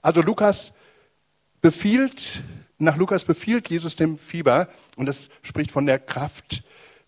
Also 0.00 0.20
Lukas 0.20 0.72
befiehlt, 1.60 2.42
nach 2.78 2.96
Lukas 2.96 3.24
befiehlt 3.24 3.68
Jesus 3.68 3.96
dem 3.96 4.18
Fieber, 4.18 4.68
und 4.96 5.06
das 5.06 5.30
spricht 5.42 5.70
von 5.70 5.86
der 5.86 5.98
Kraft 5.98 6.64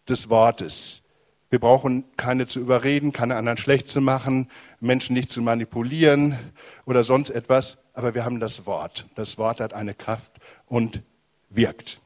des 0.08 0.30
Wortes. 0.30 1.02
Wir 1.50 1.58
brauchen 1.58 2.04
keine 2.16 2.46
zu 2.46 2.60
überreden, 2.60 3.12
keine 3.12 3.36
anderen 3.36 3.58
schlecht 3.58 3.88
zu 3.88 4.00
machen, 4.00 4.50
Menschen 4.80 5.14
nicht 5.14 5.30
zu 5.30 5.40
manipulieren 5.40 6.38
oder 6.84 7.04
sonst 7.04 7.30
etwas, 7.30 7.78
aber 7.92 8.14
wir 8.14 8.24
haben 8.24 8.40
das 8.40 8.66
Wort. 8.66 9.06
Das 9.14 9.38
Wort 9.38 9.60
hat 9.60 9.72
eine 9.72 9.94
Kraft 9.94 10.32
und 10.66 11.02
wirkt. 11.50 12.00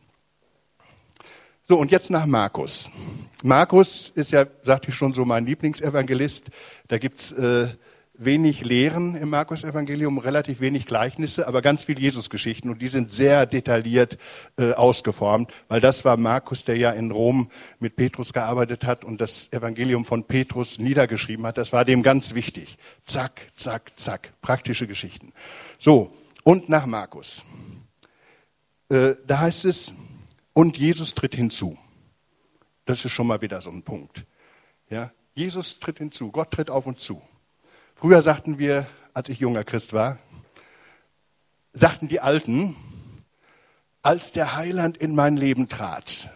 So, 1.70 1.76
und 1.76 1.90
jetzt 1.90 2.10
nach 2.10 2.24
Markus. 2.24 2.88
Markus 3.42 4.08
ist 4.14 4.30
ja, 4.30 4.46
sagte 4.62 4.88
ich 4.88 4.94
schon, 4.94 5.12
so 5.12 5.26
mein 5.26 5.44
Lieblingsevangelist. 5.44 6.46
Da 6.88 6.96
gibt's 6.96 7.30
äh, 7.32 7.68
wenig 8.14 8.64
Lehren 8.64 9.14
im 9.14 9.28
Markus-Evangelium, 9.28 10.16
relativ 10.16 10.60
wenig 10.60 10.86
Gleichnisse, 10.86 11.46
aber 11.46 11.60
ganz 11.60 11.84
viel 11.84 11.98
Jesusgeschichten 11.98 12.70
und 12.70 12.80
die 12.80 12.86
sind 12.86 13.12
sehr 13.12 13.44
detailliert 13.44 14.16
äh, 14.56 14.72
ausgeformt, 14.72 15.52
weil 15.68 15.82
das 15.82 16.06
war 16.06 16.16
Markus, 16.16 16.64
der 16.64 16.78
ja 16.78 16.90
in 16.90 17.10
Rom 17.10 17.50
mit 17.80 17.96
Petrus 17.96 18.32
gearbeitet 18.32 18.84
hat 18.84 19.04
und 19.04 19.20
das 19.20 19.52
Evangelium 19.52 20.06
von 20.06 20.24
Petrus 20.24 20.78
niedergeschrieben 20.78 21.44
hat. 21.44 21.58
Das 21.58 21.74
war 21.74 21.84
dem 21.84 22.02
ganz 22.02 22.32
wichtig. 22.34 22.78
Zack, 23.04 23.42
zack, 23.54 23.92
zack, 23.94 24.32
praktische 24.40 24.86
Geschichten. 24.86 25.34
So, 25.78 26.16
und 26.44 26.70
nach 26.70 26.86
Markus. 26.86 27.44
Äh, 28.88 29.16
da 29.26 29.40
heißt 29.40 29.66
es, 29.66 29.92
und 30.58 30.76
Jesus 30.76 31.14
tritt 31.14 31.36
hinzu. 31.36 31.78
Das 32.84 33.04
ist 33.04 33.12
schon 33.12 33.28
mal 33.28 33.40
wieder 33.42 33.60
so 33.60 33.70
ein 33.70 33.84
Punkt. 33.84 34.24
Ja? 34.90 35.12
Jesus 35.32 35.78
tritt 35.78 35.98
hinzu, 35.98 36.32
Gott 36.32 36.50
tritt 36.50 36.68
auf 36.68 36.84
uns 36.84 37.04
zu. 37.04 37.22
Früher 37.94 38.22
sagten 38.22 38.58
wir, 38.58 38.88
als 39.14 39.28
ich 39.28 39.38
junger 39.38 39.62
Christ 39.62 39.92
war, 39.92 40.18
sagten 41.74 42.08
die 42.08 42.18
Alten, 42.18 42.74
als 44.02 44.32
der 44.32 44.56
Heiland 44.56 44.96
in 44.96 45.14
mein 45.14 45.36
Leben 45.36 45.68
trat. 45.68 46.28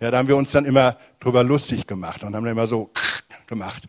Ja, 0.00 0.10
da 0.10 0.18
haben 0.18 0.28
wir 0.28 0.36
uns 0.36 0.52
dann 0.52 0.66
immer 0.66 0.98
drüber 1.18 1.42
lustig 1.42 1.86
gemacht 1.86 2.24
und 2.24 2.36
haben 2.36 2.46
immer 2.46 2.66
so 2.66 2.90
gemacht. 3.46 3.84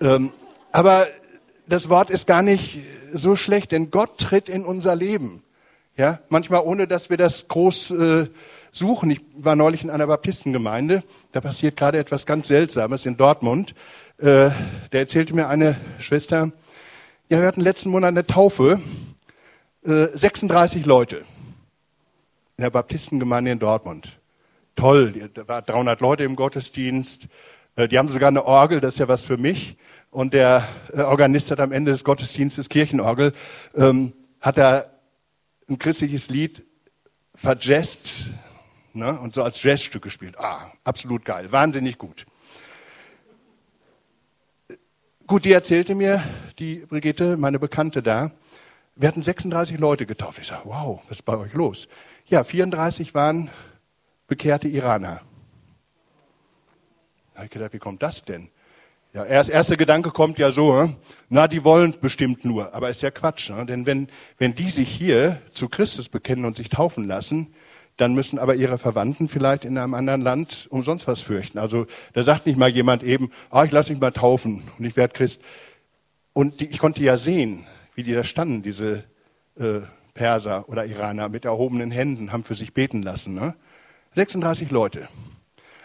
Ähm, 0.00 0.32
aber 0.72 1.06
das 1.66 1.90
Wort 1.90 2.08
ist 2.08 2.26
gar 2.26 2.40
nicht 2.40 2.78
so 3.12 3.36
schlecht, 3.36 3.72
denn 3.72 3.90
Gott 3.90 4.16
tritt 4.16 4.48
in 4.48 4.64
unser 4.64 4.96
Leben. 4.96 5.42
Ja, 5.94 6.20
manchmal 6.30 6.62
ohne, 6.62 6.86
dass 6.86 7.10
wir 7.10 7.18
das 7.18 7.48
groß 7.48 7.90
äh, 7.90 8.30
suchen. 8.72 9.10
Ich 9.10 9.20
war 9.34 9.56
neulich 9.56 9.82
in 9.82 9.90
einer 9.90 10.06
Baptistengemeinde, 10.06 11.02
da 11.32 11.40
passiert 11.40 11.76
gerade 11.76 11.98
etwas 11.98 12.26
ganz 12.26 12.48
Seltsames 12.48 13.06
in 13.06 13.16
Dortmund. 13.16 13.74
Äh, 14.18 14.50
der 14.92 15.00
erzählte 15.00 15.34
mir 15.34 15.48
eine 15.48 15.76
Schwester, 15.98 16.52
ja, 17.28 17.40
wir 17.40 17.46
hatten 17.46 17.60
letzten 17.60 17.90
Monat 17.90 18.08
eine 18.08 18.26
Taufe, 18.26 18.80
äh, 19.84 20.06
36 20.12 20.84
Leute 20.84 21.18
in 22.56 22.62
der 22.64 22.70
Baptistengemeinde 22.70 23.52
in 23.52 23.58
Dortmund. 23.58 24.18
Toll, 24.76 25.30
da 25.32 25.48
waren 25.48 25.64
300 25.64 26.00
Leute 26.00 26.24
im 26.24 26.36
Gottesdienst. 26.36 27.28
Äh, 27.76 27.88
die 27.88 27.98
haben 27.98 28.08
sogar 28.08 28.28
eine 28.28 28.44
Orgel, 28.44 28.80
das 28.80 28.94
ist 28.94 28.98
ja 28.98 29.08
was 29.08 29.24
für 29.24 29.36
mich. 29.36 29.76
Und 30.10 30.34
der 30.34 30.66
äh, 30.92 31.02
Organist 31.02 31.50
hat 31.50 31.60
am 31.60 31.72
Ende 31.72 31.92
des 31.92 32.04
Gottesdienstes 32.04 32.68
Kirchenorgel, 32.68 33.32
ähm, 33.74 34.12
hat 34.40 34.58
er 34.58 34.90
ein 35.68 35.78
christliches 35.78 36.30
Lied 36.30 36.64
verjazzt, 37.36 38.26
ne, 38.94 39.18
und 39.18 39.34
so 39.34 39.42
als 39.42 39.62
Jazzstück 39.62 40.02
gespielt. 40.02 40.38
Ah, 40.38 40.72
absolut 40.84 41.24
geil, 41.24 41.50
wahnsinnig 41.52 41.98
gut. 41.98 42.26
Gut, 45.26 45.44
die 45.44 45.52
erzählte 45.52 45.94
mir, 45.94 46.22
die 46.58 46.86
Brigitte, 46.86 47.36
meine 47.36 47.58
Bekannte 47.58 48.02
da, 48.02 48.32
wir 48.96 49.08
hatten 49.08 49.22
36 49.22 49.78
Leute 49.78 50.04
getauft. 50.04 50.38
Ich 50.40 50.48
sage, 50.48 50.62
wow, 50.64 51.00
was 51.04 51.18
ist 51.18 51.22
bei 51.22 51.36
euch 51.36 51.54
los? 51.54 51.88
Ja, 52.26 52.44
34 52.44 53.14
waren 53.14 53.50
bekehrte 54.26 54.68
Iraner. 54.68 55.22
Da 57.32 57.36
habe 57.36 57.44
ich 57.46 57.50
gedacht, 57.50 57.72
wie 57.72 57.78
kommt 57.78 58.02
das 58.02 58.24
denn? 58.24 58.50
Ja, 59.12 59.24
erst 59.24 59.50
erster 59.50 59.76
Gedanke 59.76 60.10
kommt 60.10 60.38
ja 60.38 60.52
so, 60.52 60.72
ne? 60.72 60.96
na, 61.28 61.48
die 61.48 61.64
wollen 61.64 61.96
bestimmt 62.00 62.44
nur, 62.44 62.72
aber 62.74 62.90
ist 62.90 63.02
ja 63.02 63.10
Quatsch, 63.10 63.50
ne? 63.50 63.66
denn 63.66 63.84
wenn, 63.84 64.08
wenn 64.38 64.54
die 64.54 64.70
sich 64.70 64.88
hier 64.88 65.42
zu 65.52 65.68
Christus 65.68 66.08
bekennen 66.08 66.44
und 66.44 66.56
sich 66.56 66.68
taufen 66.68 67.08
lassen, 67.08 67.52
dann 68.00 68.14
müssen 68.14 68.38
aber 68.38 68.54
ihre 68.54 68.78
Verwandten 68.78 69.28
vielleicht 69.28 69.66
in 69.66 69.76
einem 69.76 69.92
anderen 69.92 70.22
Land 70.22 70.66
umsonst 70.70 71.06
was 71.06 71.20
fürchten. 71.20 71.58
Also 71.58 71.86
da 72.14 72.22
sagt 72.22 72.46
nicht 72.46 72.58
mal 72.58 72.70
jemand 72.70 73.02
eben, 73.02 73.30
ah, 73.50 73.64
ich 73.64 73.72
lasse 73.72 73.92
mich 73.92 74.00
mal 74.00 74.10
taufen 74.10 74.62
und 74.78 74.84
ich 74.86 74.96
werde 74.96 75.12
Christ. 75.12 75.42
Und 76.32 76.60
die, 76.60 76.66
ich 76.66 76.78
konnte 76.78 77.02
ja 77.02 77.18
sehen, 77.18 77.66
wie 77.94 78.02
die 78.02 78.14
da 78.14 78.24
standen, 78.24 78.62
diese 78.62 79.04
äh, 79.58 79.80
Perser 80.14 80.66
oder 80.68 80.86
Iraner 80.86 81.28
mit 81.28 81.44
erhobenen 81.44 81.90
Händen, 81.90 82.32
haben 82.32 82.42
für 82.42 82.54
sich 82.54 82.72
beten 82.72 83.02
lassen. 83.02 83.34
Ne? 83.34 83.54
36 84.14 84.70
Leute. 84.70 85.06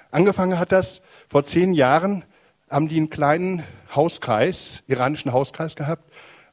Angefangen 0.10 0.58
hat 0.58 0.72
das 0.72 1.02
vor 1.28 1.44
zehn 1.44 1.74
Jahren, 1.74 2.24
haben 2.70 2.88
die 2.88 2.98
einen 2.98 3.10
kleinen 3.10 3.64
Hauskreis, 3.94 4.84
iranischen 4.88 5.34
Hauskreis 5.34 5.76
gehabt. 5.76 6.10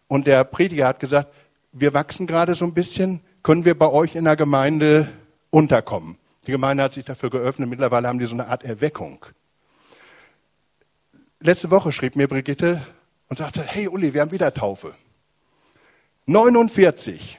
Und 0.08 0.26
der 0.26 0.42
Prediger 0.42 0.88
hat 0.88 0.98
gesagt, 0.98 1.32
wir 1.70 1.94
wachsen 1.94 2.26
gerade 2.26 2.56
so 2.56 2.64
ein 2.64 2.74
bisschen, 2.74 3.20
können 3.44 3.64
wir 3.64 3.78
bei 3.78 3.88
euch 3.88 4.16
in 4.16 4.24
der 4.24 4.36
Gemeinde 4.36 5.08
unterkommen? 5.53 6.18
Die 6.46 6.50
Gemeinde 6.50 6.82
hat 6.82 6.92
sich 6.92 7.05
dafür 7.05 7.30
geöffnet. 7.30 7.68
Mittlerweile 7.68 8.09
haben 8.09 8.18
die 8.18 8.26
so 8.26 8.34
eine 8.34 8.48
Art 8.48 8.64
Erweckung. 8.64 9.24
Letzte 11.38 11.70
Woche 11.70 11.92
schrieb 11.92 12.16
mir 12.16 12.26
Brigitte 12.26 12.82
und 13.28 13.36
sagte, 13.36 13.62
hey 13.62 13.86
Uli, 13.86 14.12
wir 14.14 14.22
haben 14.22 14.32
wieder 14.32 14.53
Taufe. 14.53 14.94
49. 16.26 17.38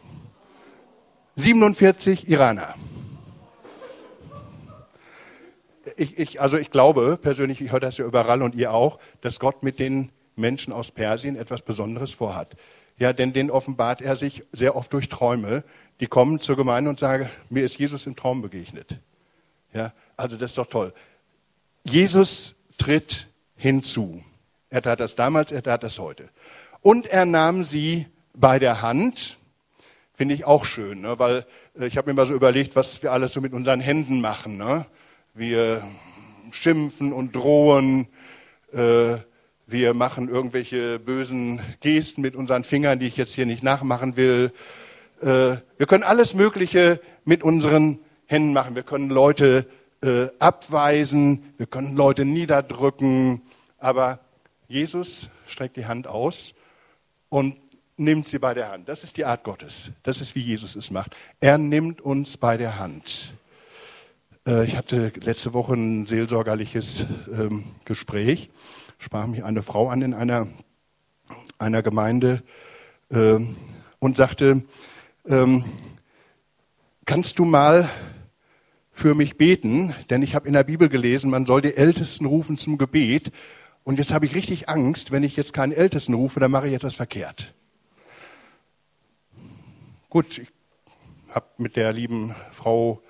47 1.36 2.30
Iraner. 2.30 2.76
Ich, 5.97 6.18
ich, 6.18 6.41
also 6.41 6.57
ich 6.57 6.72
glaube 6.72 7.18
persönlich, 7.22 7.59
ich 7.59 7.72
höre 7.72 7.80
das 7.80 7.97
ja 7.97 8.05
überall 8.05 8.41
und 8.41 8.55
ihr 8.55 8.72
auch, 8.72 8.99
dass 9.22 9.39
Gott 9.39 9.64
mit 9.64 9.80
den 9.80 10.11
Menschen 10.36 10.74
aus 10.74 10.91
Persien 10.91 11.36
etwas 11.36 11.61
Besonderes 11.61 12.14
vorhat. 12.14 12.55
Ja, 12.98 13.14
denn 13.14 13.34
den 13.34 13.50
offenbart 13.52 14.02
er 14.02 14.16
sich 14.16 14.44
sehr 14.52 14.76
oft 14.76 14.94
durch 14.94 15.10
Träume. 15.10 15.64
Die 16.00 16.08
kommen 16.08 16.39
zur 16.39 16.56
Gemeinde 16.56 16.89
und 16.89 17.00
sagen, 17.00 17.30
mir 17.50 17.64
ist 17.64 17.78
Jesus 17.78 18.06
im 18.06 18.16
Traum 18.16 18.41
begegnet. 18.41 19.00
Ja, 19.74 19.94
also 20.18 20.38
das 20.38 20.52
ist 20.52 20.58
doch 20.58 20.68
toll. 20.68 20.94
Jesus 21.84 22.56
tritt 22.78 23.28
hinzu. 23.56 24.24
Er 24.70 24.82
tat 24.82 25.00
das 25.00 25.16
damals, 25.16 25.52
er 25.52 25.64
tat 25.64 25.84
das 25.84 26.00
heute. 26.00 26.30
Und 26.82 27.06
er 27.08 27.26
nahm 27.26 27.64
sie 27.64 28.08
bei 28.34 28.60
der 28.60 28.82
Hand, 28.82 29.38
finde 30.16 30.36
ich 30.36 30.46
auch 30.46 30.66
schön, 30.66 31.02
ne? 31.02 31.18
weil 31.20 31.46
äh, 31.80 31.88
ich 31.88 31.98
habe 31.98 32.10
mir 32.10 32.14
mal 32.16 32.26
so 32.26 32.34
überlegt, 32.34 32.76
was 32.76 33.02
wir 33.04 33.12
alles 33.12 33.34
so 33.34 33.41
mit 33.41 33.54
unseren 33.54 33.80
Händen 33.80 34.22
machen. 34.22 34.58
Ne? 34.58 34.86
Wir 35.34 35.84
schimpfen 36.52 37.14
und 37.14 37.36
drohen, 37.36 38.08
äh, 38.74 39.18
wir 39.66 39.93
machen 39.93 40.30
irgendwelche 40.30 40.99
bösen 40.99 41.61
Gesten 41.80 42.22
mit 42.22 42.36
unseren 42.36 42.64
Fingern, 42.64 42.99
die 42.99 43.07
ich 43.07 43.18
jetzt 43.18 43.34
hier 43.34 43.45
nicht 43.45 43.64
nachmachen 43.64 44.16
will. 44.16 44.51
Äh, 45.22 45.57
wir 45.78 45.88
können 45.88 46.03
alles 46.03 46.34
Mögliche 46.34 46.99
mit 47.24 47.43
unseren 47.43 47.99
Händen 48.26 48.53
machen. 48.53 48.76
Wir 48.76 48.84
können 48.84 49.09
Leute 49.09 49.68
äh, 50.01 50.28
abweisen, 50.39 51.53
wir 51.57 51.66
können 51.66 51.95
Leute 51.95 52.26
niederdrücken, 52.26 53.41
aber 53.78 54.20
Jesus 54.68 55.30
streckt 55.47 55.78
die 55.78 55.86
Hand 55.86 56.07
aus 56.07 56.53
und 57.30 57.55
nimmt 57.95 58.28
sie 58.28 58.39
bei 58.39 58.53
der 58.53 58.72
Hand. 58.72 58.89
Das 58.89 59.03
ist 59.03 59.18
die 59.18 59.26
Art 59.26 59.43
Gottes. 59.43 59.91
Das 60.03 60.20
ist, 60.20 60.36
wie 60.36 60.41
Jesus 60.41 60.76
es 60.76 60.91
macht. 60.91 61.16
Er 61.39 61.57
nimmt 61.57 62.01
uns 62.01 62.38
bei 62.38 62.57
der 62.57 62.80
Hand. 62.80 63.34
Äh, 64.45 64.66
ich 64.66 64.76
hatte 64.76 65.11
letzte 65.22 65.53
Woche 65.53 65.74
ein 65.74 66.05
seelsorgerliches 66.05 67.05
ähm, 67.32 67.66
Gespräch, 67.86 68.49
sprach 69.04 69.28
mich 69.28 69.43
eine 69.43 69.64
Frau 69.64 69.89
an 69.89 70.01
in 70.01 70.14
einer, 70.14 70.47
einer 71.60 71.84
Gemeinde 71.84 72.41
ähm, 73.12 73.58
und 73.99 74.16
sagte, 74.16 74.64
ähm, 75.28 75.66
kannst 77.06 77.38
du 77.38 77.45
mal 77.45 77.89
für 78.93 79.14
mich 79.14 79.38
beten? 79.38 79.93
Denn 80.10 80.22
ich 80.22 80.36
habe 80.36 80.47
in 80.47 80.54
der 80.54 80.64
Bibel 80.64 80.88
gelesen, 80.88 81.30
man 81.30 81.45
soll 81.45 81.62
die 81.62 81.76
Ältesten 81.76 82.26
rufen 82.26 82.58
zum 82.58 82.78
Gebet. 82.78 83.32
Und 83.84 83.99
jetzt 83.99 84.14
habe 84.14 84.26
ich 84.26 84.36
richtig 84.36 84.70
Angst, 84.70 85.12
wenn 85.12 85.24
ich 85.24 85.36
jetzt 85.36 85.54
keinen 85.54 85.74
Ältesten 85.74 86.14
rufe, 86.14 86.39
dann 86.39 86.51
mache 86.51 86.68
ich 86.68 86.74
etwas 86.74 86.95
verkehrt. 86.95 87.54
Gut, 90.10 90.38
ich 90.38 90.47
habe 91.30 91.47
mit 91.58 91.76
der 91.76 91.91
lieben 91.91 92.34
Frau 92.54 93.01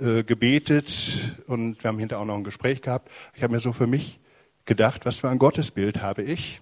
äh, 0.00 0.24
gebetet 0.24 1.36
und 1.46 1.82
wir 1.84 1.88
haben 1.88 1.98
hinterher 2.00 2.22
auch 2.22 2.26
noch 2.26 2.36
ein 2.36 2.44
Gespräch 2.44 2.82
gehabt. 2.82 3.08
Ich 3.34 3.44
habe 3.44 3.52
mir 3.52 3.60
so 3.60 3.72
für 3.72 3.86
mich 3.86 4.18
gedacht, 4.66 5.06
was 5.06 5.20
für 5.20 5.30
ein 5.30 5.38
Gottesbild 5.38 6.02
habe 6.02 6.22
ich, 6.22 6.60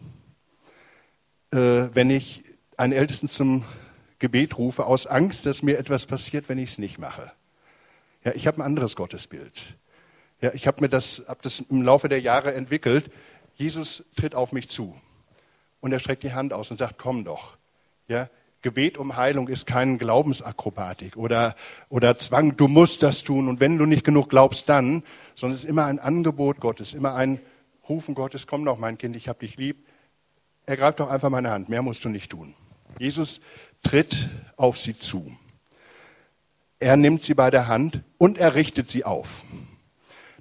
äh, 1.52 1.88
wenn 1.92 2.10
ich 2.10 2.44
einen 2.76 2.92
Ältesten 2.92 3.28
zum 3.28 3.64
Gebet 4.18 4.58
rufe, 4.58 4.86
aus 4.86 5.06
Angst, 5.06 5.46
dass 5.46 5.62
mir 5.62 5.78
etwas 5.78 6.06
passiert, 6.06 6.48
wenn 6.48 6.58
ich 6.58 6.70
es 6.70 6.78
nicht 6.78 6.98
mache. 6.98 7.32
Ja, 8.24 8.32
ich 8.34 8.46
habe 8.46 8.58
ein 8.58 8.62
anderes 8.62 8.96
Gottesbild. 8.96 9.76
Ja, 10.40 10.52
ich 10.54 10.66
habe 10.66 10.80
mir 10.80 10.88
das, 10.88 11.24
hab 11.26 11.42
das 11.42 11.60
im 11.60 11.82
Laufe 11.82 12.08
der 12.08 12.20
Jahre 12.20 12.54
entwickelt. 12.54 13.10
Jesus 13.54 14.04
tritt 14.16 14.34
auf 14.34 14.52
mich 14.52 14.68
zu 14.68 14.94
und 15.80 15.92
er 15.92 15.98
streckt 15.98 16.22
die 16.22 16.32
Hand 16.32 16.52
aus 16.52 16.70
und 16.70 16.78
sagt, 16.78 16.98
komm 16.98 17.24
doch. 17.24 17.56
Ja, 18.08 18.28
Gebet 18.62 18.98
um 18.98 19.16
Heilung 19.16 19.48
ist 19.48 19.66
kein 19.66 19.98
Glaubensakrobatik 19.98 21.16
oder, 21.16 21.54
oder 21.90 22.16
Zwang, 22.16 22.56
du 22.56 22.66
musst 22.66 23.02
das 23.02 23.22
tun 23.22 23.48
und 23.48 23.60
wenn 23.60 23.76
du 23.78 23.84
nicht 23.84 24.04
genug 24.04 24.30
glaubst, 24.30 24.68
dann, 24.68 25.02
sondern 25.34 25.54
es 25.54 25.64
ist 25.64 25.70
immer 25.70 25.84
ein 25.84 25.98
Angebot 25.98 26.60
Gottes, 26.60 26.94
immer 26.94 27.14
ein 27.14 27.40
Rufen 27.88 28.14
Gottes, 28.14 28.46
komm 28.46 28.64
doch 28.64 28.78
mein 28.78 28.98
Kind, 28.98 29.16
ich 29.16 29.28
hab 29.28 29.40
dich 29.40 29.56
lieb. 29.56 29.86
Ergreif 30.66 30.96
doch 30.96 31.10
einfach 31.10 31.30
meine 31.30 31.50
Hand, 31.50 31.68
mehr 31.68 31.82
musst 31.82 32.04
du 32.04 32.08
nicht 32.08 32.30
tun. 32.30 32.54
Jesus 32.98 33.40
tritt 33.82 34.30
auf 34.56 34.78
sie 34.78 34.96
zu. 34.96 35.36
Er 36.80 36.96
nimmt 36.96 37.22
sie 37.22 37.34
bei 37.34 37.50
der 37.50 37.68
Hand 37.68 38.00
und 38.18 38.38
er 38.38 38.54
richtet 38.54 38.90
sie 38.90 39.04
auf. 39.04 39.44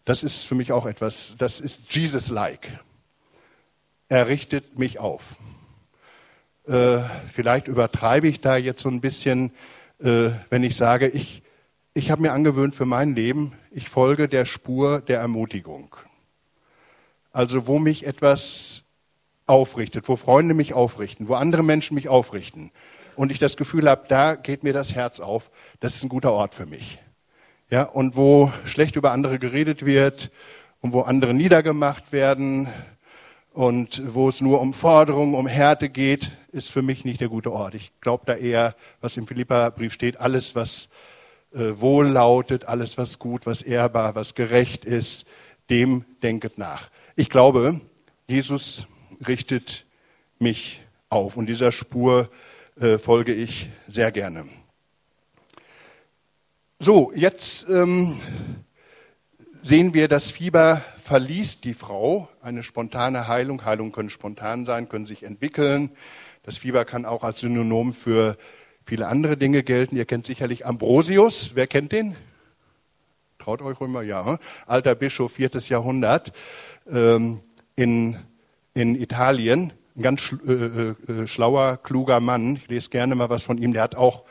Das 0.06 0.24
ist 0.24 0.44
für 0.44 0.56
mich 0.56 0.72
auch 0.72 0.86
etwas, 0.86 1.36
das 1.38 1.60
ist 1.60 1.94
Jesus-like. 1.94 2.80
Er 4.10 4.28
richtet 4.28 4.78
mich 4.78 5.00
auf. 5.00 5.24
Äh, 6.68 7.00
vielleicht 7.32 7.68
übertreibe 7.68 8.28
ich 8.28 8.42
da 8.42 8.58
jetzt 8.58 8.82
so 8.82 8.90
ein 8.90 9.02
bisschen, 9.02 9.52
äh, 10.00 10.30
wenn 10.50 10.64
ich 10.64 10.76
sage, 10.76 11.08
ich, 11.08 11.44
ich 11.94 12.12
habe 12.12 12.22
mir 12.22 12.32
angewöhnt 12.32 12.76
für 12.76 12.86
mein 12.86 13.16
Leben, 13.16 13.54
ich 13.72 13.90
folge 13.90 14.28
der 14.28 14.46
Spur 14.46 15.02
der 15.02 15.20
Ermutigung. 15.20 15.96
Also 17.34 17.68
wo 17.68 17.78
mich 17.80 18.06
etwas 18.06 18.86
aufrichtet, 19.46 20.08
wo 20.08 20.16
Freunde 20.16 20.54
mich 20.54 20.74
aufrichten, 20.74 21.28
wo 21.28 21.34
andere 21.34 21.64
Menschen 21.64 21.96
mich 21.96 22.08
aufrichten 22.08 22.72
und 23.18 23.30
ich 23.30 23.40
das 23.40 23.58
Gefühl 23.58 23.90
habe, 23.90 24.06
da 24.08 24.36
geht 24.36 24.64
mir 24.64 24.72
das 24.72 24.96
Herz 24.96 25.20
auf, 25.20 25.52
das 25.82 25.96
ist 25.96 26.04
ein 26.04 26.10
guter 26.10 26.32
Ort 26.32 26.56
für 26.56 26.66
mich. 26.66 27.00
Ja, 27.70 27.84
und 27.84 28.16
wo 28.16 28.54
schlecht 28.64 28.96
über 28.96 29.12
andere 29.12 29.38
geredet 29.38 29.86
wird 29.86 30.32
und 30.80 30.94
wo 30.94 31.02
andere 31.02 31.34
niedergemacht 31.34 32.14
werden, 32.14 32.70
und 33.54 34.02
wo 34.14 34.30
es 34.30 34.42
nur 34.42 34.60
um 34.60 34.74
Forderungen, 34.74 35.36
um 35.36 35.46
Härte 35.48 35.90
geht, 35.90 36.32
ist 36.52 36.72
für 36.72 36.82
mich 36.82 37.06
nicht 37.06 37.22
der 37.22 37.30
gute 37.30 37.52
Ort. 37.52 37.76
Ich 37.76 37.92
glaube 38.02 38.24
da 38.26 38.34
eher, 38.34 38.76
was 39.00 39.16
im 39.16 39.28
Philippa-Brief 39.28 39.94
steht, 39.94 40.20
alles, 40.20 40.56
was 40.56 40.90
äh, 41.54 41.80
wohl 41.80 42.08
lautet, 42.08 42.66
alles, 42.66 42.98
was 42.98 43.20
gut, 43.20 43.46
was 43.46 43.62
ehrbar, 43.62 44.16
was 44.16 44.34
gerecht 44.34 44.86
ist, 44.86 45.28
dem 45.70 46.04
denket 46.24 46.58
nach. 46.58 46.90
Ich 47.16 47.30
glaube, 47.30 47.80
Jesus 48.28 48.88
richtet 49.28 49.86
mich 50.40 50.82
auf 51.10 51.38
und 51.38 51.46
dieser 51.46 51.72
Spur 51.72 52.32
äh, 52.82 52.98
folge 52.98 53.36
ich 53.36 53.70
sehr 53.88 54.12
gerne. 54.12 54.46
So, 56.80 57.12
jetzt 57.16 57.70
ähm, 57.70 58.20
sehen 59.62 59.94
wir 59.94 60.08
das 60.08 60.32
Fieber 60.32 60.84
verließ 61.04 61.62
die 61.62 61.76
Frau. 61.76 62.30
Eine 62.42 62.64
spontane 62.64 63.28
Heilung. 63.28 63.64
Heilungen 63.64 63.92
können 63.92 64.10
spontan 64.10 64.66
sein, 64.66 64.90
können 64.90 65.06
sich 65.06 65.22
entwickeln. 65.22 65.92
Das 66.42 66.58
Fieber 66.58 66.84
kann 66.84 67.06
auch 67.06 67.24
als 67.24 67.42
Synonym 67.42 67.94
für 67.94 68.38
viele 68.88 69.08
andere 69.08 69.38
Dinge 69.38 69.62
gelten. 69.62 69.98
Ihr 69.98 70.06
kennt 70.06 70.26
sicherlich 70.26 70.66
Ambrosius. 70.66 71.52
Wer 71.54 71.68
kennt 71.68 71.92
den? 71.92 72.16
Traut 73.38 73.62
euch 73.62 73.80
mal, 73.82 74.06
ja. 74.06 74.40
Alter 74.66 74.96
Bischof, 74.96 75.34
viertes 75.34 75.68
Jahrhundert 75.70 76.32
ähm, 76.92 77.42
in, 77.76 78.18
in 78.74 78.96
Italien. 78.96 79.74
Ein 79.96 80.02
ganz 80.02 80.36
äh, 80.46 80.52
äh, 80.52 80.90
äh, 81.08 81.28
schlauer, 81.28 81.78
kluger 81.78 82.20
Mann. 82.20 82.56
Ich 82.56 82.68
lese 82.68 82.90
gerne 82.90 83.16
mal 83.16 83.30
was 83.30 83.44
von 83.44 83.58
ihm. 83.58 83.74
Der 83.74 83.84
hat 83.84 83.96
auch 83.96 84.24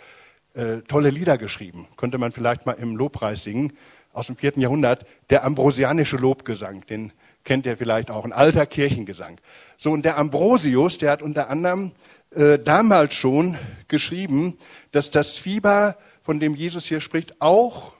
äh, 0.55 0.79
tolle 0.89 1.11
Lieder 1.11 1.39
geschrieben. 1.39 1.87
Könnte 1.97 2.19
man 2.19 2.33
vielleicht 2.33 2.67
mal 2.67 2.73
im 2.73 2.97
Lobpreis 2.97 3.45
singen 3.45 3.73
aus 4.13 4.27
dem 4.27 4.37
vierten 4.37 4.61
Jahrhundert, 4.61 5.07
der 5.31 5.45
ambrosianische 5.45 6.17
Lobgesang, 6.17 6.85
den 6.87 7.13
kennt 7.45 7.67
ihr 7.67 7.77
vielleicht 7.77 8.11
auch, 8.11 8.25
ein 8.25 8.33
alter 8.33 8.67
Kirchengesang. 8.67 9.39
So, 9.79 9.91
und 9.91 10.05
der 10.05 10.19
Ambrosius, 10.19 10.99
der 10.99 11.11
hat 11.11 11.23
unter 11.23 11.49
anderem 11.49 11.93
äh, 12.31 12.59
damals 12.59 13.15
schon 13.15 13.57
geschrieben, 13.89 14.59
dass 14.91 15.11
das 15.11 15.37
Fieber, 15.37 15.97
von 16.23 16.41
dem 16.41 16.55
Jesus 16.55 16.85
hier 16.87 17.01
spricht, 17.01 17.41
auch 17.41 17.95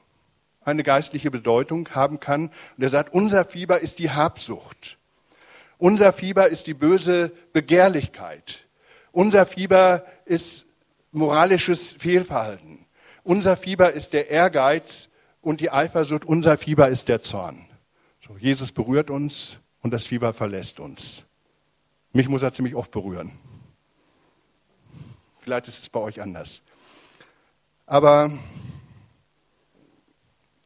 eine 0.65 0.83
geistliche 0.83 1.31
Bedeutung 1.31 1.89
haben 1.91 2.21
kann. 2.21 2.51
Und 2.77 2.83
er 2.83 2.91
sagt, 2.91 3.13
unser 3.13 3.45
Fieber 3.45 3.81
ist 3.81 3.99
die 3.99 4.11
Habsucht. 4.11 4.99
Unser 5.79 6.13
Fieber 6.13 6.49
ist 6.49 6.67
die 6.67 6.75
böse 6.75 7.33
Begehrlichkeit. 7.53 8.61
Unser 9.11 9.47
Fieber 9.47 10.05
ist 10.25 10.67
moralisches 11.11 11.95
Fehlverhalten. 11.95 12.87
Unser 13.25 13.57
Fieber 13.57 13.93
ist 13.93 14.13
der 14.13 14.31
Ehrgeiz 14.31 15.09
und 15.41 15.61
die 15.61 15.71
Eifersucht, 15.71 16.25
unser 16.25 16.57
Fieber 16.57 16.89
ist 16.89 17.09
der 17.09 17.23
Zorn. 17.23 17.67
So, 18.27 18.37
Jesus 18.37 18.73
berührt 18.73 19.11
uns 19.11 19.59
und 19.83 19.93
das 19.93 20.07
Fieber 20.07 20.33
verlässt 20.33 20.81
uns. 20.81 21.25
Mich 22.13 22.29
muss 22.29 22.43
er 22.43 22.53
ziemlich 22.53 22.75
oft 22.75 22.91
berühren. 22.91 23.33
Vielleicht 25.41 25.67
ist 25.67 25.81
es 25.81 25.89
bei 25.89 26.01
euch 26.01 26.21
anders. 26.21 26.63
Aber 27.87 28.31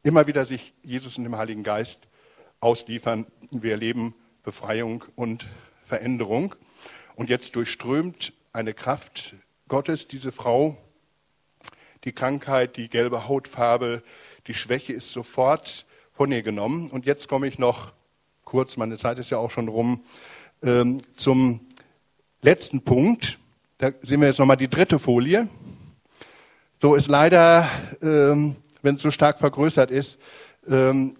immer 0.06 0.28
wieder 0.28 0.44
sich 0.44 0.72
Jesus 0.84 1.18
und 1.18 1.24
dem 1.24 1.36
Heiligen 1.36 1.64
Geist 1.64 2.06
ausliefern. 2.60 3.26
Wir 3.50 3.72
erleben 3.72 4.14
Befreiung 4.44 5.02
und 5.16 5.46
Veränderung. 5.84 6.54
Und 7.16 7.28
jetzt 7.28 7.56
durchströmt 7.56 8.32
eine 8.52 8.72
Kraft 8.72 9.34
Gottes 9.66 10.06
diese 10.06 10.30
Frau. 10.30 10.76
Die 12.04 12.12
Krankheit, 12.12 12.76
die 12.76 12.88
gelbe 12.88 13.26
Hautfarbe, 13.26 14.04
die 14.46 14.54
Schwäche 14.54 14.92
ist 14.92 15.10
sofort 15.10 15.86
von 16.12 16.30
ihr 16.30 16.42
genommen. 16.42 16.88
Und 16.90 17.04
jetzt 17.04 17.28
komme 17.28 17.48
ich 17.48 17.58
noch 17.58 17.92
kurz, 18.44 18.76
meine 18.76 18.98
Zeit 18.98 19.18
ist 19.18 19.30
ja 19.30 19.38
auch 19.38 19.50
schon 19.50 19.66
rum, 19.66 20.04
ähm, 20.62 21.02
zum 21.16 21.66
letzten 22.42 22.82
Punkt. 22.82 23.40
Da 23.78 23.90
sehen 24.02 24.20
wir 24.20 24.28
jetzt 24.28 24.38
nochmal 24.38 24.56
die 24.56 24.70
dritte 24.70 25.00
Folie. 25.00 25.48
So 26.80 26.94
ist 26.94 27.08
leider, 27.08 27.68
ähm, 28.00 28.56
wenn 28.86 28.94
es 28.94 29.02
so 29.02 29.10
stark 29.10 29.40
vergrößert 29.40 29.90
ist, 29.90 30.18
ähm, 30.68 31.16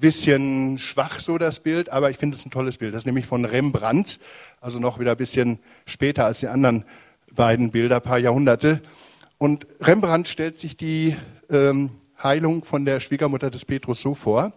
bisschen 0.00 0.78
schwach 0.78 1.20
so 1.20 1.38
das 1.38 1.60
Bild, 1.60 1.90
aber 1.90 2.10
ich 2.10 2.16
finde 2.16 2.34
es 2.34 2.44
ein 2.44 2.50
tolles 2.50 2.78
Bild. 2.78 2.94
Das 2.94 3.02
ist 3.02 3.06
nämlich 3.06 3.26
von 3.26 3.44
Rembrandt, 3.44 4.18
also 4.60 4.78
noch 4.78 4.98
wieder 4.98 5.12
ein 5.12 5.16
bisschen 5.18 5.58
später 5.86 6.24
als 6.24 6.40
die 6.40 6.48
anderen 6.48 6.84
beiden 7.30 7.70
Bilder, 7.70 8.00
paar 8.00 8.18
Jahrhunderte. 8.18 8.80
Und 9.36 9.66
Rembrandt 9.80 10.28
stellt 10.28 10.58
sich 10.58 10.76
die 10.78 11.14
ähm, 11.50 11.90
Heilung 12.22 12.64
von 12.64 12.86
der 12.86 13.00
Schwiegermutter 13.00 13.50
des 13.50 13.66
Petrus 13.66 14.00
so 14.00 14.14
vor. 14.14 14.52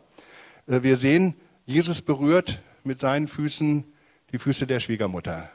Äh, 0.68 0.84
wir 0.84 0.96
sehen, 0.96 1.36
Jesus 1.66 2.02
berührt 2.02 2.62
mit 2.86 3.02
seinen 3.02 3.28
Füßen 3.28 3.84
die 4.32 4.38
Füße 4.38 4.68
der 4.68 4.80
Schwiegermutter. 4.80 5.50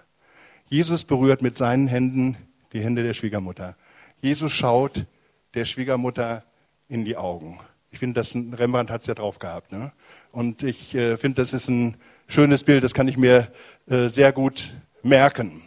Jesus 0.69 1.05
berührt 1.05 1.41
mit 1.41 1.57
seinen 1.57 1.89
Händen 1.89 2.37
die 2.75 2.81
Hände 2.81 3.03
der 3.03 3.15
Schwiegermutter. 3.15 3.77
Jesus 4.21 4.53
schaut 4.53 5.07
der 5.55 5.65
Schwiegermutter 5.65 6.45
in 6.93 7.07
die 7.07 7.17
Augen. 7.17 7.59
Ich 7.91 7.99
finde, 7.99 8.21
das 8.21 8.35
Rembrandt 8.35 8.91
hat 8.91 9.01
es 9.01 9.07
ja 9.07 9.15
drauf 9.15 9.39
gehabt. 9.39 9.73
Ne? 9.73 9.93
Und 10.31 10.63
ich 10.63 10.95
äh, 10.95 11.17
finde, 11.17 11.41
das 11.41 11.55
ist 11.55 11.69
ein 11.69 11.97
schönes 12.29 12.65
Bild, 12.65 12.85
das 12.85 12.93
kann 12.93 13.09
ich 13.09 13.17
mir 13.17 13.51
äh, 13.89 14.09
sehr 14.09 14.31
gut 14.31 14.77
merken. 15.03 15.63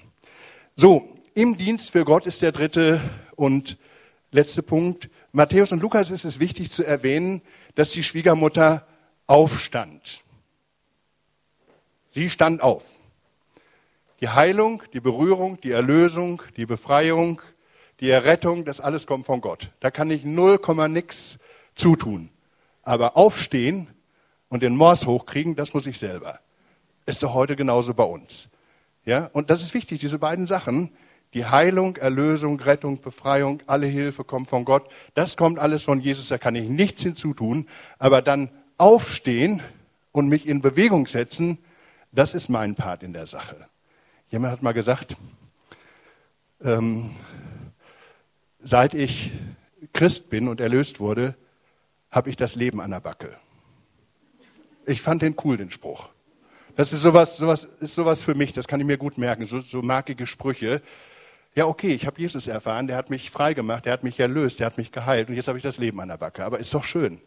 So, 0.75 1.09
im 1.33 1.57
Dienst 1.57 1.89
für 1.89 2.05
Gott 2.05 2.27
ist 2.27 2.43
der 2.43 2.51
dritte 2.51 3.01
und 3.35 3.79
letzte 4.29 4.61
Punkt. 4.61 5.09
Matthäus 5.31 5.71
und 5.71 5.81
Lukas 5.81 6.11
ist 6.11 6.25
es 6.25 6.39
wichtig 6.39 6.71
zu 6.71 6.83
erwähnen, 6.83 7.41
dass 7.73 7.89
die 7.89 8.03
Schwiegermutter 8.03 8.85
aufstand. 9.25 10.21
Sie 12.11 12.29
stand 12.29 12.61
auf. 12.61 12.83
Die 14.21 14.29
Heilung, 14.29 14.83
die 14.93 14.99
Berührung, 14.99 15.59
die 15.59 15.71
Erlösung, 15.71 16.43
die 16.55 16.67
Befreiung, 16.67 17.41
die 17.99 18.09
Errettung, 18.09 18.65
das 18.65 18.81
alles 18.81 19.07
kommt 19.07 19.25
von 19.25 19.41
Gott. 19.41 19.71
Da 19.79 19.91
kann 19.91 20.11
ich 20.11 20.25
null 20.25 20.57
Komma 20.57 20.87
nix 20.87 21.39
zutun. 21.75 22.29
Aber 22.83 23.17
aufstehen 23.17 23.87
und 24.49 24.63
den 24.63 24.75
Mors 24.75 25.05
hochkriegen, 25.05 25.55
das 25.55 25.73
muss 25.73 25.87
ich 25.87 25.97
selber. 25.97 26.39
Ist 27.05 27.23
doch 27.23 27.33
heute 27.33 27.55
genauso 27.55 27.93
bei 27.93 28.03
uns. 28.03 28.49
Ja? 29.05 29.29
Und 29.33 29.49
das 29.49 29.61
ist 29.61 29.73
wichtig, 29.73 29.99
diese 29.99 30.19
beiden 30.19 30.47
Sachen. 30.47 30.91
Die 31.33 31.45
Heilung, 31.45 31.97
Erlösung, 31.97 32.59
Rettung, 32.61 33.01
Befreiung, 33.01 33.61
alle 33.67 33.87
Hilfe 33.87 34.23
kommt 34.23 34.49
von 34.49 34.63
Gott. 34.63 34.89
Das 35.15 35.35
kommt 35.35 35.59
alles 35.59 35.83
von 35.83 35.99
Jesus, 35.99 36.29
da 36.29 36.37
kann 36.37 36.55
ich 36.55 36.69
nichts 36.69 37.03
hinzutun. 37.03 37.67
Aber 37.99 38.21
dann 38.21 38.49
aufstehen 38.77 39.61
und 40.11 40.29
mich 40.29 40.47
in 40.47 40.61
Bewegung 40.61 41.07
setzen, 41.07 41.57
das 42.11 42.33
ist 42.33 42.47
mein 42.47 42.75
Part 42.75 43.03
in 43.03 43.11
der 43.11 43.25
Sache. 43.25 43.67
Jemand 44.29 44.53
hat 44.53 44.63
mal 44.63 44.73
gesagt, 44.73 45.17
ähm, 46.63 47.11
seit 48.65 48.95
ich 48.95 49.31
Christ 49.93 50.29
bin 50.29 50.47
und 50.49 50.59
erlöst 50.59 50.99
wurde, 50.99 51.35
habe 52.11 52.29
ich 52.29 52.35
das 52.35 52.55
Leben 52.55 52.81
an 52.81 52.91
der 52.91 52.99
Backe. 52.99 53.37
Ich 54.85 55.01
fand 55.01 55.21
den 55.21 55.35
cool, 55.43 55.55
den 55.55 55.71
Spruch. 55.71 56.09
Das 56.75 56.91
ist 56.91 57.01
sowas, 57.01 57.37
sowas, 57.37 57.63
ist 57.79 57.95
sowas 57.95 58.21
für 58.21 58.35
mich, 58.35 58.51
das 58.51 58.67
kann 58.67 58.81
ich 58.81 58.85
mir 58.85 58.97
gut 58.97 59.17
merken, 59.17 59.45
so, 59.45 59.61
so 59.61 59.81
markige 59.81 60.27
Sprüche. 60.27 60.81
Ja, 61.53 61.67
okay, 61.67 61.93
ich 61.93 62.05
habe 62.05 62.19
Jesus 62.19 62.47
erfahren, 62.47 62.87
der 62.87 62.97
hat 62.97 63.09
mich 63.09 63.31
frei 63.31 63.53
gemacht, 63.53 63.85
der 63.85 63.93
hat 63.93 64.03
mich 64.03 64.19
erlöst, 64.19 64.59
der 64.59 64.65
hat 64.67 64.77
mich 64.77 64.91
geheilt 64.91 65.29
und 65.29 65.35
jetzt 65.35 65.47
habe 65.47 65.57
ich 65.57 65.63
das 65.63 65.77
Leben 65.77 66.01
an 66.01 66.09
der 66.09 66.17
Backe. 66.17 66.43
Aber 66.43 66.59
ist 66.59 66.73
doch 66.73 66.83
schön. 66.83 67.21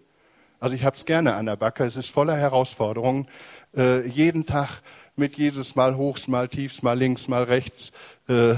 Also 0.60 0.74
ich 0.74 0.84
habe 0.84 0.96
es 0.96 1.06
gerne 1.06 1.34
an 1.34 1.46
der 1.46 1.56
Backe, 1.56 1.84
es 1.84 1.96
ist 1.96 2.10
voller 2.10 2.36
Herausforderungen. 2.36 3.28
Äh, 3.76 4.06
jeden 4.08 4.44
Tag 4.44 4.82
mit 5.14 5.36
Jesus 5.36 5.76
mal 5.76 5.96
hochs, 5.96 6.26
mal 6.26 6.48
tiefs, 6.48 6.82
mal 6.82 6.98
links, 6.98 7.28
mal 7.28 7.44
rechts, 7.44 7.92
äh, 8.28 8.54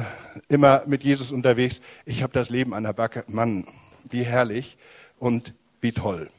immer 0.48 0.82
mit 0.86 1.04
Jesus 1.04 1.32
unterwegs. 1.32 1.80
Ich 2.04 2.22
habe 2.22 2.32
das 2.32 2.50
Leben 2.50 2.74
an 2.74 2.84
der 2.84 2.92
Backe. 2.92 3.24
Mann, 3.28 3.66
wie 4.08 4.22
herrlich 4.22 4.76
und 5.18 5.54
wie 5.80 5.92
toll. 5.92 6.30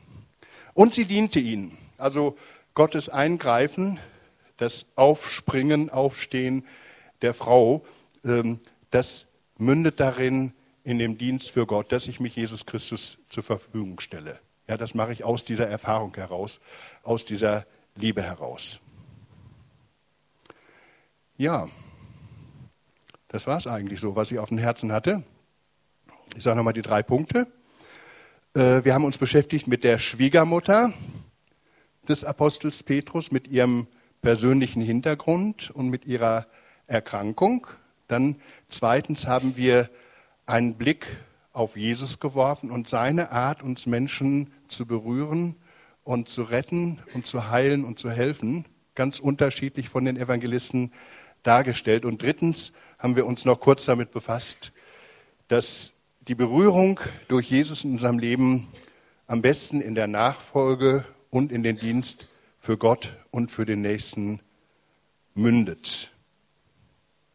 Und 0.74 0.94
sie 0.94 1.06
diente 1.06 1.40
ihnen. 1.40 1.78
Also 1.98 2.38
Gottes 2.74 3.10
Eingreifen, 3.10 4.00
das 4.58 4.86
Aufspringen, 4.96 5.90
Aufstehen 5.90 6.66
der 7.22 7.34
Frau, 7.34 7.86
ähm, 8.24 8.60
das 8.92 9.28
mündet 9.58 10.00
darin 10.00 10.54
in 10.84 11.00
dem 11.00 11.18
Dienst 11.18 11.52
für 11.52 11.66
Gott, 11.66 11.92
dass 11.92 12.08
ich 12.08 12.20
mich 12.20 12.36
Jesus 12.36 12.66
Christus 12.66 13.18
zur 13.30 13.44
Verfügung 13.44 14.00
stelle. 14.00 14.40
Ja, 14.68 14.78
das 14.78 14.94
mache 14.94 15.14
ich 15.14 15.24
aus 15.24 15.46
dieser 15.46 15.68
Erfahrung 15.68 16.16
heraus, 16.16 16.60
aus 17.04 17.26
dieser 17.26 17.66
Liebe 17.96 18.24
heraus. 18.24 18.80
Ja, 21.38 21.68
das 23.32 23.48
war 23.48 23.58
es 23.58 23.66
eigentlich 23.66 24.02
so, 24.02 24.18
was 24.18 24.30
ich 24.30 24.40
auf 24.40 24.50
dem 24.50 24.58
Herzen 24.58 24.92
hatte. 24.92 25.24
Ich 26.36 26.44
sage 26.44 26.58
nochmal 26.58 26.74
die 26.74 26.82
drei 26.82 27.02
Punkte. 27.02 27.48
Äh, 28.54 28.84
wir 28.84 28.94
haben 28.94 29.06
uns 29.06 29.18
beschäftigt 29.18 29.68
mit 29.68 29.86
der 29.86 30.00
Schwiegermutter 30.00 30.92
des 32.10 32.26
Apostels 32.26 32.84
Petrus, 32.84 33.32
mit 33.32 33.48
ihrem 33.48 33.88
persönlichen 34.22 34.82
Hintergrund 34.82 35.72
und 35.72 35.88
mit 35.88 36.06
ihrer 36.06 36.46
Erkrankung. 36.88 37.68
Dann 38.10 38.36
zweitens 38.68 39.28
haben 39.28 39.56
wir 39.56 39.90
einen 40.46 40.76
Blick 40.76 41.08
auf 41.54 41.78
Jesus 41.78 42.20
geworfen 42.20 42.70
und 42.70 42.90
seine 42.90 43.32
Art, 43.32 43.64
uns 43.64 43.86
Menschen 43.86 44.52
zu 44.68 44.86
berühren 44.86 45.56
und 46.04 46.28
zu 46.28 46.44
retten 46.44 47.00
und 47.14 47.26
zu 47.26 47.50
heilen 47.50 47.86
und 47.86 47.98
zu 47.98 48.12
helfen, 48.12 48.66
ganz 48.94 49.20
unterschiedlich 49.20 49.88
von 49.88 50.04
den 50.04 50.18
Evangelisten 50.18 50.92
dargestellt. 51.44 52.04
Und 52.04 52.22
drittens 52.22 52.74
haben 53.02 53.16
wir 53.16 53.26
uns 53.26 53.46
noch 53.46 53.60
kurz 53.60 53.86
damit 53.86 54.12
befasst, 54.12 54.72
dass 55.48 55.96
die 56.28 56.36
Berührung 56.36 57.00
durch 57.28 57.50
Jesus 57.50 57.84
in 57.84 57.94
unserem 57.94 58.20
Leben 58.20 58.68
am 59.26 59.42
besten 59.42 59.82
in 59.82 59.96
der 59.96 60.06
Nachfolge 60.06 61.04
und 61.32 61.52
in 61.52 61.64
den 61.64 61.78
Dienst 61.78 62.28
für 62.60 62.78
Gott 62.78 63.18
und 63.32 63.52
für 63.52 63.66
den 63.66 63.82
Nächsten 63.82 64.40
mündet. 65.34 66.12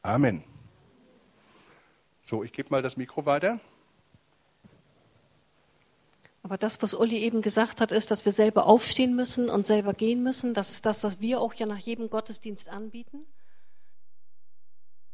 Amen. 0.03 0.45
So, 2.27 2.45
ich 2.45 2.53
gebe 2.53 2.71
mal 2.71 2.83
das 2.83 2.97
Mikro 2.97 3.27
weiter. 3.27 3.59
Aber 6.45 6.59
das, 6.59 6.81
was 6.81 6.95
Uli 6.95 7.19
eben 7.19 7.43
gesagt 7.43 7.81
hat, 7.81 7.91
ist, 7.91 8.13
dass 8.13 8.25
wir 8.25 8.31
selber 8.31 8.67
aufstehen 8.67 9.17
müssen 9.17 9.51
und 9.51 9.67
selber 9.67 9.95
gehen 9.95 10.23
müssen. 10.23 10.55
Das 10.55 10.71
ist 10.71 10.87
das, 10.87 11.03
was 11.03 11.21
wir 11.21 11.41
auch 11.41 11.55
ja 11.55 11.67
nach 11.67 11.79
jedem 11.79 12.09
Gottesdienst 12.09 12.69
anbieten. 12.69 13.27